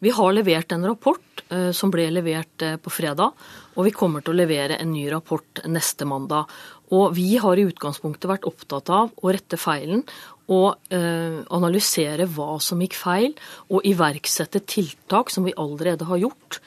Vi 0.05 0.13
har 0.13 0.36
levert 0.38 0.75
en 0.75 0.86
rapport 0.86 1.41
uh, 1.49 1.71
som 1.73 1.89
ble 1.89 2.05
levert 2.13 2.67
uh, 2.67 2.75
på 2.77 2.93
fredag, 2.93 3.33
og 3.73 3.89
vi 3.89 3.95
kommer 3.97 4.21
til 4.21 4.36
å 4.36 4.38
levere 4.43 4.77
en 4.77 4.93
ny 4.93 5.07
rapport 5.09 5.65
neste 5.65 6.05
mandag. 6.05 6.53
Og 6.93 7.17
vi 7.17 7.31
har 7.41 7.57
i 7.57 7.65
utgangspunktet 7.65 8.29
vært 8.29 8.45
opptatt 8.45 8.93
av 8.93 9.09
å 9.09 9.33
rette 9.33 9.57
feilen 9.57 10.05
og 10.53 10.77
uh, 10.93 11.41
analysere 11.49 12.29
hva 12.29 12.59
som 12.61 12.86
gikk 12.86 12.93
feil, 13.01 13.33
og 13.73 13.89
iverksette 13.89 14.61
tiltak 14.69 15.33
som 15.33 15.49
vi 15.49 15.57
allerede 15.57 16.05
har 16.13 16.27
gjort 16.27 16.61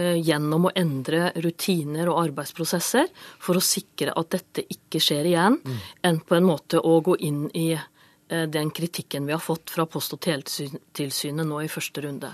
gjennom 0.00 0.68
å 0.68 0.72
endre 0.76 1.30
rutiner 1.42 2.08
og 2.10 2.22
arbeidsprosesser 2.24 3.10
for 3.42 3.58
å 3.58 3.64
sikre 3.64 4.14
at 4.16 4.32
dette 4.36 4.64
ikke 4.72 5.02
skjer 5.02 5.30
igjen, 5.32 5.60
mm. 5.60 5.78
enn 6.08 6.20
på 6.24 6.38
en 6.38 6.48
måte 6.48 6.80
å 6.80 6.98
gå 7.04 7.18
inn 7.26 7.44
i 7.54 7.68
eh, 7.74 8.46
den 8.48 8.72
kritikken 8.74 9.28
vi 9.28 9.36
har 9.36 9.42
fått 9.44 9.74
fra 9.74 9.86
Post- 9.90 10.16
og 10.16 10.22
teletilsynet 10.24 11.46
nå 11.46 11.62
i 11.64 11.70
første 11.72 12.06
runde. 12.06 12.32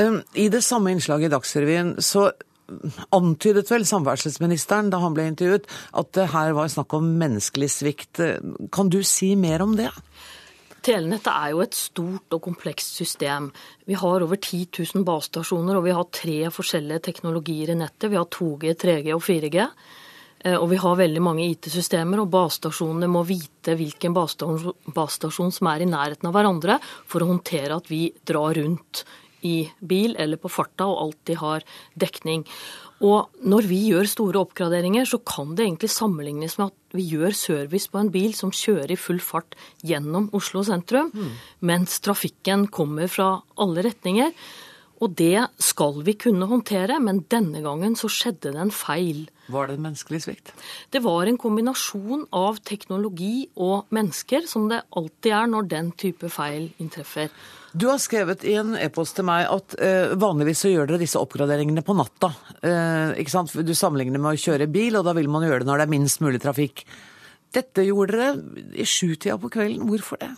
I 0.00 0.46
det 0.52 0.62
samme 0.64 0.92
innslaget 0.94 1.28
i 1.28 1.34
Dagsrevyen 1.34 1.96
så 2.04 2.30
antydet 3.14 3.70
vel 3.70 3.84
samferdselsministeren 3.88 4.90
da 4.92 5.00
han 5.02 5.16
ble 5.16 5.26
intervjuet 5.32 5.66
at 5.98 6.12
det 6.16 6.28
her 6.34 6.54
var 6.56 6.70
snakk 6.70 6.94
om 6.96 7.08
menneskelig 7.20 7.70
svikt. 7.74 8.22
Kan 8.72 8.92
du 8.92 9.00
si 9.06 9.34
mer 9.38 9.64
om 9.64 9.74
det? 9.78 9.90
Telenettet 10.80 11.30
er 11.32 11.52
jo 11.52 11.62
et 11.64 11.76
stort 11.76 12.36
og 12.36 12.42
komplekst 12.44 13.00
system. 13.02 13.50
Vi 13.88 13.98
har 14.00 14.24
over 14.24 14.38
10 14.38 14.68
000 14.78 15.04
basestasjoner, 15.04 15.76
og 15.76 15.84
vi 15.84 15.96
har 15.96 16.06
tre 16.14 16.38
forskjellige 16.54 17.04
teknologier 17.10 17.74
i 17.74 17.78
nettet. 17.80 18.08
Vi 18.12 18.18
har 18.18 18.28
2G, 18.32 18.72
3G 18.80 19.12
og 19.16 19.24
4G. 19.26 19.66
Eh, 20.44 20.56
og 20.56 20.70
vi 20.72 20.80
har 20.80 21.00
veldig 21.00 21.22
mange 21.24 21.48
IT-systemer, 21.50 22.22
og 22.22 22.30
basestasjonene 22.32 23.10
må 23.12 23.24
vite 23.28 23.76
hvilken 23.76 24.16
basestasjon 24.16 25.52
som 25.52 25.72
er 25.72 25.84
i 25.84 25.90
nærheten 25.90 26.30
av 26.30 26.36
hverandre, 26.36 26.78
for 27.04 27.20
å 27.20 27.32
håndtere 27.34 27.76
at 27.76 27.90
vi 27.92 28.06
drar 28.24 28.56
rundt 28.56 29.04
i 29.46 29.64
bil 29.80 30.16
eller 30.20 30.40
på 30.40 30.50
farta 30.52 30.88
og 30.88 31.00
alltid 31.04 31.40
har 31.40 31.64
dekning. 31.98 32.44
Og 33.00 33.30
når 33.48 33.68
vi 33.70 33.78
gjør 33.88 34.08
store 34.10 34.42
oppgraderinger, 34.44 35.06
så 35.08 35.20
kan 35.24 35.54
det 35.56 35.64
egentlig 35.64 35.88
sammenlignes 35.92 36.58
med 36.60 36.68
at 36.68 36.96
vi 36.98 37.06
gjør 37.14 37.36
service 37.36 37.88
på 37.88 38.00
en 38.00 38.10
bil 38.12 38.34
som 38.36 38.52
kjører 38.52 38.92
i 38.92 38.98
full 39.00 39.22
fart 39.24 39.56
gjennom 39.86 40.28
Oslo 40.36 40.62
sentrum, 40.66 41.08
mm. 41.14 41.30
mens 41.64 41.96
trafikken 42.04 42.66
kommer 42.68 43.08
fra 43.08 43.30
alle 43.60 43.86
retninger. 43.88 44.34
Og 45.00 45.14
det 45.16 45.46
skal 45.64 46.02
vi 46.04 46.12
kunne 46.20 46.48
håndtere, 46.50 46.98
men 47.00 47.22
denne 47.32 47.62
gangen 47.64 47.94
så 47.96 48.10
skjedde 48.12 48.52
det 48.52 48.60
en 48.60 48.72
feil. 48.74 49.22
Var 49.50 49.70
det 49.70 49.78
en 49.78 49.86
menneskelig 49.86 50.20
svikt? 50.26 50.52
Det 50.92 51.00
var 51.04 51.26
en 51.26 51.38
kombinasjon 51.40 52.26
av 52.36 52.60
teknologi 52.68 53.46
og 53.56 53.88
mennesker, 53.96 54.44
som 54.50 54.68
det 54.68 54.82
alltid 55.00 55.32
er 55.38 55.48
når 55.54 55.70
den 55.70 55.90
type 55.96 56.28
feil 56.32 56.68
inntreffer. 56.82 57.32
Du 57.72 57.86
har 57.88 58.00
skrevet 58.02 58.44
i 58.44 58.56
en 58.60 58.74
e-post 58.76 59.16
til 59.16 59.24
meg 59.28 59.46
at 59.48 59.76
eh, 59.80 60.12
vanligvis 60.20 60.66
så 60.66 60.72
gjør 60.72 60.90
dere 60.90 61.04
disse 61.04 61.20
oppgraderingene 61.20 61.84
på 61.86 61.96
natta. 61.96 62.34
Eh, 62.60 63.14
ikke 63.22 63.32
sant? 63.32 63.54
Du 63.56 63.72
sammenligner 63.78 64.20
med 64.20 64.34
å 64.34 64.42
kjøre 64.42 64.68
bil, 64.68 64.98
og 65.00 65.06
da 65.08 65.14
vil 65.16 65.30
man 65.32 65.46
gjøre 65.46 65.62
det 65.62 65.70
når 65.70 65.80
det 65.80 65.86
er 65.86 65.94
minst 65.94 66.20
mulig 66.20 66.42
trafikk. 66.44 66.84
Dette 67.54 67.82
gjorde 67.86 68.18
dere 68.18 68.74
i 68.78 68.86
sjutida 68.86 69.38
på 69.40 69.48
kvelden. 69.54 69.88
Hvorfor 69.88 70.20
det? 70.20 70.28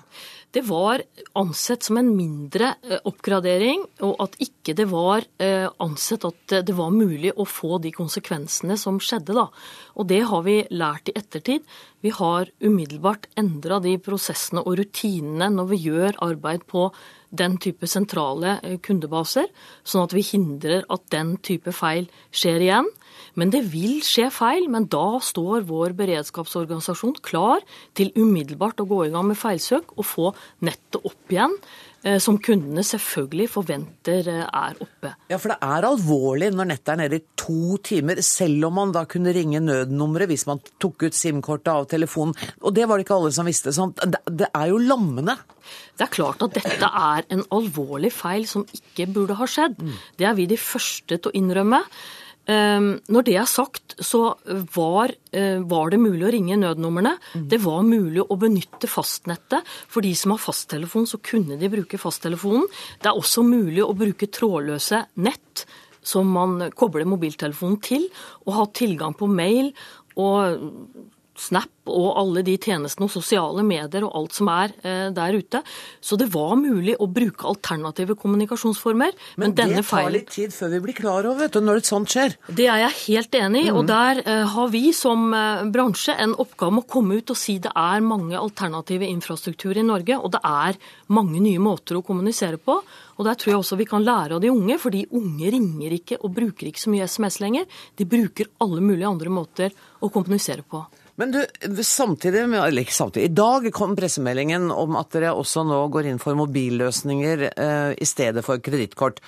Det 0.53 0.62
var 0.68 1.00
ansett 1.38 1.86
som 1.86 1.96
en 1.96 2.11
mindre 2.12 2.74
uh, 2.84 2.98
oppgradering, 3.09 3.86
og 4.05 4.18
at 4.20 4.36
ikke 4.44 4.74
det 4.76 4.84
var 4.90 5.24
ansett 5.82 6.26
at 6.28 6.53
det 6.68 6.74
var 6.76 6.92
mulig 6.94 7.32
å 7.34 7.46
få 7.48 7.80
de 7.82 7.90
konsekvensene 7.94 8.76
som 8.78 9.00
skjedde. 9.03 9.34
da. 9.34 9.48
Og 9.96 10.07
det 10.07 10.20
har 10.28 10.44
vi 10.46 10.61
lært 10.70 11.09
i 11.11 11.16
ettertid. 11.18 11.64
Vi 12.05 12.12
har 12.14 12.53
umiddelbart 12.61 13.26
endra 13.40 13.80
de 13.82 13.96
prosessene 13.98 14.62
og 14.62 14.76
rutinene 14.78 15.50
når 15.57 15.72
vi 15.72 15.80
gjør 15.88 16.20
arbeid 16.28 16.68
på 16.70 16.90
den 17.32 17.57
type 17.62 17.88
sentrale 17.88 18.59
eh, 18.62 18.78
kundebaser, 18.84 19.48
sånn 19.84 20.07
at 20.07 20.14
vi 20.16 20.24
hindrer 20.26 20.84
at 20.92 21.07
den 21.14 21.36
type 21.44 21.72
feil 21.74 22.09
skjer 22.34 22.66
igjen. 22.66 22.90
Men 23.38 23.52
det 23.54 23.62
vil 23.72 24.02
skje 24.04 24.28
feil, 24.34 24.68
men 24.72 24.88
da 24.92 25.20
står 25.24 25.64
vår 25.68 25.96
beredskapsorganisasjon 25.98 27.16
klar 27.24 27.64
til 27.98 28.12
umiddelbart 28.16 28.82
å 28.82 28.88
gå 28.88 29.06
i 29.06 29.14
gang 29.14 29.30
med 29.30 29.40
feilsøk 29.40 29.96
og 29.96 30.08
få 30.08 30.34
nettet 30.66 31.00
opp 31.00 31.32
igjen 31.32 31.56
Eh, 32.02 32.18
som 32.18 32.34
kundene 32.42 32.82
selvfølgelig 32.82 33.44
forventer 33.52 34.26
eh, 34.26 34.42
er 34.42 34.78
oppe. 34.82 35.12
Ja, 35.30 35.36
For 35.38 35.52
det 35.52 35.58
er 35.62 35.84
alvorlig 35.86 36.48
når 36.50 36.68
nettet 36.72 36.90
er 36.90 36.98
nede 36.98 37.20
i 37.20 37.22
to 37.38 37.76
timer, 37.86 38.18
selv 38.26 38.66
om 38.66 38.74
man 38.80 38.94
da 38.94 39.04
kunne 39.06 39.30
ringe 39.34 39.60
nødnummeret 39.62 40.32
hvis 40.32 40.48
man 40.48 40.58
tok 40.82 41.06
ut 41.06 41.14
SIM-kortet 41.14 41.70
av 41.70 41.86
telefonen. 41.92 42.34
Og 42.66 42.74
det 42.74 42.88
var 42.90 42.98
det 42.98 43.06
ikke 43.06 43.20
alle 43.20 43.30
som 43.36 43.46
visste. 43.46 43.70
sånn. 43.76 43.94
Det 44.26 44.50
er 44.50 44.72
jo 44.72 44.80
lammende. 44.82 45.36
Det 45.94 46.08
er 46.08 46.14
klart 46.16 46.42
at 46.42 46.58
dette 46.58 46.90
er 46.90 47.28
en 47.36 47.46
alvorlig 47.54 48.10
feil 48.16 48.48
som 48.50 48.66
ikke 48.74 49.06
burde 49.14 49.38
ha 49.38 49.46
skjedd. 49.46 49.78
Mm. 49.78 49.94
Det 50.18 50.26
er 50.26 50.34
vi 50.40 50.50
de 50.50 50.58
første 50.58 51.20
til 51.20 51.30
å 51.30 51.36
innrømme. 51.38 51.84
Ehm, 52.51 52.88
når 53.12 53.26
det 53.26 53.36
er 53.38 53.47
sagt, 53.47 53.95
så 54.03 54.34
var, 54.74 55.12
eh, 55.30 55.61
var, 55.61 55.90
det 55.90 56.01
mulig 56.01 56.26
å 56.26 56.32
ringe 56.32 56.59
nødnumrene. 56.59 57.14
Mm. 57.34 57.49
Det 57.49 57.61
var 57.62 57.82
mulig 57.86 58.24
å 58.24 58.38
benytte 58.38 58.90
fastnettet. 58.90 59.62
For 59.88 60.03
de 60.03 60.14
som 60.14 60.34
har 60.34 60.43
fasttelefon, 60.43 61.07
så 61.07 61.22
kunne 61.22 61.59
de 61.59 61.68
bruke 61.68 61.99
fasttelefonen. 61.99 62.66
Det 62.99 63.11
er 63.11 63.18
også 63.18 63.47
mulig 63.47 63.82
å 63.84 63.95
bruke 63.95 64.26
trådløse 64.26 65.07
nett 65.16 65.66
som 66.03 66.26
man 66.26 66.70
kobler 66.74 67.07
mobiltelefonen 67.07 67.80
til, 67.80 68.09
og 68.47 68.55
ha 68.55 68.66
tilgang 68.74 69.14
på 69.14 69.28
mail 69.30 69.72
og 70.18 70.59
Snap 71.38 71.88
og 71.90 72.12
alle 72.20 72.42
de 72.46 72.54
tjenestene 72.60 73.08
og 73.08 73.10
sosiale 73.10 73.64
medier 73.66 74.04
og 74.06 74.12
alt 74.18 74.36
som 74.36 74.50
er 74.52 74.74
eh, 74.86 75.08
der 75.14 75.34
ute. 75.34 75.62
Så 76.04 76.18
det 76.20 76.28
var 76.30 76.54
mulig 76.60 76.94
å 77.00 77.08
bruke 77.10 77.48
alternative 77.48 78.14
kommunikasjonsformer. 78.20 79.16
Men, 79.40 79.54
men 79.56 79.56
det 79.56 79.84
tar 79.88 80.10
litt 80.12 80.30
tid 80.30 80.54
før 80.54 80.74
vi 80.76 80.82
blir 80.86 80.98
klar 80.98 81.26
over 81.26 81.46
vet 81.46 81.56
du, 81.56 81.62
når 81.64 81.82
et 81.82 81.88
sånt 81.88 82.12
skjer. 82.12 82.36
Det 82.46 82.68
er 82.70 82.84
jeg 82.84 82.98
helt 83.00 83.38
enig 83.40 83.64
i. 83.64 83.72
Mm. 83.72 83.80
Og 83.80 83.88
der 83.90 84.22
eh, 84.22 84.44
har 84.54 84.72
vi 84.74 84.84
som 84.96 85.26
eh, 85.34 85.64
bransje 85.74 86.16
en 86.20 86.36
oppgave 86.36 86.76
med 86.76 86.84
å 86.84 86.92
komme 86.94 87.18
ut 87.18 87.34
og 87.34 87.40
si 87.40 87.58
det 87.62 87.72
er 87.74 88.06
mange 88.06 88.38
alternative 88.38 89.08
infrastrukturer 89.08 89.82
i 89.82 89.88
Norge, 89.88 90.20
og 90.20 90.36
det 90.36 90.44
er 90.46 90.78
mange 91.12 91.42
nye 91.42 91.62
måter 91.62 91.98
å 91.98 92.06
kommunisere 92.06 92.60
på. 92.62 92.78
Og 93.18 93.26
der 93.26 93.36
tror 93.38 93.54
jeg 93.54 93.62
også 93.64 93.80
vi 93.80 93.88
kan 93.88 94.04
lære 94.04 94.36
av 94.36 94.44
de 94.44 94.52
unge, 94.52 94.78
for 94.82 94.94
de 94.94 95.04
unge 95.18 95.50
ringer 95.52 95.98
ikke 95.98 96.22
og 96.22 96.32
bruker 96.36 96.70
ikke 96.70 96.84
så 96.84 96.92
mye 96.92 97.08
SMS 97.08 97.42
lenger. 97.42 97.68
De 97.98 98.08
bruker 98.08 98.52
alle 98.62 98.82
mulige 98.84 99.10
andre 99.10 99.32
måter 99.32 99.78
å 100.02 100.10
kommunisere 100.12 100.64
på. 100.66 100.84
Men 101.20 101.32
du, 101.34 101.40
samtidig, 101.84 102.46
eller 102.48 102.82
ikke 102.82 102.94
samtidig, 102.96 103.28
i 103.28 103.34
dag 103.36 103.66
kom 103.76 103.96
pressemeldingen 103.98 104.70
om 104.72 104.96
at 104.96 105.12
dere 105.12 105.34
også 105.36 105.64
nå 105.68 105.82
går 105.92 106.08
inn 106.08 106.22
for 106.22 106.38
mobilløsninger 106.38 107.48
eh, 107.52 107.90
i 108.00 108.08
stedet 108.08 108.44
for 108.46 108.62
kredittkort. 108.64 109.20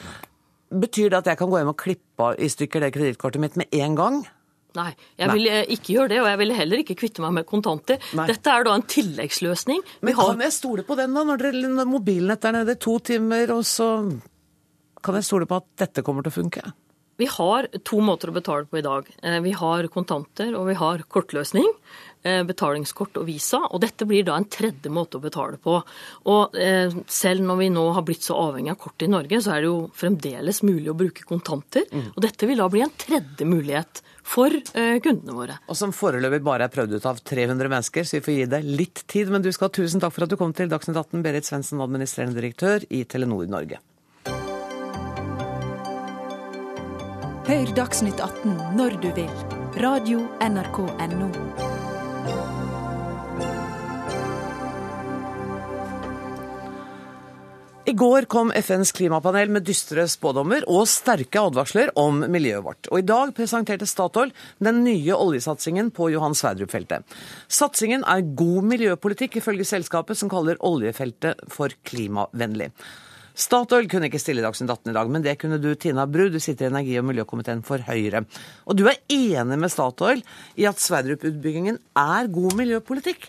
Betyr 0.75 1.13
det 1.13 1.21
at 1.21 1.29
jeg 1.33 1.41
kan 1.43 1.53
gå 1.53 1.61
hjem 1.61 1.75
og 1.75 1.79
klippe 1.81 2.31
i 2.41 2.49
stykker 2.51 2.87
det 2.87 2.95
kredittkortet 2.97 3.43
mitt 3.43 3.59
med 3.61 3.77
en 3.77 3.99
gang? 3.99 4.25
Nei, 4.75 4.91
jeg 5.21 5.31
vil 5.31 5.45
Nei. 5.47 5.59
ikke 5.77 5.93
gjøre 5.95 6.11
det, 6.11 6.21
og 6.25 6.29
jeg 6.33 6.39
vil 6.41 6.55
heller 6.57 6.81
ikke 6.83 6.97
kvitte 6.99 7.23
meg 7.23 7.37
med 7.37 7.47
kontanter. 7.47 8.01
Nei. 8.19 8.27
Dette 8.33 8.51
er 8.51 8.65
da 8.67 8.73
en 8.75 8.87
tilleggsløsning. 8.91 9.85
Men 10.03 10.17
kan 10.19 10.43
jeg 10.43 10.57
stole 10.57 10.83
på 10.87 10.97
den, 10.99 11.15
da? 11.15 11.23
Når, 11.29 11.45
dere, 11.45 11.69
når 11.77 11.91
mobilnettet 11.93 12.49
er 12.51 12.57
nede 12.57 12.75
to 12.83 12.97
timer, 13.13 13.55
og 13.55 13.67
så 13.69 13.91
Kan 15.05 15.19
jeg 15.19 15.27
stole 15.27 15.45
på 15.45 15.59
at 15.61 15.67
dette 15.77 16.01
kommer 16.01 16.25
til 16.25 16.33
å 16.33 16.37
funke? 16.39 16.63
Vi 17.17 17.29
har 17.31 17.69
to 17.87 18.01
måter 18.03 18.31
å 18.31 18.35
betale 18.35 18.67
på 18.67 18.81
i 18.81 18.85
dag. 18.85 19.07
Eh, 19.23 19.39
vi 19.45 19.53
har 19.55 19.87
kontanter 19.93 20.55
og 20.59 20.67
vi 20.67 20.75
har 20.79 21.05
kortløsning. 21.07 21.69
Eh, 22.25 22.41
betalingskort 22.49 23.21
og 23.21 23.29
visa. 23.29 23.61
Og 23.71 23.83
dette 23.85 24.07
blir 24.09 24.25
da 24.27 24.39
en 24.39 24.49
tredje 24.51 24.91
måte 24.91 25.21
å 25.21 25.23
betale 25.23 25.61
på. 25.63 25.77
Og 26.33 26.59
eh, 26.59 26.95
selv 27.07 27.45
når 27.47 27.61
vi 27.61 27.69
nå 27.71 27.85
har 27.95 28.07
blitt 28.07 28.27
så 28.27 28.39
avhengig 28.49 28.73
av 28.75 28.81
kort 28.83 29.05
i 29.05 29.11
Norge, 29.13 29.39
så 29.45 29.55
er 29.55 29.63
det 29.63 29.71
jo 29.71 29.79
fremdeles 29.95 30.63
mulig 30.67 30.91
å 30.91 30.97
bruke 30.99 31.29
kontanter. 31.29 31.87
Mm. 31.93 32.11
Og 32.17 32.21
dette 32.27 32.51
vil 32.51 32.65
da 32.65 32.69
bli 32.73 32.83
en 32.83 32.97
tredje 32.99 33.47
mulighet 33.47 34.03
for 34.25 34.49
kundene 35.05 35.35
våre. 35.37 35.59
Og 35.69 35.77
som 35.77 35.93
foreløpig 35.93 36.41
bare 36.47 36.65
er 36.65 36.73
prøvd 36.73 36.97
ut 36.97 37.09
av 37.11 37.19
300 37.21 37.69
mennesker, 37.69 38.09
så 38.09 38.17
vi 38.17 38.25
får 38.25 38.39
gi 38.39 38.53
deg 38.57 38.71
litt 38.81 39.05
tid. 39.05 39.29
Men 39.29 39.45
du 39.45 39.53
skal 39.53 39.69
ha 39.69 39.77
tusen 39.77 40.01
takk 40.01 40.17
for 40.17 40.25
at 40.25 40.33
du 40.33 40.41
kom 40.41 40.57
til 40.57 40.73
Dagsnytt 40.73 40.97
18, 40.97 41.21
Berit 41.23 41.45
Svendsen, 41.45 41.85
administrerende 41.85 42.41
direktør 42.41 42.89
i 42.89 43.05
Telenor 43.05 43.45
Norge. 43.53 43.85
Hør 47.45 47.69
Dagsnytt 47.77 48.23
18 48.25 48.55
når 48.73 48.95
du 49.03 49.11
vil. 49.13 49.33
Radio 49.85 50.23
NRK 50.41 50.79
Radio.nrk.no. 50.81 51.27
I 57.85 57.93
går 57.93 58.25
kom 58.33 58.49
FNs 58.57 58.95
klimapanel 58.97 59.53
med 59.53 59.69
dystre 59.69 60.09
spådommer 60.09 60.65
og 60.73 60.89
sterke 60.89 61.45
advarsler 61.51 61.93
om 62.01 62.25
miljøet 62.33 62.65
vårt. 62.65 62.89
Og 62.89 63.03
i 63.03 63.07
dag 63.13 63.37
presenterte 63.37 63.85
Statoil 63.93 64.33
den 64.57 64.81
nye 64.89 65.13
oljesatsingen 65.13 65.93
på 65.93 66.15
Johan 66.17 66.33
Sverdrup-feltet. 66.33 67.05
Satsingen 67.45 68.09
er 68.09 68.25
god 68.25 68.73
miljøpolitikk, 68.73 69.37
ifølge 69.43 69.69
selskapet 69.69 70.17
som 70.17 70.33
kaller 70.33 70.57
oljefeltet 70.65 71.45
for 71.53 71.77
klimavennlig. 71.85 72.73
Statoil 73.35 73.89
kunne 73.91 74.07
ikke 74.07 74.21
stille 74.23 74.43
i 74.43 74.47
Dagsnytt 74.47 74.71
18 74.71 74.93
i 74.93 74.95
dag, 74.95 75.09
men 75.11 75.23
det 75.25 75.37
kunne 75.43 75.59
du, 75.59 75.73
Tina 75.75 76.07
Bru. 76.07 76.29
Du 76.31 76.39
sitter 76.39 76.69
i 76.69 76.71
energi- 76.71 76.99
og 77.01 77.09
miljøkomiteen 77.09 77.65
for 77.67 77.83
Høyre. 77.83 78.23
Og 78.71 78.79
du 78.79 78.87
er 78.87 79.01
enig 79.11 79.59
med 79.59 79.73
Statoil 79.75 80.23
i 80.55 80.69
at 80.71 80.83
Sverdrup-utbyggingen 80.83 81.81
er 81.99 82.31
god 82.31 82.55
miljøpolitikk? 82.61 83.27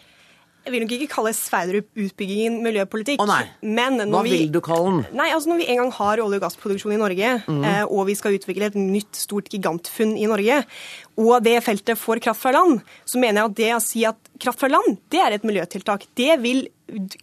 Jeg 0.66 0.74
vil 0.74 0.82
nok 0.82 0.93
ikke 0.95 1.10
kalle 1.12 1.32
Sverdrup-utbyggingen 1.38 2.56
miljøpolitikk. 2.66 3.22
Å 3.22 3.28
nei. 3.30 3.41
Men 3.62 3.99
Hva 4.10 4.24
vi, 4.26 4.34
vil 4.34 4.53
du 4.53 4.58
kalle 4.66 4.95
den? 4.95 5.18
Nei, 5.18 5.28
altså 5.34 5.51
Når 5.51 5.60
vi 5.62 5.68
en 5.70 5.82
gang 5.84 5.91
har 5.93 6.22
olje- 6.24 6.39
og 6.39 6.45
gassproduksjon 6.45 6.95
i 6.95 7.01
Norge, 7.01 7.34
mm. 7.45 7.60
eh, 7.70 7.84
og 7.86 8.08
vi 8.10 8.16
skal 8.18 8.38
utvikle 8.38 8.72
et 8.72 8.78
nytt 8.80 9.14
stort 9.20 9.51
gigantfunn 9.53 10.16
i 10.18 10.26
Norge, 10.30 10.64
og 11.22 11.36
det 11.45 11.60
feltet 11.66 12.01
får 12.01 12.24
kraft 12.26 12.41
fra 12.41 12.56
land, 12.58 12.82
så 13.06 13.22
mener 13.22 13.43
jeg 13.43 13.51
at 13.51 13.60
det 13.62 13.70
å 13.76 13.84
si 13.86 14.06
at 14.10 14.34
kraft 14.41 14.62
fra 14.62 14.72
land, 14.74 14.97
det 15.14 15.22
er 15.22 15.38
et 15.38 15.45
miljøtiltak. 15.45 16.10
Det 16.18 16.34
vil 16.41 16.66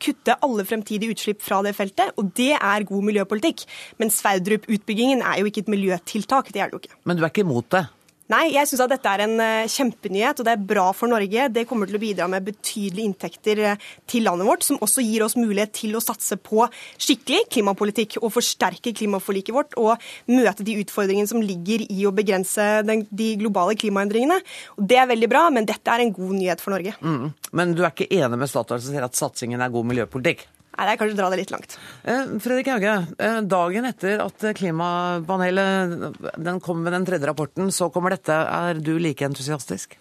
kutte 0.03 0.37
alle 0.43 0.67
fremtidige 0.69 1.15
utslipp 1.15 1.43
fra 1.45 1.63
det 1.67 1.75
feltet, 1.79 2.13
og 2.19 2.33
det 2.39 2.53
er 2.59 2.87
god 2.89 3.09
miljøpolitikk. 3.09 3.65
Men 4.03 4.13
Sverdrup-utbyggingen 4.13 5.23
er 5.23 5.41
jo 5.41 5.51
ikke 5.51 5.65
et 5.67 5.73
miljøtiltak, 5.73 6.53
det 6.55 6.63
er 6.63 6.71
det 6.71 6.79
jo 6.79 6.83
ikke. 6.85 6.97
Men 7.05 7.19
du 7.19 7.25
er 7.25 7.33
ikke 7.33 7.47
imot 7.47 7.71
det? 7.75 7.87
Nei, 8.33 8.47
jeg 8.55 8.69
syns 8.71 8.81
at 8.85 8.93
dette 8.95 9.11
er 9.13 9.25
en 9.27 9.35
uh, 9.43 9.69
kjempenyhet, 9.69 10.41
og 10.41 10.47
det 10.47 10.53
er 10.55 10.65
bra 10.73 10.87
for 10.97 11.11
Norge. 11.11 11.49
Det 11.53 11.67
kommer 11.69 11.91
til 11.91 11.99
å 11.99 12.03
bidra 12.03 12.29
med 12.31 12.47
betydelige 12.47 13.11
inntekter 13.11 13.61
uh, 13.67 13.91
til 14.09 14.25
landet 14.25 14.49
vårt, 14.49 14.65
som 14.65 14.81
også 14.81 15.05
gir 15.05 15.25
oss 15.27 15.37
mulighet 15.37 15.75
til 15.77 15.99
å 15.99 16.03
satse 16.03 16.39
på 16.41 16.65
skikkelig 16.97 17.43
klimapolitikk 17.53 18.17
og 18.23 18.33
forsterke 18.39 18.95
klimaforliket 18.97 19.57
vårt 19.57 19.77
og 19.81 20.01
møte 20.33 20.65
de 20.65 20.79
utfordringene 20.81 21.29
som 21.29 21.45
ligger 21.45 21.85
i 21.93 22.07
å 22.09 22.15
begrense 22.15 22.69
den, 22.89 23.05
de 23.11 23.35
globale 23.43 23.77
klimaendringene. 23.77 24.41
Og 24.79 24.89
Det 24.93 25.03
er 25.03 25.13
veldig 25.13 25.29
bra, 25.33 25.45
men 25.53 25.69
dette 25.69 25.93
er 25.93 26.07
en 26.07 26.17
god 26.17 26.35
nyhet 26.39 26.65
for 26.65 26.77
Norge. 26.77 26.97
Mm. 27.05 27.31
Men 27.53 27.77
du 27.77 27.85
er 27.85 27.93
ikke 27.93 28.11
enig 28.17 28.41
med 28.41 28.51
Statoil 28.51 28.81
som 28.81 28.95
sier 28.95 29.05
at 29.05 29.19
satsingen 29.19 29.61
er 29.61 29.73
god 29.73 29.93
miljøpolitikk? 29.93 30.47
Nei, 30.73 30.87
det 30.89 30.93
er 30.95 31.01
kanskje 31.03 31.15
å 31.15 31.21
dra 31.21 31.29
det 31.33 31.39
litt 31.43 31.53
langt. 31.53 31.77
Eh, 32.09 32.31
Fredrik 32.41 32.71
Hauge, 32.73 32.95
eh, 33.21 33.41
dagen 33.45 33.85
etter 33.85 34.23
at 34.25 34.47
klimapanelet 34.57 36.17
den 36.41 36.61
kom 36.65 36.81
med 36.83 36.97
den 36.97 37.05
tredje 37.09 37.29
rapporten, 37.29 37.69
så 37.69 37.91
kommer 37.93 38.17
dette. 38.17 38.33
Er 38.33 38.81
du 38.81 38.97
like 38.99 39.27
entusiastisk? 39.27 39.99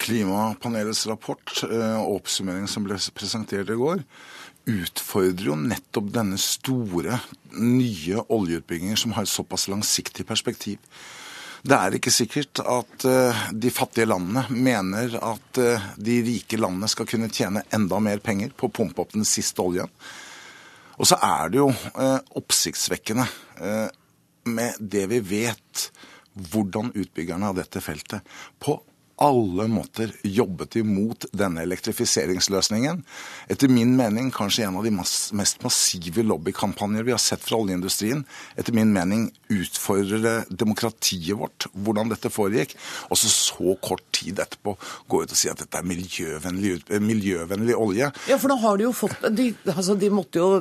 Klimapanelets 0.00 1.04
rapport 1.06 1.52
eh, 1.68 1.98
og 2.00 2.22
oppsummering 2.22 2.64
som 2.70 2.86
ble 2.86 2.96
presentert 3.12 3.68
i 3.68 3.76
går, 3.76 4.00
utfordrer 4.72 5.50
jo 5.50 5.58
nettopp 5.58 6.08
denne 6.14 6.38
store, 6.40 7.18
nye 7.58 8.24
oljeutbygginger 8.32 8.96
som 8.96 9.12
har 9.16 9.26
et 9.26 9.32
såpass 9.32 9.68
langsiktig 9.68 10.24
perspektiv. 10.28 10.78
Det 11.62 11.76
er 11.78 11.94
ikke 11.94 12.10
sikkert 12.10 12.58
at 12.66 13.04
uh, 13.06 13.42
de 13.54 13.70
fattige 13.70 14.08
landene 14.10 14.42
mener 14.50 15.14
at 15.22 15.60
uh, 15.62 15.84
de 15.94 16.16
rike 16.26 16.58
landene 16.58 16.88
skal 16.90 17.06
kunne 17.06 17.30
tjene 17.30 17.62
enda 17.70 18.00
mer 18.02 18.18
penger 18.24 18.50
på 18.50 18.66
å 18.66 18.74
pumpe 18.80 19.04
opp 19.04 19.14
den 19.14 19.26
siste 19.28 19.62
oljen. 19.62 19.90
Og 20.98 21.06
så 21.06 21.20
er 21.22 21.52
det 21.52 21.60
jo 21.60 21.68
uh, 21.70 22.18
oppsiktsvekkende 22.38 23.26
med 24.50 24.78
det 24.80 25.04
vi 25.12 25.20
vet, 25.22 25.84
hvordan 26.50 26.90
utbyggerne 26.98 27.52
av 27.52 27.60
dette 27.60 27.78
feltet 27.84 28.26
på 28.58 28.74
alle 29.22 29.68
måter 29.70 30.10
jobbet 30.26 30.76
imot 30.80 31.28
denne 31.36 31.62
elektrifiseringsløsningen. 31.62 33.02
Etter 33.52 33.70
min 33.70 33.94
mening 33.98 34.32
kanskje 34.34 34.66
en 34.66 34.80
av 34.80 34.86
de 34.86 34.92
mest 34.94 35.62
massive 35.62 36.24
lobbykampanjer 36.26 37.06
vi 37.06 37.14
har 37.14 37.22
sett 37.22 37.44
fra 37.46 37.60
oljeindustrien. 37.62 38.24
Etter 38.58 38.74
min 38.74 38.90
mening 38.94 39.28
utfordrer 39.52 40.22
det 40.24 40.34
demokratiet 40.50 41.38
vårt, 41.38 41.68
hvordan 41.72 42.10
dette 42.10 42.32
foregikk. 42.32 42.74
Og 43.10 43.20
så 43.20 43.30
så 43.32 43.76
kort 43.82 44.04
tid 44.14 44.40
etterpå 44.42 44.74
gå 45.10 45.22
ut 45.22 45.34
og 45.34 45.38
si 45.38 45.50
at 45.52 45.62
dette 45.62 45.78
er 45.78 45.86
miljøvennlig, 45.86 46.74
miljøvennlig 47.02 47.78
olje. 47.78 48.10
Ja, 48.30 48.38
for 48.42 48.50
nå 48.50 48.58
har 48.62 48.80
de 48.80 48.88
jo 48.88 48.92
fått 48.96 49.28
de, 49.30 49.52
altså 49.70 49.96
de 49.98 50.10
måtte 50.12 50.42
jo 50.42 50.58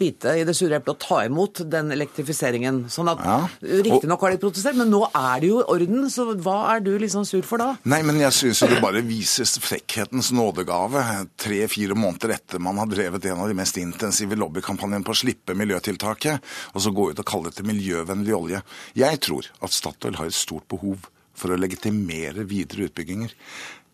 bite 0.00 0.34
i 0.40 0.44
det 0.48 0.56
sure 0.58 0.80
eplet 0.80 0.96
og 0.96 1.02
ta 1.04 1.22
imot 1.28 1.62
den 1.70 1.94
elektrifiseringen. 1.94 2.84
Sånn 2.92 3.12
at 3.12 3.22
ja. 3.24 3.38
Riktignok 3.86 4.26
har 4.26 4.34
de 4.34 4.42
protestert, 4.42 4.78
men 4.78 4.90
nå 4.92 5.04
er 5.08 5.42
det 5.42 5.52
jo 5.52 5.62
orden. 5.62 6.08
Så 6.10 6.26
hva 6.42 6.58
er 6.74 6.84
du 6.84 6.92
liksom 6.98 7.26
sur 7.28 7.44
for 7.46 7.62
da? 7.62 7.72
Nei, 7.90 7.99
men 8.06 8.20
jeg 8.22 8.34
syns 8.36 8.60
det 8.64 8.80
bare 8.82 9.02
vises 9.04 9.56
frekkhetens 9.62 10.30
nådegave 10.36 11.02
tre-fire 11.40 11.96
måneder 11.98 12.36
etter 12.36 12.62
man 12.62 12.78
har 12.80 12.88
drevet 12.90 13.26
en 13.28 13.42
av 13.44 13.50
de 13.50 13.56
mest 13.58 13.76
intensive 13.80 14.38
lobbykampanjene 14.38 15.06
på 15.06 15.14
å 15.14 15.20
slippe 15.22 15.56
miljøtiltaket, 15.58 16.44
og 16.74 16.84
så 16.84 16.92
gå 16.94 17.10
ut 17.10 17.22
og 17.22 17.28
kalle 17.28 17.50
dette 17.50 17.66
miljøvennlig 17.66 18.36
olje. 18.36 18.62
Jeg 18.98 19.20
tror 19.26 19.50
at 19.60 19.74
Statoil 19.74 20.20
har 20.20 20.30
et 20.30 20.38
stort 20.38 20.68
behov 20.70 21.08
for 21.36 21.52
å 21.52 21.58
legitimere 21.60 22.46
videre 22.48 22.88
utbygginger. 22.90 23.34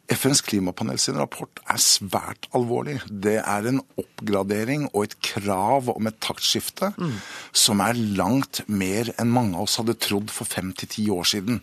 FNs 0.06 0.40
klimapanel 0.46 1.00
sin 1.02 1.18
rapport 1.18 1.58
er 1.66 1.80
svært 1.82 2.46
alvorlig. 2.54 3.00
Det 3.10 3.40
er 3.40 3.66
en 3.66 3.80
oppgradering 3.98 4.86
og 4.92 5.08
et 5.08 5.16
krav 5.32 5.90
om 5.90 6.06
et 6.06 6.18
taktskifte 6.22 6.92
mm. 6.94 7.16
som 7.50 7.82
er 7.82 7.98
langt 8.18 8.62
mer 8.70 9.10
enn 9.18 9.32
mange 9.34 9.58
av 9.58 9.66
oss 9.66 9.80
hadde 9.80 9.98
trodd 9.98 10.30
for 10.30 10.46
fem 10.46 10.70
til 10.78 10.92
ti 10.94 11.08
år 11.10 11.26
siden. 11.26 11.58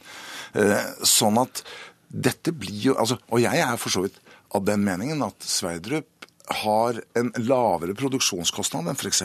Eh, 0.59 0.91
sånn 1.07 1.39
at 1.39 1.63
dette 2.13 2.53
blir 2.53 2.91
jo, 2.91 2.95
altså, 2.99 3.17
Og 3.33 3.41
jeg 3.41 3.59
er 3.59 3.77
for 3.81 3.93
så 3.93 4.05
vidt 4.05 4.19
av 4.53 4.65
den 4.67 4.83
meningen 4.85 5.23
at 5.25 5.41
Sverdrup 5.41 6.09
har 6.45 6.97
en 7.17 7.29
lavere 7.39 7.95
produksjonskostnad 7.95 8.89
enn 8.91 8.97
f.eks. 8.99 9.21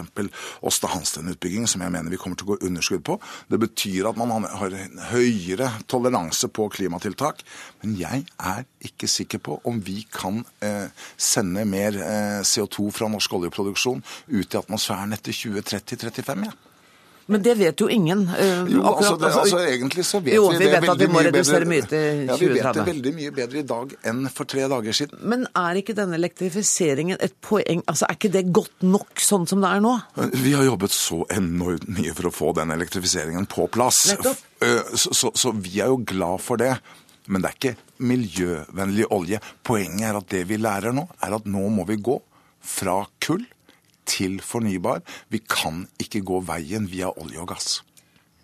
Åsta 0.65 0.91
Hansten-utbygging, 0.93 1.67
som 1.69 1.83
jeg 1.83 1.93
mener 1.93 2.13
vi 2.13 2.21
kommer 2.21 2.39
til 2.39 2.47
å 2.47 2.53
gå 2.53 2.69
underskudd 2.69 3.03
på. 3.07 3.19
Det 3.51 3.59
betyr 3.61 4.07
at 4.11 4.21
man 4.21 4.47
har 4.47 4.77
en 4.79 5.03
høyere 5.11 5.73
toleranse 5.91 6.51
på 6.55 6.69
klimatiltak. 6.73 7.43
Men 7.83 7.99
jeg 7.99 8.25
er 8.39 8.63
ikke 8.87 9.11
sikker 9.11 9.43
på 9.43 9.59
om 9.69 9.83
vi 9.85 10.05
kan 10.15 10.45
eh, 10.65 10.87
sende 11.19 11.67
mer 11.69 11.99
eh, 11.99 12.41
CO2 12.47 12.89
fra 12.95 13.11
norsk 13.11 13.39
oljeproduksjon 13.41 14.05
ut 14.31 14.55
i 14.55 14.63
atmosfæren 14.63 15.19
etter 15.19 15.35
2030-35. 15.35 16.49
Ja. 16.49 16.57
Men 17.29 17.43
det 17.45 17.55
vet 17.59 17.81
jo 17.81 17.89
ingen. 17.93 18.23
Uh, 18.25 18.69
jo, 18.73 18.83
altså, 18.89 19.17
det, 19.21 19.29
altså, 19.37 19.59
Egentlig 19.69 20.05
så 20.09 20.21
vet 20.25 20.37
jo, 20.39 20.47
vi, 20.49 20.63
vi 20.63 20.71
vet 20.73 20.87
at 20.89 21.01
vi 21.03 21.09
må 21.13 21.21
redusere 21.27 21.69
mye 21.69 21.85
til 21.85 22.23
2030. 22.31 22.31
Ja, 22.31 22.37
vi 22.41 22.49
vet 22.55 22.79
det 22.79 22.85
veldig 22.87 23.13
mye 23.19 23.35
bedre 23.37 23.61
i 23.61 23.65
dag 23.69 23.93
enn 24.09 24.23
for 24.33 24.49
tre 24.49 24.65
dager 24.73 24.97
siden. 24.97 25.21
Men 25.29 25.45
er 25.53 25.81
ikke 25.83 25.97
denne 25.99 26.17
elektrifiseringen 26.17 27.21
et 27.21 27.37
poeng? 27.45 27.83
Altså, 27.85 28.09
Er 28.09 28.17
ikke 28.17 28.33
det 28.33 28.47
godt 28.57 28.87
nok 28.87 29.21
sånn 29.21 29.45
som 29.51 29.61
det 29.65 29.75
er 29.75 29.85
nå? 29.85 29.93
Vi 30.41 30.55
har 30.57 30.65
jobbet 30.65 30.97
så 30.97 31.21
enormt 31.37 31.85
mye 31.99 32.17
for 32.17 32.31
å 32.31 32.33
få 32.33 32.55
den 32.57 32.73
elektrifiseringen 32.73 33.51
på 33.53 33.69
plass. 33.77 34.07
Nettopp. 34.15 34.41
Eh, 34.65 34.97
så, 34.97 35.13
så, 35.21 35.33
så 35.37 35.53
vi 35.53 35.83
er 35.85 35.93
jo 35.93 36.01
glad 36.09 36.41
for 36.45 36.61
det. 36.61 36.73
Men 37.29 37.45
det 37.45 37.51
er 37.51 37.59
ikke 37.59 37.77
miljøvennlig 38.09 39.05
olje. 39.13 39.43
Poenget 39.69 40.09
er 40.09 40.23
at 40.23 40.33
det 40.33 40.43
vi 40.49 40.57
lærer 40.61 40.97
nå, 40.97 41.05
er 41.21 41.37
at 41.37 41.49
nå 41.51 41.69
må 41.77 41.85
vi 41.89 42.01
gå 42.01 42.17
fra 42.65 43.03
kull 43.21 43.45
til 44.09 44.41
fornybar. 44.45 45.05
Vi 45.29 45.43
kan 45.45 45.87
ikke 46.01 46.25
gå 46.25 46.41
veien 46.49 46.89
via 46.91 47.13
olje 47.21 47.45
og 47.45 47.53
gass. 47.53 47.83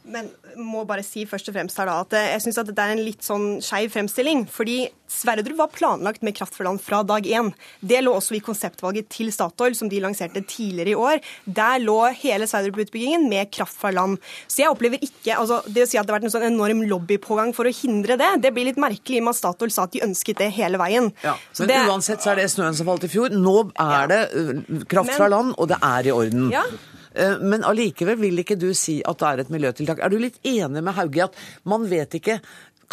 Men 0.04 0.28
må 0.60 0.82
bare 0.84 1.04
si 1.06 1.22
først 1.28 1.48
og 1.48 1.56
fremst 1.56 1.78
her 1.80 1.88
da, 1.88 2.00
at 2.04 2.14
jeg 2.18 2.42
syns 2.44 2.58
dette 2.60 2.84
er 2.84 2.92
en 2.92 3.04
litt 3.06 3.24
sånn 3.24 3.46
skeiv 3.64 3.92
fremstilling. 3.94 4.44
Fordi 4.52 4.84
Sverdrup 5.14 5.56
var 5.58 5.70
planlagt 5.72 6.24
med 6.26 6.34
kraft 6.36 6.56
fra 6.56 6.66
land 6.66 6.82
fra 6.82 7.02
dag 7.06 7.24
én. 7.24 7.50
Det 7.80 8.00
lå 8.02 8.12
også 8.16 8.36
i 8.36 8.42
konseptvalget 8.44 9.08
til 9.12 9.30
Statoil, 9.32 9.76
som 9.78 9.88
de 9.88 10.00
lanserte 10.02 10.42
tidligere 10.48 10.92
i 10.92 10.98
år. 10.98 11.22
Der 11.44 11.80
lå 11.82 11.98
hele 12.20 12.48
Sverdrup-utbyggingen 12.50 13.28
med 13.30 13.52
kraft 13.54 13.76
fra 13.80 13.92
land. 13.94 14.18
Så 14.48 14.64
jeg 14.64 14.72
opplever 14.72 15.00
ikke 15.04 15.38
altså 15.38 15.62
Det 15.64 15.84
å 15.84 15.88
si 15.88 15.98
at 15.98 16.06
det 16.06 16.12
har 16.12 16.18
vært 16.18 16.28
en 16.28 16.34
sånn 16.34 16.48
enorm 16.50 16.82
lobbypågang 16.88 17.54
for 17.56 17.68
å 17.68 17.72
hindre 17.74 18.18
det, 18.20 18.30
det 18.44 18.52
blir 18.54 18.68
litt 18.68 18.80
merkelig 18.80 19.18
i 19.18 19.22
og 19.22 19.28
med 19.28 19.36
at 19.36 19.40
Statoil 19.40 19.72
sa 19.72 19.86
at 19.86 19.94
de 19.94 20.04
ønsket 20.04 20.40
det 20.40 20.50
hele 20.56 20.80
veien. 20.80 21.08
Ja, 21.24 21.36
Men 21.60 21.70
det, 21.70 21.80
uansett 21.88 22.24
så 22.24 22.34
er 22.34 22.42
det 22.42 22.50
snøen 22.52 22.76
som 22.76 22.88
falt 22.88 23.06
i 23.06 23.12
fjor. 23.12 23.32
Nå 23.32 23.56
er 23.72 23.94
ja. 23.96 24.04
det 24.10 24.20
uh, 24.34 24.84
kraft 24.90 25.16
fra 25.16 25.30
land, 25.32 25.54
og 25.56 25.70
det 25.72 25.80
er 25.80 26.10
i 26.10 26.14
orden. 26.14 26.50
Ja. 26.52 26.64
Eh, 27.14 27.40
men 27.40 27.66
allikevel 27.66 28.18
vil 28.20 28.42
ikke 28.42 28.58
du 28.60 28.70
si 28.76 29.00
at 29.06 29.20
det 29.20 29.30
er 29.30 29.42
et 29.44 29.52
miljøtiltak. 29.54 30.02
Er 30.02 30.12
du 30.12 30.18
litt 30.20 30.40
enig 30.46 30.82
med 30.82 30.96
Hauge 30.98 31.20
i 31.20 31.26
at 31.26 31.38
man 31.70 31.86
vet 31.90 32.18
ikke 32.18 32.40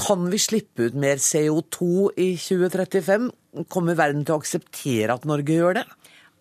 kan 0.02 0.24
vi 0.32 0.40
slippe 0.40 0.88
ut 0.88 0.96
mer 0.98 1.20
CO2 1.22 2.12
i 2.22 2.30
2035? 2.40 3.32
Kommer 3.72 3.98
verden 4.00 4.24
til 4.26 4.38
å 4.38 4.42
akseptere 4.42 5.18
at 5.18 5.28
Norge 5.28 5.58
gjør 5.58 5.82
det? 5.82 5.86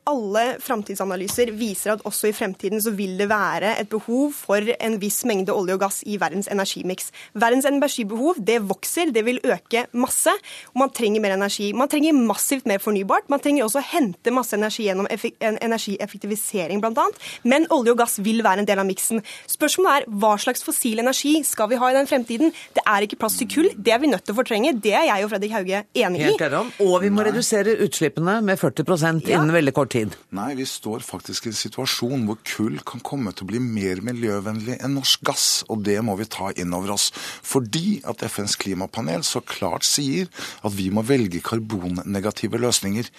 Alle 0.09 0.45
framtidsanalyser 0.63 1.53
viser 1.57 1.95
at 1.95 2.05
også 2.09 2.31
i 2.31 2.35
fremtiden 2.37 2.81
så 2.83 2.93
vil 2.97 3.17
det 3.21 3.29
være 3.31 3.75
et 3.81 3.91
behov 3.91 4.33
for 4.37 4.65
en 4.73 4.97
viss 5.03 5.23
mengde 5.29 5.55
olje 5.55 5.77
og 5.77 5.83
gass 5.85 6.01
i 6.09 6.17
verdens 6.21 6.49
energimiks. 6.51 7.11
Verdens 7.39 7.69
energibehov 7.69 8.41
det 8.47 8.61
vokser, 8.69 9.13
det 9.15 9.25
vil 9.27 9.41
øke 9.45 9.87
masse, 9.93 10.33
og 10.73 10.83
man 10.85 10.95
trenger 10.97 11.23
mer 11.23 11.37
energi. 11.37 11.71
Man 11.77 11.91
trenger 11.91 12.17
massivt 12.17 12.69
mer 12.71 12.81
fornybart. 12.83 13.29
Man 13.33 13.43
trenger 13.43 13.67
også 13.67 13.83
å 13.83 13.89
hente 13.91 14.35
masse 14.35 14.57
energi 14.57 14.87
gjennom 14.89 15.09
energieffektivisering 15.11 16.83
bl.a. 16.83 17.07
Men 17.45 17.69
olje 17.75 17.95
og 17.95 18.01
gass 18.01 18.19
vil 18.25 18.43
være 18.47 18.65
en 18.65 18.71
del 18.71 18.83
av 18.83 18.89
miksen. 18.89 19.23
Spørsmålet 19.51 20.07
er 20.07 20.19
hva 20.23 20.35
slags 20.41 20.65
fossil 20.67 21.03
energi 21.03 21.37
skal 21.47 21.71
vi 21.71 21.81
ha 21.81 21.93
i 21.93 21.99
den 21.99 22.09
fremtiden? 22.11 22.55
Det 22.77 22.85
er 22.87 23.07
ikke 23.07 23.21
plass 23.21 23.39
til 23.41 23.51
kull, 23.51 23.71
det 23.77 23.95
er 23.95 24.03
vi 24.03 24.11
nødt 24.11 24.25
til 24.27 24.37
å 24.37 24.41
fortrenge. 24.41 24.75
Det 24.81 24.95
er 24.97 25.09
jeg 25.11 25.27
og 25.27 25.35
Fredrik 25.35 25.55
Hauge 25.59 25.85
enig 25.93 26.25
i. 26.25 26.31
Helt 26.31 26.83
Og 26.83 26.97
vi 27.05 27.13
må 27.13 27.25
redusere 27.27 27.77
utslippene 27.85 28.41
med 28.45 28.61
40 28.61 29.31
innen 29.31 29.53
veldig 29.55 29.75
kort 29.77 29.90
tid? 29.91 30.15
Nei, 30.37 30.53
vi 30.59 30.67
står 30.69 31.05
faktisk 31.05 31.47
i 31.47 31.51
en 31.53 31.59
situasjon 31.59 32.25
hvor 32.29 32.39
kull 32.47 32.79
kan 32.87 33.03
komme 33.05 33.33
til 33.35 33.47
å 33.47 33.51
bli 33.51 33.61
mer 33.63 34.03
miljøvennlig 34.07 34.79
enn 34.79 34.97
norsk 34.99 35.25
gass. 35.27 35.47
Og 35.69 35.85
det 35.87 35.99
må 36.07 36.17
vi 36.21 36.29
ta 36.31 36.53
inn 36.55 36.75
over 36.77 36.95
oss. 36.97 37.11
Fordi 37.17 38.01
at 38.09 38.25
FNs 38.27 38.57
klimapanel 38.61 39.25
så 39.27 39.43
klart 39.45 39.87
sier 39.89 40.31
at 40.63 40.77
vi 40.77 40.91
må 40.95 41.05
velge 41.07 41.43
karbonnegative 41.45 42.61
løsninger. 42.63 43.11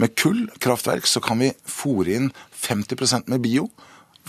Med 0.00 0.16
kullkraftverk 0.18 1.08
så 1.10 1.22
kan 1.24 1.42
vi 1.42 1.52
fòre 1.66 2.18
inn 2.18 2.34
50% 2.60 3.30
med 3.30 3.44
bio. 3.46 3.68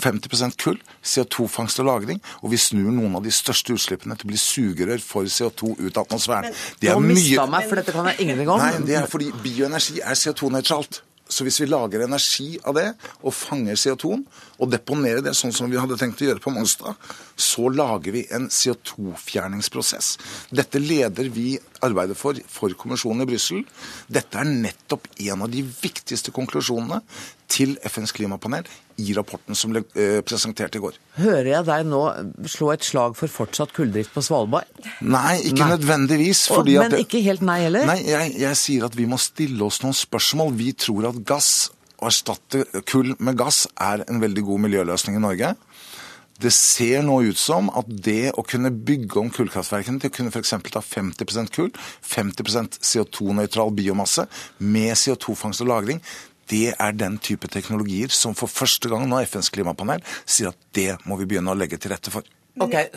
50% 0.02 0.56
kull, 0.58 0.78
CO2-fangst 1.04 1.82
og 1.84 1.86
-lagring, 1.86 2.22
og 2.42 2.52
vi 2.52 2.58
snur 2.58 2.90
noen 2.96 3.16
av 3.16 3.24
de 3.24 3.32
største 3.32 3.76
utslippene 3.76 4.16
til 4.16 4.26
å 4.26 4.32
bli 4.32 4.40
sugerør 4.40 5.04
for 5.04 5.28
CO2 5.28 5.76
ut 5.78 5.98
av 5.98 6.08
atmosfæren. 6.08 6.48
Men, 6.48 6.80
det 6.80 6.90
er 6.90 7.00
mye... 7.00 7.48
meg, 7.52 7.68
for 7.70 7.76
dette 7.76 7.92
kan 7.92 8.08
jeg 8.08 8.24
ingenting 8.26 8.50
om. 8.50 8.64
Nei, 8.64 8.88
det 8.88 8.98
er 8.98 9.08
fordi 9.12 9.32
bioenergi 9.44 10.00
er 10.00 10.16
CO2-nøytralt. 10.16 11.04
Så 11.32 11.46
hvis 11.48 11.62
vi 11.64 11.70
lager 11.70 12.04
energi 12.04 12.58
av 12.68 12.76
det, 12.76 12.90
og 13.24 13.36
fanger 13.36 13.80
CO2-en, 13.80 14.26
og 14.60 14.72
deponerer 14.72 15.24
det 15.24 15.36
sånn 15.38 15.56
som 15.56 15.72
vi 15.72 15.80
hadde 15.80 15.98
tenkt 16.00 16.22
å 16.22 16.28
gjøre 16.28 16.44
på 16.44 16.54
Mongstad, 16.54 17.00
så 17.42 17.68
lager 17.74 18.16
vi 18.16 18.24
en 18.36 18.48
CO2-fjerningsprosess. 18.52 20.14
Dette 20.54 20.82
leder 20.82 21.30
vi 21.34 21.56
arbeidet 21.82 22.18
for 22.20 22.38
for 22.52 22.74
kommisjonen 22.78 23.26
i 23.26 23.30
Brussel. 23.30 23.64
Dette 24.12 24.40
er 24.42 24.50
nettopp 24.50 25.08
en 25.26 25.46
av 25.46 25.52
de 25.52 25.64
viktigste 25.66 26.34
konklusjonene 26.36 27.02
til 27.52 27.76
FNs 27.88 28.14
klimapanel 28.16 28.68
i 29.02 29.16
rapporten 29.18 29.58
som 29.58 29.74
ble 29.74 29.82
eh, 30.00 30.20
presentert 30.26 30.76
i 30.78 30.82
går. 30.84 30.98
Hører 31.20 31.50
jeg 31.50 31.68
deg 31.68 31.90
nå 31.90 32.02
slå 32.52 32.72
et 32.76 32.86
slag 32.86 33.18
for 33.20 33.32
fortsatt 33.32 33.74
kulldrift 33.76 34.14
på 34.16 34.24
Svalbard? 34.26 34.70
Nei, 35.02 35.40
ikke 35.50 35.66
nei. 35.66 35.72
nødvendigvis. 35.76 36.46
men 36.70 36.98
ikke 37.02 37.24
helt 37.26 37.44
nei 37.46 37.62
heller? 37.66 37.88
Nei, 37.90 38.00
jeg, 38.08 38.36
jeg 38.44 38.60
sier 38.60 38.88
at 38.88 38.98
vi 38.98 39.08
må 39.10 39.20
stille 39.22 39.66
oss 39.68 39.82
noen 39.84 39.98
spørsmål. 39.98 40.54
Vi 40.60 40.72
tror 40.78 41.12
at 41.12 41.22
gass, 41.28 41.72
å 42.02 42.10
erstatte 42.10 42.64
kull 42.90 43.16
med 43.20 43.40
gass, 43.40 43.66
er 43.80 44.06
en 44.08 44.22
veldig 44.24 44.46
god 44.48 44.66
miljøløsning 44.68 45.20
i 45.20 45.26
Norge. 45.26 45.54
Det 46.42 46.50
ser 46.56 47.04
nå 47.06 47.20
ut 47.28 47.38
som 47.38 47.70
at 47.78 47.90
det 48.06 48.32
å 48.34 48.42
kunne 48.48 48.72
bygge 48.74 49.20
om 49.22 49.30
kullkraftverkene 49.34 50.02
til 50.02 50.10
å 50.10 50.16
kunne 50.16 50.34
f.eks. 50.34 50.56
ta 50.74 50.82
50% 50.82 51.54
kull, 51.54 51.70
50% 52.02 52.80
CO2-nøytral 52.82 53.70
biomasse 53.78 54.26
med 54.58 54.96
CO2-fangst 54.98 55.62
og 55.62 55.70
-lagring, 55.70 56.02
det 56.50 56.74
er 56.74 56.92
den 56.98 57.18
type 57.18 57.48
teknologier 57.48 58.10
som 58.10 58.34
for 58.36 58.52
første 58.52 58.90
gang 58.90 59.06
nå 59.08 59.22
FNs 59.24 59.52
klimapanel 59.54 60.02
sier 60.26 60.50
at 60.52 60.58
det 60.76 60.98
må 61.06 61.16
vi 61.20 61.30
begynne 61.30 61.54
å 61.54 61.58
legge 61.58 61.78
til 61.78 61.94
rette 61.94 62.12
for. 62.12 62.26
Okay. 62.60 62.90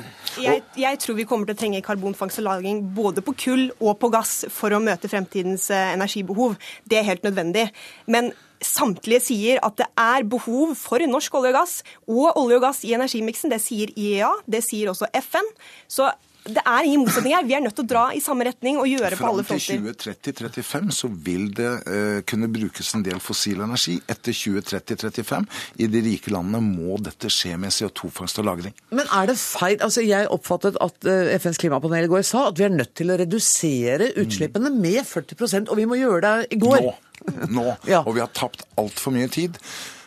Jeg, 0.43 0.63
jeg, 0.77 0.99
tror 0.99 1.15
vi 1.15 1.27
kommer 1.29 1.47
til 1.47 1.55
å 1.55 1.59
trenge 1.61 1.83
karbonfangst 1.85 2.41
og 2.43 2.47
-lagring 2.49 2.81
både 2.95 3.23
på 3.23 3.37
kull 3.39 3.69
og 3.79 3.99
på 4.03 4.11
gass 4.11 4.45
for 4.51 4.75
å 4.75 4.83
møte 4.83 5.09
fremtidens 5.09 5.71
eh, 5.71 5.93
energibehov. 5.95 6.57
Det 6.91 6.99
er 6.99 7.07
helt 7.07 7.23
nødvendig. 7.23 7.69
Men 8.07 8.33
samtlige 8.65 9.21
sier 9.21 9.63
at 9.63 9.77
det 9.79 9.87
er 10.01 10.27
behov 10.27 10.75
for 10.75 10.99
norsk 10.99 11.35
olje 11.39 11.53
og 11.53 11.59
gass 11.61 11.75
og 12.09 12.37
olje 12.41 12.59
og 12.59 12.63
gass 12.67 12.85
i 12.85 12.95
energimiksen. 12.97 13.53
Det 13.53 13.61
sier 13.63 13.93
IEA, 13.95 14.33
det 14.47 14.65
sier 14.65 14.91
også 14.91 15.07
FN. 15.21 15.51
Så 15.87 16.11
det 16.45 16.61
er 16.61 16.85
ingen 16.85 17.01
motsetning 17.01 17.33
her. 17.33 17.45
Vi 17.49 17.55
er 17.57 17.63
nødt 17.65 17.77
til 17.79 17.87
å 17.87 17.89
dra 17.89 18.03
i 18.13 18.21
samme 18.21 18.45
retning 18.45 18.77
og 18.77 18.89
gjøre 18.91 19.17
på 19.17 19.29
alle 19.31 19.45
fronter. 19.49 19.79
Fram 19.81 19.87
til 19.97 20.35
2030-35 20.35 20.91
så 20.93 21.09
vil 21.29 21.47
det 21.57 21.71
uh, 21.89 22.19
kunne 22.29 22.51
brukes 22.53 22.93
en 22.99 23.05
del 23.07 23.23
fossil 23.25 23.63
energi. 23.65 23.97
Etter 24.13 24.37
2030-35 24.37 25.47
i 25.81 25.89
de 25.89 26.03
rike 26.05 26.35
landene 26.35 26.61
må 26.65 26.99
dette 27.05 27.33
skje 27.33 27.57
med 27.61 27.73
CO2-fangst 27.73 28.43
og 28.43 28.49
-lagring. 28.51 28.77
Men 28.93 29.09
er 29.09 29.33
det 29.33 29.39
feil? 29.41 29.79
Altså 29.81 30.05
Jeg 30.05 30.29
oppfattet 30.29 30.77
at 30.85 31.09
uh, 31.09 31.15
eh, 31.15 31.39
FNs 31.41 31.63
klimapanel 31.65 32.11
i 32.11 32.13
går 32.13 32.27
sa 32.29 32.49
at 32.51 32.61
vi 32.61 32.69
er 32.69 32.77
nødt 32.77 32.93
til 32.95 33.15
å 33.15 33.19
redusere 33.21 34.13
utslippene 34.21 34.69
mm. 34.69 34.81
med 34.85 35.01
40% 35.09 35.73
og 35.73 35.81
vi 35.81 35.89
må 35.89 35.97
gjøre 35.97 36.21
det 36.29 36.59
i 36.59 36.61
går. 36.61 36.85
Nå. 36.85 36.95
Nå. 37.49 37.67
ja. 37.95 38.05
Og 38.05 38.19
vi 38.19 38.21
har 38.21 38.33
tapt 38.37 38.67
altfor 38.77 39.17
mye 39.17 39.33
tid 39.33 39.57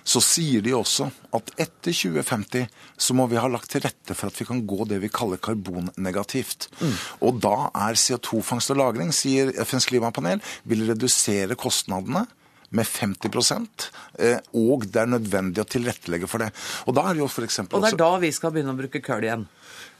så 0.08 0.22
sier 0.24 0.64
de 0.64 0.72
også 0.78 1.10
at 1.36 1.52
etter 1.60 1.92
2050 1.92 2.68
så 3.08 3.16
må 3.18 3.28
vi 3.28 3.40
ha 3.42 3.50
lagt 3.52 3.74
til 3.74 3.84
rette 3.84 4.16
for 4.16 4.32
at 4.32 4.40
vi 4.40 4.48
kan 4.48 4.64
gå 4.70 4.88
det 4.88 5.02
vi 5.04 5.12
kaller 5.12 5.42
karbonnegativt. 5.44 6.70
Mm. 6.80 6.96
Og 7.28 7.42
da 7.44 7.56
er 7.76 8.00
CO2-fangst 8.00 8.72
og 8.72 8.80
-lagring, 8.80 9.12
sier 9.12 9.52
FNs 9.66 9.90
klimapanel, 9.92 10.42
vil 10.64 10.88
redusere 10.88 11.60
kostnadene 11.60 12.26
med 12.70 12.88
50 12.88 13.30
eh, 14.20 14.40
og 14.54 14.88
det 14.92 15.02
er 15.02 15.12
nødvendig 15.12 15.64
å 15.64 15.68
tilrettelegge 15.68 16.28
for 16.28 16.44
det. 16.44 16.50
Og 16.86 16.96
da 16.98 17.08
er 17.08 17.16
det 17.16 17.24
jo 17.24 17.30
for 17.32 17.48
Og 17.48 17.84
det 17.84 17.94
er 17.94 18.00
da 18.00 18.12
vi 18.20 18.32
skal 18.36 18.52
begynne 18.52 18.76
å 18.76 18.80
bruke 18.80 19.02
kull 19.04 19.24
igjen? 19.24 19.48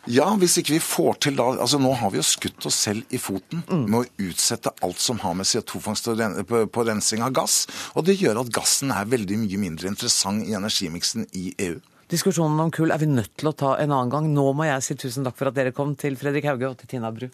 Ja, 0.08 0.28
hvis 0.40 0.56
ikke 0.62 0.78
vi 0.78 0.84
får 0.84 1.18
til 1.26 1.36
da 1.36 1.50
altså 1.52 1.80
Nå 1.84 1.90
har 2.00 2.14
vi 2.14 2.22
jo 2.22 2.24
skutt 2.24 2.64
oss 2.70 2.78
selv 2.86 3.04
i 3.12 3.20
foten 3.20 3.64
mm. 3.68 3.82
med 3.92 3.98
å 4.00 4.30
utsette 4.30 4.72
alt 4.86 5.02
som 5.04 5.20
har 5.20 5.36
med 5.36 5.48
CO2-fangst 5.50 6.08
på, 6.48 6.62
på 6.72 6.86
rensing 6.88 7.26
av 7.26 7.34
gass. 7.36 7.66
Og 7.96 8.08
det 8.08 8.16
gjør 8.22 8.40
at 8.44 8.54
gassen 8.56 8.94
er 8.96 9.10
veldig 9.12 9.42
mye 9.44 9.60
mindre 9.60 9.92
interessant 9.92 10.48
i 10.48 10.56
energimiksen 10.56 11.28
i 11.36 11.50
EU. 11.68 11.76
Diskusjonen 12.08 12.62
om 12.64 12.72
kull 12.72 12.94
er 12.96 13.04
vi 13.04 13.10
nødt 13.12 13.34
til 13.36 13.50
å 13.52 13.56
ta 13.58 13.74
en 13.82 13.92
annen 13.92 14.14
gang. 14.14 14.30
Nå 14.32 14.46
må 14.56 14.70
jeg 14.70 14.86
si 14.86 14.96
tusen 14.96 15.28
takk 15.28 15.36
for 15.40 15.52
at 15.52 15.58
dere 15.60 15.76
kom 15.76 15.92
til 16.00 16.16
Fredrik 16.20 16.48
Hauge 16.48 16.70
og 16.70 16.80
til 16.80 16.96
Tina 16.96 17.12
Bru. 17.12 17.28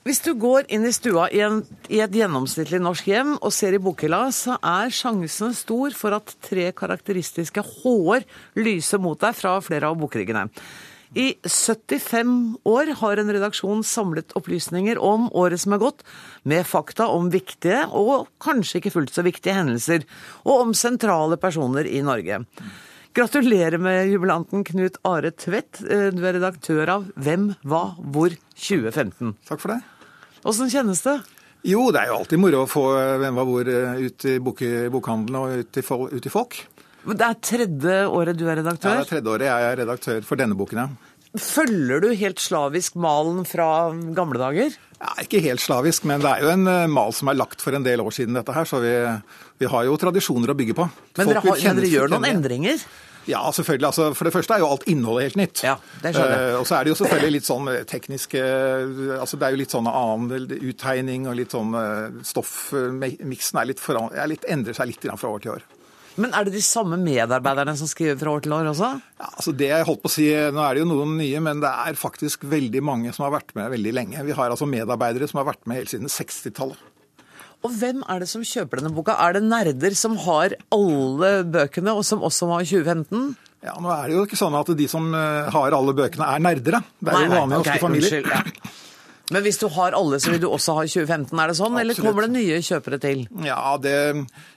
Hvis 0.00 0.22
du 0.24 0.30
går 0.40 0.64
inn 0.72 0.86
i 0.88 0.94
stua 0.96 1.26
i, 1.28 1.42
en, 1.44 1.58
i, 1.92 1.98
et 2.00 2.14
gjennomsnittlig 2.16 2.78
norsk 2.80 3.10
hjem 3.10 3.34
og 3.36 3.52
ser 3.52 3.74
i 3.76 3.80
bokhylla, 3.84 4.22
så 4.32 4.56
er 4.64 4.94
sjansen 4.96 5.52
stor 5.52 5.92
for 5.96 6.16
at 6.16 6.32
tre 6.40 6.70
karakteristiske 6.72 7.60
H-er 7.60 8.24
lyser 8.56 9.02
mot 9.02 9.20
deg 9.20 9.36
fra 9.36 9.58
flere 9.60 9.90
av 9.90 10.00
bokryggene. 10.00 10.46
I 11.20 11.34
75 11.44 12.32
år 12.70 12.94
har 13.02 13.20
en 13.20 13.32
redaksjon 13.34 13.82
samlet 13.84 14.32
opplysninger 14.38 14.96
om 15.04 15.26
året 15.36 15.60
som 15.60 15.74
er 15.76 15.82
gått, 15.82 16.04
med 16.48 16.64
fakta 16.64 17.10
om 17.12 17.28
viktige 17.34 17.82
og 17.92 18.30
kanskje 18.40 18.80
ikke 18.80 18.94
fullt 18.94 19.12
så 19.12 19.26
viktige 19.26 19.58
hendelser, 19.58 20.06
og 20.46 20.68
om 20.68 20.72
sentrale 20.72 21.36
personer 21.42 21.84
i 21.84 22.00
Norge. 22.06 22.40
Gratulerer 23.14 23.78
med 23.78 24.06
jubilanten 24.12 24.62
Knut 24.64 25.00
Are 25.02 25.32
Tvedt. 25.34 25.80
Eh, 25.82 26.08
du 26.14 26.22
er 26.22 26.36
redaktør 26.36 26.92
av 26.92 27.08
Hvem, 27.18 27.48
hva, 27.66 27.96
hvor 27.98 28.36
2015. 28.54 29.32
Takk 29.48 29.62
for 29.62 29.74
det. 29.74 29.80
Åssen 30.46 30.70
kjennes 30.70 31.02
det? 31.02 31.16
Jo, 31.66 31.88
det 31.92 32.04
er 32.04 32.12
jo 32.12 32.20
alltid 32.20 32.40
moro 32.40 32.62
å 32.62 32.68
få 32.70 32.84
Hvem, 33.18 33.34
hva, 33.34 33.46
hvor 33.48 33.70
eh, 33.72 34.04
ut 34.06 34.26
i 34.30 34.36
bokhandelen 34.94 35.40
og 35.40 35.64
ut 35.64 35.72
til, 35.74 35.90
ut 36.06 36.22
til 36.22 36.34
folk. 36.34 36.60
Det 37.10 37.26
er 37.26 37.40
tredje 37.42 37.96
året 38.06 38.38
du 38.38 38.46
er 38.46 38.60
redaktør? 38.60 38.94
Ja, 38.94 39.00
det 39.00 39.08
er 39.08 39.12
tredje 39.16 39.34
året 39.34 39.48
jeg 39.48 39.66
er 39.72 39.80
redaktør 39.82 40.22
for 40.30 40.38
denne 40.38 40.58
boken, 40.60 40.84
ja. 40.84 41.16
Følger 41.40 42.02
du 42.02 42.08
helt 42.18 42.42
slavisk 42.42 42.96
malen 42.98 43.42
fra 43.46 43.90
gamle 44.14 44.38
dager? 44.38 44.78
Ja, 45.00 45.12
Ikke 45.24 45.42
helt 45.42 45.62
slavisk, 45.62 46.06
men 46.06 46.22
det 46.22 46.30
er 46.30 46.46
jo 46.46 46.54
en 46.54 46.66
mal 46.94 47.14
som 47.16 47.30
er 47.30 47.38
lagt 47.38 47.62
for 47.62 47.74
en 47.74 47.86
del 47.86 48.02
år 48.02 48.14
siden, 48.14 48.38
dette 48.38 48.54
her. 48.54 48.66
Så 48.68 48.82
vi, 48.82 48.90
vi 49.60 49.68
har 49.68 49.86
jo 49.86 50.00
tradisjoner 50.00 50.52
å 50.52 50.56
bygge 50.56 50.74
på. 50.78 50.88
Men 51.20 51.30
dere, 51.30 51.44
har, 51.44 51.62
dere 51.76 51.88
gjør 51.92 52.12
noen 52.14 52.28
endringer? 52.30 52.82
Ja, 53.28 53.42
selvfølgelig. 53.52 53.86
Altså, 53.90 54.06
for 54.16 54.26
det 54.26 54.32
første 54.32 54.56
er 54.56 54.62
jo 54.62 54.70
alt 54.72 54.86
innholdet 54.88 55.28
helt 55.28 55.40
nytt. 55.42 55.60
Ja, 55.66 55.74
det 56.00 56.14
skjønner 56.16 56.32
jeg. 56.32 56.46
Uh, 56.54 56.60
og 56.62 56.68
så 56.68 56.78
er 56.78 56.86
det 56.86 56.92
jo 56.92 57.00
selvfølgelig 57.02 57.34
litt 57.36 57.48
sånn 57.48 57.68
eh, 57.68 57.82
tekniske 57.88 58.44
altså 59.20 59.36
Det 59.36 59.46
er 59.46 59.54
jo 59.54 59.60
litt 59.60 59.74
sånn 59.74 59.90
annen 59.90 60.54
uttegning 60.70 61.28
og 61.28 61.36
litt 61.38 61.52
sånn 61.52 61.76
Stoffmiksen 62.26 63.60
er 63.60 63.68
litt, 63.68 63.82
foran, 63.82 64.08
er 64.16 64.32
litt, 64.32 64.48
endrer 64.48 64.76
seg 64.76 64.90
litt 64.90 65.04
fra 65.20 65.34
år 65.34 65.44
til 65.44 65.54
år. 65.58 65.68
Men 66.20 66.34
er 66.34 66.46
det 66.46 66.56
de 66.56 66.62
samme 66.64 66.98
medarbeiderne 67.00 67.76
som 67.78 67.88
skriver 67.88 68.18
fra 68.18 68.32
år 68.34 68.42
til 68.44 68.54
år 68.56 68.70
også? 68.72 68.88
Ja, 69.20 69.28
altså 69.28 69.54
det 69.56 69.70
jeg 69.70 69.86
holdt 69.86 70.02
på 70.02 70.10
å 70.10 70.12
si, 70.12 70.26
Nå 70.26 70.64
er 70.64 70.76
det 70.76 70.82
jo 70.82 70.90
noen 70.90 71.14
nye, 71.20 71.42
men 71.44 71.62
det 71.62 71.70
er 71.70 71.98
faktisk 72.00 72.48
veldig 72.50 72.82
mange 72.84 73.12
som 73.16 73.28
har 73.28 73.36
vært 73.36 73.54
med 73.58 73.70
veldig 73.76 73.94
lenge. 73.94 74.24
Vi 74.26 74.36
har 74.36 74.50
altså 74.50 74.68
medarbeidere 74.68 75.28
som 75.30 75.40
har 75.42 75.52
vært 75.52 75.68
med 75.70 75.82
helt 75.82 75.92
siden 75.92 76.10
60-tallet. 76.10 76.89
Og 77.60 77.76
hvem 77.76 78.00
er 78.08 78.22
det 78.22 78.30
som 78.30 78.44
kjøper 78.46 78.80
denne 78.80 78.94
boka? 78.96 79.18
Er 79.20 79.36
det 79.36 79.44
nerder 79.44 79.96
som 79.98 80.16
har 80.24 80.56
alle 80.72 81.32
bøkene, 81.44 81.92
og 81.92 82.06
som 82.08 82.24
også 82.24 82.48
har 82.54 82.64
2015? 82.64 83.34
Ja, 83.60 83.74
nå 83.76 83.90
er 83.92 84.08
det 84.08 84.16
jo 84.16 84.24
ikke 84.24 84.38
sånn 84.40 84.56
at 84.56 84.70
de 84.76 84.86
som 84.88 85.10
eh, 85.12 85.50
har 85.52 85.76
alle 85.76 85.92
bøkene 85.96 86.28
er 86.32 86.40
nerdere. 86.40 86.80
Det 86.96 87.12
er 87.12 87.18
nei, 87.18 87.26
jo 87.26 87.34
vanlige 87.34 87.58
norske 87.58 87.74
okay, 87.74 87.82
familier. 87.82 88.22
Unnskyld, 88.22 88.30
ja. 88.32 88.76
Men 89.30 89.44
hvis 89.46 89.60
du 89.60 89.68
har 89.70 89.94
alle, 89.94 90.18
så 90.18 90.32
vil 90.32 90.40
du 90.42 90.48
også 90.48 90.74
ha 90.74 90.84
2015, 90.90 91.38
er 91.38 91.50
det 91.52 91.54
sånn? 91.54 91.76
Absolutt. 91.76 91.82
Eller 91.84 91.98
kommer 92.02 92.26
det 92.26 92.32
nye 92.34 92.56
kjøpere 92.66 92.98
til? 93.02 93.20
Ja, 93.46 93.76
det, 93.78 93.94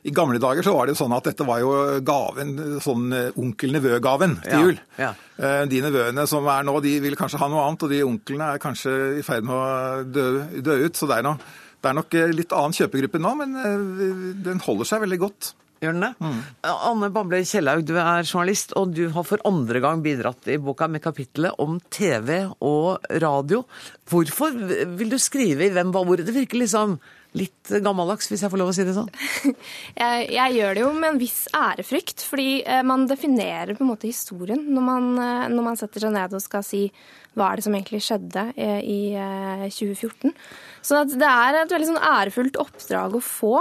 I 0.01 0.13
gamle 0.15 0.41
dager 0.41 0.65
så 0.65 0.73
var 0.73 0.89
det 0.89 0.95
sånn 0.97 1.13
at 1.13 1.27
dette 1.29 1.45
var 1.45 1.59
jo 1.61 1.73
gaven, 2.05 2.55
sånn 2.81 3.13
eh, 3.13 3.37
onkel-nevø-gaven 3.43 4.39
til 4.47 4.65
jul. 4.69 4.79
Ja, 4.97 5.11
ja. 5.11 5.11
Eh, 5.37 5.59
de 5.69 5.83
nevøene 5.85 6.25
som 6.29 6.47
er 6.49 6.65
nå, 6.65 6.79
de 6.85 6.95
vil 7.03 7.19
kanskje 7.19 7.43
ha 7.43 7.51
noe 7.51 7.67
annet, 7.67 7.85
og 7.85 7.93
de 7.93 8.01
onklene 8.07 8.49
er 8.55 8.63
kanskje 8.63 8.95
i 9.19 9.25
ferd 9.25 9.45
med 9.45 9.59
å 9.59 10.07
dø, 10.09 10.25
dø 10.65 10.79
ut. 10.87 10.97
Så 10.97 11.11
det 11.11 11.19
er, 11.19 11.27
noe, 11.27 11.53
det 11.83 11.91
er 11.91 11.99
nok 11.99 12.15
litt 12.31 12.55
annen 12.55 12.75
kjøpegruppe 12.77 13.19
nå, 13.19 13.33
men 13.41 13.57
den 14.45 14.63
holder 14.63 14.87
seg 14.87 15.03
veldig 15.03 15.19
godt. 15.19 15.53
Gjør 15.83 15.97
den 15.97 16.05
det? 16.05 16.11
Mm. 16.23 16.37
Anne 16.71 17.09
Bamble 17.11 17.41
Kjellaug, 17.43 17.81
du 17.83 17.97
er 17.99 18.23
journalist, 18.23 18.71
og 18.79 18.93
du 18.95 19.09
har 19.11 19.25
for 19.27 19.41
andre 19.47 19.81
gang 19.83 20.03
bidratt 20.05 20.47
i 20.47 20.55
boka 20.61 20.87
med 20.87 21.03
kapittelet 21.03 21.59
om 21.59 21.75
TV 21.91 22.45
og 22.63 23.03
radio. 23.23 23.65
Hvorfor 24.07 24.55
vil 24.95 25.11
du 25.11 25.19
skrive 25.19 25.67
i 25.67 25.73
Hvem 25.75 25.91
var 25.95 26.07
hvor? 26.07 26.23
Det 26.23 26.35
virker 26.35 26.61
liksom 26.61 26.95
litt 27.33 27.71
gammeldags, 27.83 28.29
hvis 28.29 28.43
jeg 28.45 28.53
får 28.53 28.61
lov 28.61 28.69
å 28.71 28.75
si 28.77 28.85
det 28.85 28.93
sånn? 28.95 29.09
jeg, 30.03 30.27
jeg, 30.35 30.55
gjør 30.55 30.77
det 30.77 30.83
jo 30.83 30.91
med 30.95 31.09
en 31.09 31.21
viss 31.21 31.39
ærefrykt, 31.57 32.23
fordi 32.29 32.61
eh, 32.61 32.83
man 32.85 33.07
definerer 33.09 33.73
på 33.73 33.83
en 33.83 33.89
måte 33.89 34.07
historien 34.07 34.61
når 34.69 34.85
man, 34.85 35.09
eh, 35.17 35.47
når 35.51 35.67
man 35.67 35.79
setter 35.79 36.05
seg 36.05 36.13
ned 36.15 36.37
og 36.37 36.43
skal 36.45 36.63
si 36.67 36.85
hva 37.33 37.49
er 37.49 37.57
det 37.57 37.65
som 37.65 37.73
egentlig 37.73 38.03
skjedde 38.05 38.45
eh, 38.53 38.79
i 38.85 38.99
2014. 39.65 40.35
Så 40.83 40.99
det 41.07 41.27
er 41.27 41.57
et 41.61 41.71
veldig 41.71 41.87
sånn 41.93 42.01
ærefullt 42.03 42.57
oppdrag 42.59 43.13
å 43.15 43.21
få, 43.23 43.53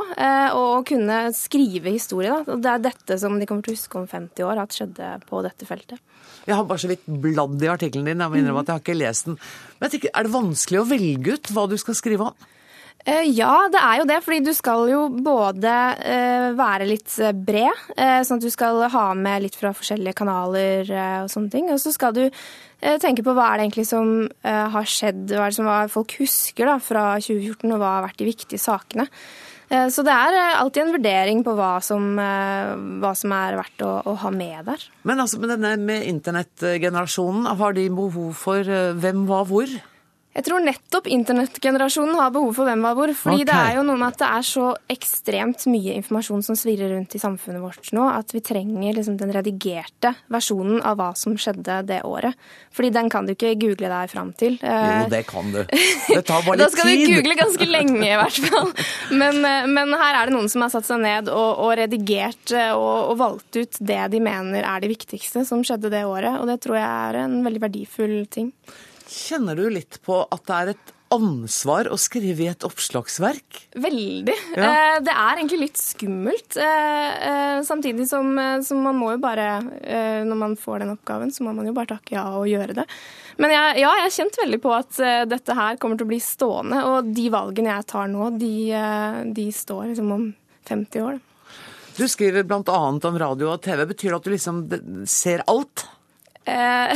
å 0.59 0.65
kunne 0.87 1.19
skrive 1.37 1.93
historie. 1.95 2.35
Da. 2.43 2.57
Det 2.59 2.73
er 2.73 2.83
dette 2.89 3.19
som 3.23 3.37
de 3.39 3.47
kommer 3.47 3.63
til 3.63 3.77
å 3.77 3.79
huske 3.79 4.01
om 4.01 4.09
50 4.11 4.47
år 4.49 4.63
at 4.65 4.75
skjedde 4.75 5.11
på 5.29 5.43
dette 5.47 5.69
feltet. 5.69 6.03
Jeg 6.49 6.59
har 6.59 6.67
bare 6.67 6.83
så 6.83 6.91
vidt 6.91 7.07
bladd 7.07 7.63
i 7.63 7.71
artikkelen 7.71 8.09
din, 8.11 8.25
jeg 8.25 8.33
må 8.33 8.41
innrømme 8.41 8.65
at 8.65 8.73
jeg 8.73 8.75
har 8.75 8.83
ikke 8.83 8.99
lest 8.99 9.29
den. 9.31 9.39
Men 9.79 9.87
jeg 9.87 9.95
tenker, 9.95 10.15
Er 10.19 10.27
det 10.27 10.35
vanskelig 10.35 10.81
å 10.81 10.89
velge 10.91 11.37
ut 11.37 11.53
hva 11.55 11.69
du 11.71 11.77
skal 11.79 11.99
skrive 11.99 12.33
om? 12.33 12.49
Eh, 13.05 13.25
ja, 13.35 13.67
det 13.73 13.81
er 13.83 14.01
jo 14.01 14.09
det. 14.09 14.19
Fordi 14.25 14.41
du 14.47 14.53
skal 14.57 14.91
jo 14.93 15.05
både 15.25 15.77
eh, 16.07 16.49
være 16.59 16.89
litt 16.89 17.15
eh, 17.23 17.35
bred, 17.35 17.87
sånn 18.27 18.39
at 18.39 18.45
du 18.45 18.53
skal 18.53 18.83
ha 18.93 19.07
med 19.19 19.47
litt 19.47 19.59
fra 19.59 19.75
forskjellige 19.77 20.17
kanaler 20.23 20.93
og 21.25 21.33
sånne 21.33 21.53
ting. 21.53 21.71
Og 21.73 21.81
så 21.83 21.95
skal 21.95 22.15
du 22.17 22.25
tenke 23.03 23.23
på 23.23 23.31
hva 23.37 23.53
er 23.53 23.61
det 23.61 23.67
egentlig 23.69 23.85
som 23.87 24.07
har 24.43 24.87
skjedd, 24.91 25.29
hva 25.31 25.45
er 25.47 25.53
det 25.53 25.59
som 25.61 25.69
folk 25.93 26.17
husker 26.19 26.67
da, 26.67 26.81
fra 26.83 27.05
2014, 27.23 27.69
og 27.69 27.79
hva 27.79 27.91
har 27.95 28.07
vært 28.09 28.19
de 28.19 28.27
viktige 28.27 28.59
sakene. 28.59 29.07
Så 29.71 30.03
det 30.05 30.13
er 30.13 30.59
alltid 30.59 30.83
en 30.83 30.91
vurdering 30.97 31.45
på 31.47 31.55
hva 31.57 31.77
som, 31.85 32.19
hva 32.19 33.13
som 33.17 33.37
er 33.39 33.61
verdt 33.61 33.87
å, 33.87 33.93
å, 34.03 34.17
ha 34.25 34.33
med 34.35 34.67
der. 34.67 34.83
Men 35.07 35.23
altså 35.23 35.39
med 35.39 35.55
denne 35.55 35.77
med 35.79 36.09
internettgenerasjonen, 36.11 37.47
har 37.63 37.79
de 37.79 37.87
behov 37.95 38.35
for 38.43 38.67
hvem 38.99 39.23
hva, 39.31 39.45
hvor? 39.47 39.79
Jeg 40.33 40.47
tror 40.47 40.63
nettopp 40.65 41.09
internettgenerasjonen 41.13 42.17
har 42.17 42.31
behov 42.33 42.55
for 42.57 42.69
hvem 42.69 42.85
var 42.87 42.95
hvor. 42.97 43.11
fordi 43.13 43.43
okay. 43.43 43.49
det 43.51 43.57
er 43.61 43.75
jo 43.77 43.83
noe 43.85 44.01
med 44.01 44.15
at 44.15 44.21
det 44.23 44.29
er 44.33 44.47
så 44.49 44.69
ekstremt 44.95 45.67
mye 45.69 45.97
informasjon 45.99 46.45
som 46.47 46.57
svirrer 46.57 46.95
rundt 46.95 47.17
i 47.17 47.21
samfunnet 47.21 47.61
vårt 47.61 47.91
nå, 47.93 48.07
at 48.09 48.33
vi 48.33 48.41
trenger 48.45 48.97
liksom 48.97 49.19
den 49.21 49.33
redigerte 49.37 50.15
versjonen 50.33 50.81
av 50.89 50.97
hva 50.97 51.11
som 51.21 51.37
skjedde 51.37 51.83
det 51.91 52.01
året. 52.09 52.39
Fordi 52.73 52.89
den 52.95 53.11
kan 53.13 53.29
du 53.29 53.35
ikke 53.35 53.53
google 53.61 53.91
deg 53.93 54.13
fram 54.13 54.31
til. 54.41 54.57
Jo, 54.63 54.71
eh, 54.73 55.09
det 55.13 55.21
kan 55.29 55.51
du. 55.53 55.61
Det 55.69 56.23
tar 56.25 56.47
bare 56.47 56.57
litt 56.63 56.65
tid. 56.65 56.65
da 56.65 56.69
skal 56.73 56.89
du 56.89 57.05
google 57.13 57.37
ganske 57.37 57.69
lenge, 57.69 58.07
i 58.09 58.21
hvert 58.23 58.39
fall. 58.47 58.73
Men, 59.13 59.43
eh, 59.45 59.69
men, 59.69 59.93
her 60.01 60.17
er 60.23 60.31
det 60.31 60.37
noen 60.37 60.49
som 60.53 60.65
har 60.65 60.73
satt 60.73 60.89
seg 60.89 61.03
ned 61.05 61.29
og, 61.29 61.51
og 61.67 61.75
redigert 61.83 62.55
eh, 62.57 62.73
og, 62.73 63.13
og 63.13 63.21
valgt 63.21 63.61
ut 63.61 63.83
det 63.85 64.01
de 64.17 64.23
mener 64.25 64.65
er 64.65 64.81
det 64.81 64.95
viktigste 64.95 65.45
som 65.49 65.61
skjedde 65.67 65.93
det 65.93 66.07
året. 66.09 66.41
Og 66.41 66.49
det 66.49 66.63
tror 66.65 66.81
jeg 66.81 66.89
er 66.89 67.21
en 67.27 67.37
veldig 67.45 67.63
verdifull 67.69 68.17
ting. 68.33 68.49
Kjenner 69.09 69.59
du 69.59 69.69
litt 69.73 70.01
på 70.05 70.23
at 70.25 70.45
det 70.49 70.59
er 70.59 70.75
et 70.75 70.93
ansvar 71.13 71.89
å 71.93 71.99
skrive 72.01 72.45
i 72.45 72.51
et 72.51 72.65
oppslagsverk? 72.67 73.59
Veldig. 73.81 74.37
Ja. 74.57 74.69
Eh, 74.69 74.99
det 75.05 75.13
er 75.13 75.41
egentlig 75.41 75.61
litt 75.61 75.81
skummelt. 75.81 76.57
Eh, 76.57 77.11
eh, 77.29 77.59
samtidig 77.67 78.07
som, 78.09 78.33
som, 78.65 78.81
man 78.83 78.99
må 78.99 79.13
jo 79.15 79.21
bare 79.23 79.49
Når 79.63 80.39
man 80.39 80.55
får 80.57 80.83
den 80.83 80.95
oppgaven, 80.95 81.33
så 81.33 81.45
må 81.45 81.53
man 81.57 81.69
jo 81.69 81.75
bare 81.77 81.95
takke 81.95 82.17
ja 82.17 82.25
og 82.39 82.49
gjøre 82.49 82.77
det. 82.81 82.87
Men 83.43 83.53
jeg, 83.55 83.83
ja, 83.83 83.91
jeg 83.99 84.07
har 84.07 84.15
kjent 84.17 84.39
veldig 84.43 84.61
på 84.63 84.73
at 84.77 85.03
dette 85.29 85.57
her 85.57 85.79
kommer 85.81 85.99
til 85.99 86.09
å 86.09 86.13
bli 86.13 86.21
stående. 86.23 86.83
Og 86.89 87.13
de 87.17 87.27
valgene 87.33 87.73
jeg 87.73 87.89
tar 87.93 88.11
nå, 88.13 88.33
de, 88.41 88.55
de 89.37 89.47
står 89.53 89.93
liksom 89.93 90.13
om 90.17 90.27
50 90.69 91.07
år. 91.09 91.21
Du 91.97 92.07
skriver 92.09 92.47
bl.a. 92.49 92.79
om 92.89 93.19
radio 93.21 93.53
og 93.53 93.61
TV. 93.65 93.85
Betyr 93.89 94.13
det 94.13 94.21
at 94.21 94.29
du 94.29 94.33
liksom 94.33 94.63
ser 95.09 95.45
alt? 95.51 95.87
Eh, 96.45 96.93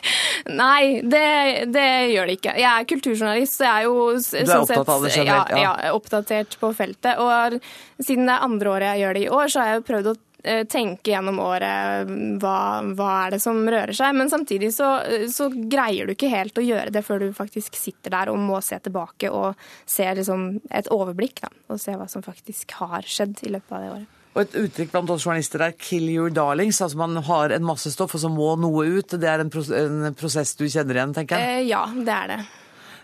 nei, 0.62 1.00
det, 1.02 1.64
det, 1.70 1.88
gjør 2.12 2.30
det 2.30 2.38
ikke. 2.38 2.54
Jeg 2.58 2.68
er 2.70 2.86
kulturjournalist, 2.92 3.58
så 3.58 3.66
jeg 3.66 3.74
er 3.74 3.86
jo 3.86 3.98
Du 4.14 4.38
er 4.40 4.48
sånn 4.48 4.64
opptatt 4.64 4.94
av 4.94 5.04
det 5.04 5.12
generelt? 5.14 5.52
Ja, 5.54 5.74
ja, 5.84 5.92
oppdatert 5.94 6.56
på 6.60 6.72
feltet. 6.76 7.20
Og 7.22 7.60
siden 8.02 8.26
det 8.26 8.34
er 8.34 8.48
andre 8.48 8.72
året 8.72 8.90
jeg 8.92 9.04
gjør 9.04 9.18
det 9.18 9.22
i 9.26 9.30
år, 9.40 9.52
så 9.52 9.62
har 9.62 9.70
jeg 9.70 9.78
jo 9.80 9.86
prøvd 9.92 10.10
å 10.10 10.16
eh, 10.42 10.64
tenke 10.74 11.14
gjennom 11.14 11.40
året 11.44 12.12
hva, 12.42 12.58
hva 12.98 13.12
er 13.22 13.36
det 13.36 13.42
som 13.44 13.62
rører 13.62 13.94
seg. 14.00 14.18
Men 14.18 14.34
samtidig 14.34 14.72
så, 14.74 14.90
så, 15.30 15.50
greier 15.54 16.08
du 16.08 16.16
ikke 16.16 16.34
helt 16.34 16.58
å 16.58 16.66
gjøre 16.66 16.94
det 16.94 17.04
før 17.06 17.22
du 17.22 17.30
faktisk 17.36 17.78
sitter 17.78 18.16
der 18.18 18.34
og 18.34 18.42
må 18.42 18.58
se 18.66 18.80
tilbake 18.82 19.30
og 19.30 19.68
se 19.86 20.10
liksom 20.18 20.50
et 20.74 20.90
overblikk. 20.94 21.44
Da, 21.46 21.54
og 21.70 21.82
se 21.82 21.94
hva 21.94 22.10
som 22.10 22.26
faktisk 22.26 22.80
har 22.82 23.06
skjedd 23.06 23.46
i 23.46 23.54
løpet 23.54 23.78
av 23.78 23.84
det 23.84 23.96
året. 24.00 24.14
Og 24.38 24.44
et 24.44 24.52
uttrykk 24.60 24.92
blant 24.92 25.10
oss 25.10 25.24
journalister 25.26 25.64
er 25.66 25.72
'kill 25.74 26.06
your 26.12 26.30
darlings'. 26.30 26.78
Altså 26.80 26.96
man 26.96 27.16
har 27.26 27.50
en 27.50 27.64
masse 27.66 27.90
stoff, 27.90 28.14
og 28.14 28.20
så 28.22 28.30
må 28.30 28.54
noe 28.54 28.86
ut. 28.86 29.10
Det 29.10 29.26
er 29.26 29.42
en, 29.42 30.14
prosess 30.14 30.54
du 30.54 30.64
kjenner 30.70 30.94
igjen, 30.94 31.14
tenker 31.14 31.36
jeg? 31.36 31.64
Eh, 31.64 31.68
ja, 31.68 31.82
det 31.90 32.14
er 32.14 32.26
det. 32.30 32.40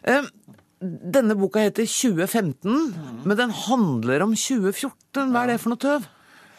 Eh, 0.06 0.30
denne 1.10 1.34
boka 1.34 1.58
heter 1.58 1.88
2015, 1.90 2.70
mm. 2.70 3.26
men 3.26 3.36
den 3.36 3.50
handler 3.50 4.22
om 4.22 4.34
2014. 4.36 5.32
Hva 5.32 5.42
er 5.42 5.46
det 5.50 5.60
for 5.60 5.74
noe 5.74 5.82
tøv? 5.82 6.06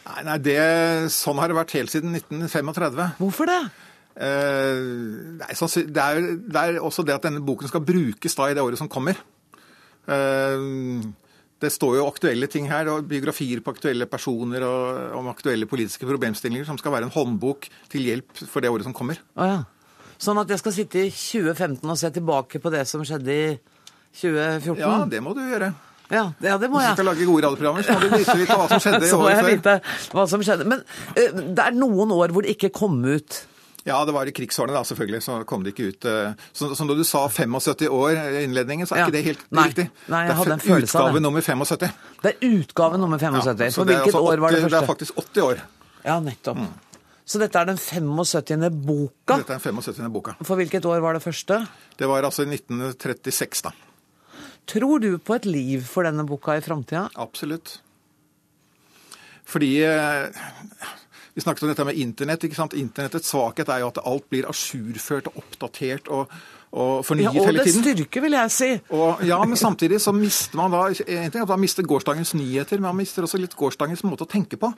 Nei, 0.06 0.22
nei 0.28 0.38
det, 0.38 0.60
Sånn 1.10 1.40
har 1.40 1.48
det 1.48 1.56
vært 1.56 1.72
helt 1.78 1.90
siden 1.90 2.12
1935. 2.12 3.16
Hvorfor 3.16 3.48
det? 3.48 3.62
Eh, 4.16 4.82
nei, 5.40 5.54
så, 5.56 5.70
det, 5.72 5.96
er, 5.96 6.20
det, 6.36 6.60
er, 6.60 6.80
også 6.84 7.02
det 7.02 7.16
at 7.16 7.24
denne 7.24 7.40
boken 7.40 7.72
skal 7.72 7.80
brukes 7.80 8.36
da 8.36 8.50
i 8.50 8.56
det 8.58 8.64
året 8.64 8.76
som 8.76 8.92
kommer. 8.92 9.16
Eh, 10.04 10.68
det 11.62 11.70
står 11.72 11.96
jo 11.98 12.08
aktuelle 12.08 12.48
ting 12.52 12.66
her, 12.68 12.88
og 12.92 13.06
biografier 13.08 13.62
på 13.64 13.72
aktuelle 13.72 14.08
personer 14.10 14.64
og 14.66 15.16
om 15.16 15.30
aktuelle 15.32 15.68
politiske 15.68 16.08
problemstillinger, 16.08 16.66
som 16.68 16.76
skal 16.80 16.92
være 16.92 17.08
en 17.08 17.14
håndbok 17.14 17.70
til 17.92 18.10
hjelp 18.10 18.44
for 18.44 18.64
det 18.64 18.72
året 18.72 18.84
som 18.84 18.96
kommer. 18.96 19.20
Oh, 19.38 19.48
ja. 19.48 19.62
Sånn 20.20 20.40
at 20.40 20.52
jeg 20.52 20.60
skal 20.60 20.76
sitte 20.76 21.00
i 21.06 21.08
2015 21.12 21.80
og 21.84 21.98
se 22.00 22.12
tilbake 22.12 22.60
på 22.60 22.72
det 22.72 22.84
som 22.88 23.04
skjedde 23.04 23.32
i 23.32 23.48
2014? 24.20 24.80
Ja, 24.80 24.94
det 25.08 25.20
må 25.24 25.32
du 25.36 25.42
gjøre. 25.44 25.72
Ja, 26.06 26.28
det, 26.38 26.52
ja, 26.52 26.56
det 26.60 26.70
må 26.70 26.80
jeg. 26.80 26.92
Hvis 26.92 26.94
du 26.94 27.00
skal 27.00 27.08
lage 27.10 27.26
gode 27.26 27.46
radioprogrammer, 27.48 27.82
så 27.82 27.96
må 27.96 28.04
du 28.04 28.14
vise 28.14 28.36
litt 28.38 28.52
hva 28.52 28.68
som 28.70 28.82
skjedde 28.82 29.08
i 29.08 29.10
året 29.10 29.10
før. 29.10 29.16
Så 29.16 29.20
må 29.22 29.32
jeg 29.32 29.46
vite 29.56 29.76
hva 30.14 30.26
som 30.30 30.44
skjedde. 30.46 30.68
Men 30.70 30.84
uh, 30.84 31.44
det 31.56 31.64
er 31.64 31.78
noen 31.80 32.14
år 32.14 32.34
hvor 32.34 32.46
det 32.46 32.56
ikke 32.56 32.72
kom 32.76 33.00
ut 33.02 33.40
ja, 33.86 34.00
det 34.04 34.14
var 34.16 34.26
i 34.26 34.32
krigsårene, 34.34 34.74
da, 34.74 34.82
selvfølgelig. 34.84 35.20
Så 35.22 35.36
kom 35.46 35.62
det 35.62 35.74
ikke 35.74 35.92
ut 35.92 36.06
eh, 36.10 36.32
Så, 36.50 36.72
så 36.74 36.86
når 36.88 37.00
du 37.00 37.04
sa 37.06 37.22
75 37.30 37.86
år 37.86 38.16
i 38.18 38.42
innledningen, 38.42 38.88
så 38.88 38.96
er 38.96 39.04
ja. 39.04 39.06
ikke 39.06 39.16
det 39.16 39.24
helt 39.28 39.44
Nei. 39.54 39.66
riktig. 39.70 39.84
Nei, 40.10 40.24
jeg 40.26 40.38
hadde 40.40 40.56
en 40.56 40.64
følelse 40.64 40.98
av 40.98 41.04
det. 41.04 41.12
Utgave 41.12 41.22
nummer 41.22 41.46
75. 41.46 41.94
Det 42.24 42.32
er 42.32 42.48
utgave 42.48 42.98
nummer 42.98 43.22
75. 43.22 43.62
Ja, 43.62 43.70
For 43.76 43.92
hvilket 43.92 44.18
år 44.18 44.42
var 44.42 44.56
det 44.56 44.64
første? 44.64 44.74
Det 44.74 44.82
er 44.82 44.90
faktisk 44.90 45.22
80 45.22 45.46
år. 45.46 45.62
Ja, 46.06 46.18
nettopp. 46.22 46.60
Mm. 46.64 46.74
Så 47.26 47.40
dette 47.42 47.58
er 47.62 47.70
den 47.70 47.78
75. 47.78 48.66
boka? 48.86 49.38
Dette 49.38 49.54
er 49.54 49.62
den 49.62 49.82
75. 49.82 50.10
boka. 50.14 50.36
For 50.46 50.58
hvilket 50.58 50.86
år 50.86 51.02
var 51.02 51.18
det 51.18 51.22
første? 51.22 51.62
Det 51.98 52.10
var 52.10 52.26
altså 52.26 52.46
i 52.46 52.50
1936, 52.50 53.66
da. 53.66 53.74
Tror 54.66 54.98
du 55.02 55.12
på 55.22 55.34
et 55.38 55.46
liv 55.46 55.86
for 55.86 56.06
denne 56.06 56.26
boka 56.26 56.58
i 56.58 56.62
framtida? 56.62 57.06
Absolutt. 57.22 57.78
Fordi 59.46 59.72
eh, 59.86 60.26
vi 61.36 61.44
snakket 61.44 61.66
om 61.66 61.68
dette 61.68 61.84
med 61.84 61.98
internett. 62.00 62.44
ikke 62.48 62.56
sant? 62.56 62.74
Internettets 62.80 63.28
svakhet 63.28 63.68
er 63.68 63.82
jo 63.82 63.90
at 63.92 63.98
alt 64.08 64.24
blir 64.32 64.46
ajourført 64.48 65.26
og 65.28 65.42
oppdatert 65.42 66.08
og, 66.08 66.30
og 66.72 67.02
fornyet 67.04 67.28
ja, 67.28 67.32
og 67.34 67.50
hele 67.50 67.66
tiden. 67.66 67.82
Og 67.82 67.88
det 67.90 67.96
styrke, 67.98 68.22
vil 68.24 68.36
jeg 68.38 68.54
si. 68.54 68.70
Og, 68.96 69.20
ja, 69.28 69.36
men 69.44 69.60
samtidig 69.60 70.00
så 70.00 70.14
mister 70.16 70.56
man 70.56 70.72
da 70.72 70.86
en 70.88 71.34
ting 71.34 71.44
at 71.44 71.52
man 71.52 71.60
mister 71.60 71.84
gårsdagens 71.84 72.32
nyheter, 72.40 72.80
men 72.80 72.88
man 72.88 73.02
mister 73.02 73.28
også 73.28 73.40
litt 73.42 73.56
gårsdagens 73.56 74.04
måte 74.08 74.24
å 74.24 74.32
tenke 74.32 74.56
på. 74.60 74.72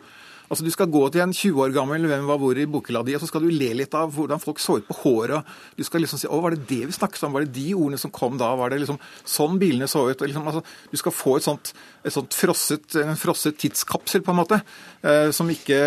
Altså 0.49 0.65
Du 0.65 0.71
skal 0.73 0.89
gå 0.93 1.03
til 1.13 1.23
en 1.23 1.35
20 1.35 1.61
år 1.65 1.75
gammel 1.77 2.07
Hvem 2.09 2.29
var 2.29 2.41
hvor 2.41 2.59
i 2.59 2.67
bokhylla 2.69 3.03
di, 3.07 3.15
og 3.17 3.23
så 3.23 3.29
skal 3.31 3.45
du 3.45 3.53
le 3.53 3.71
litt 3.77 3.95
av 3.97 4.13
hvordan 4.15 4.41
folk 4.43 4.61
så 4.63 4.79
ut 4.81 4.89
på 4.89 4.97
håret. 5.03 5.45
Du 5.77 5.85
skal 5.87 6.03
liksom 6.05 6.21
si 6.21 6.29
Å, 6.29 6.41
var 6.45 6.57
det 6.57 6.65
det 6.71 6.81
vi 6.89 6.97
snakket 6.97 7.27
om? 7.29 7.37
Var 7.37 7.47
det 7.47 7.55
de 7.59 7.67
ordene 7.77 8.01
som 8.01 8.13
kom 8.15 8.39
da? 8.41 8.51
Var 8.59 8.73
det 8.73 8.81
liksom 8.85 9.01
sånn 9.29 9.61
bilene 9.61 9.89
så 9.91 10.07
ut? 10.09 10.25
Liksom, 10.25 10.49
altså, 10.49 10.65
du 10.91 10.97
skal 11.01 11.15
få 11.15 11.37
et 11.39 11.47
sånt, 11.47 11.73
et 12.05 12.15
sånt 12.15 12.37
frosset, 12.37 12.97
en 13.03 13.21
frosset 13.21 13.59
tidskapsel, 13.61 14.25
på 14.25 14.33
en 14.33 14.41
måte, 14.41 14.61
eh, 15.03 15.29
som, 15.37 15.49
ikke, 15.53 15.79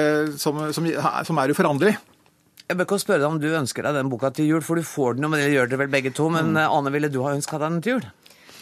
som, 0.42 0.62
som, 0.76 0.88
som 1.28 1.42
er 1.42 1.54
uforanderlig. 1.54 1.98
Jeg 2.72 2.78
bør 2.80 2.88
ikke 2.88 3.02
spørre 3.04 3.20
deg 3.20 3.28
om 3.28 3.40
du 3.42 3.50
ønsker 3.52 3.84
deg 3.84 3.98
den 3.98 4.10
boka 4.12 4.30
til 4.36 4.48
jul, 4.48 4.62
for 4.64 4.80
du 4.80 4.88
får 4.88 5.18
den 5.18 5.26
jo, 5.26 5.32
men 5.34 5.42
det 5.42 5.52
gjør 5.52 5.72
dere 5.74 5.84
vel 5.84 5.92
begge 5.92 6.14
to. 6.16 6.30
Men 6.32 6.54
mm. 6.54 6.64
Ane, 6.70 6.94
ville 6.94 7.12
du 7.12 7.20
ha 7.26 7.34
ønska 7.36 7.60
deg 7.60 7.68
den 7.68 7.82
til 7.84 7.98
jul? 7.98 8.06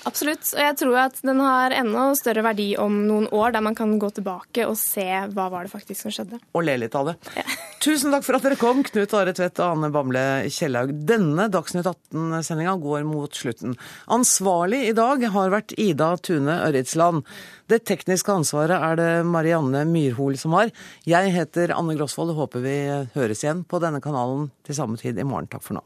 Absolutt. 0.07 0.45
Og 0.55 0.61
jeg 0.63 0.75
tror 0.79 0.99
at 1.01 1.17
den 1.25 1.41
har 1.43 1.75
enda 1.75 2.05
større 2.17 2.43
verdi 2.45 2.69
om 2.79 3.01
noen 3.07 3.27
år, 3.35 3.53
der 3.55 3.63
man 3.65 3.75
kan 3.77 3.97
gå 3.99 4.11
tilbake 4.15 4.67
og 4.67 4.77
se 4.79 5.05
hva 5.33 5.49
var 5.51 5.65
det 5.65 5.73
faktisk 5.73 6.05
som 6.05 6.13
skjedde. 6.13 6.39
Og 6.55 6.65
le 6.65 6.77
litt 6.83 6.95
av 6.95 7.11
det. 7.11 7.17
Ja. 7.39 7.45
Tusen 7.83 8.11
takk 8.11 8.25
for 8.27 8.35
at 8.35 8.43
dere 8.43 8.57
kom, 8.59 8.81
Knut 8.83 9.13
Are 9.15 9.31
Tvedt 9.35 9.61
og 9.63 9.77
Anne 9.77 9.89
Bamble 9.93 10.23
Kjellaug. 10.51 10.91
Denne 11.07 11.45
Dagsnytt 11.51 11.87
18-sendinga 11.87 12.73
går 12.83 13.05
mot 13.07 13.35
slutten. 13.35 13.77
Ansvarlig 14.11 14.81
i 14.89 14.95
dag 14.97 15.23
har 15.31 15.53
vært 15.53 15.75
Ida 15.79 16.09
Tune 16.19 16.57
Ørretsland. 16.65 17.23
Det 17.71 17.85
tekniske 17.87 18.33
ansvaret 18.35 18.75
er 18.75 18.99
det 18.99 19.11
Marianne 19.29 19.85
Myrhol 19.87 20.35
som 20.41 20.57
har. 20.59 20.73
Jeg 21.07 21.31
heter 21.35 21.71
Anne 21.75 21.95
Grosvold 21.95 22.33
og 22.33 22.43
håper 22.43 22.67
vi 22.67 22.75
høres 23.15 23.45
igjen 23.45 23.63
på 23.63 23.79
denne 23.79 24.03
kanalen 24.03 24.49
til 24.67 24.75
samme 24.75 24.99
tid 24.99 25.15
i 25.15 25.27
morgen. 25.27 25.47
Takk 25.47 25.63
for 25.63 25.79
nå. 25.79 25.85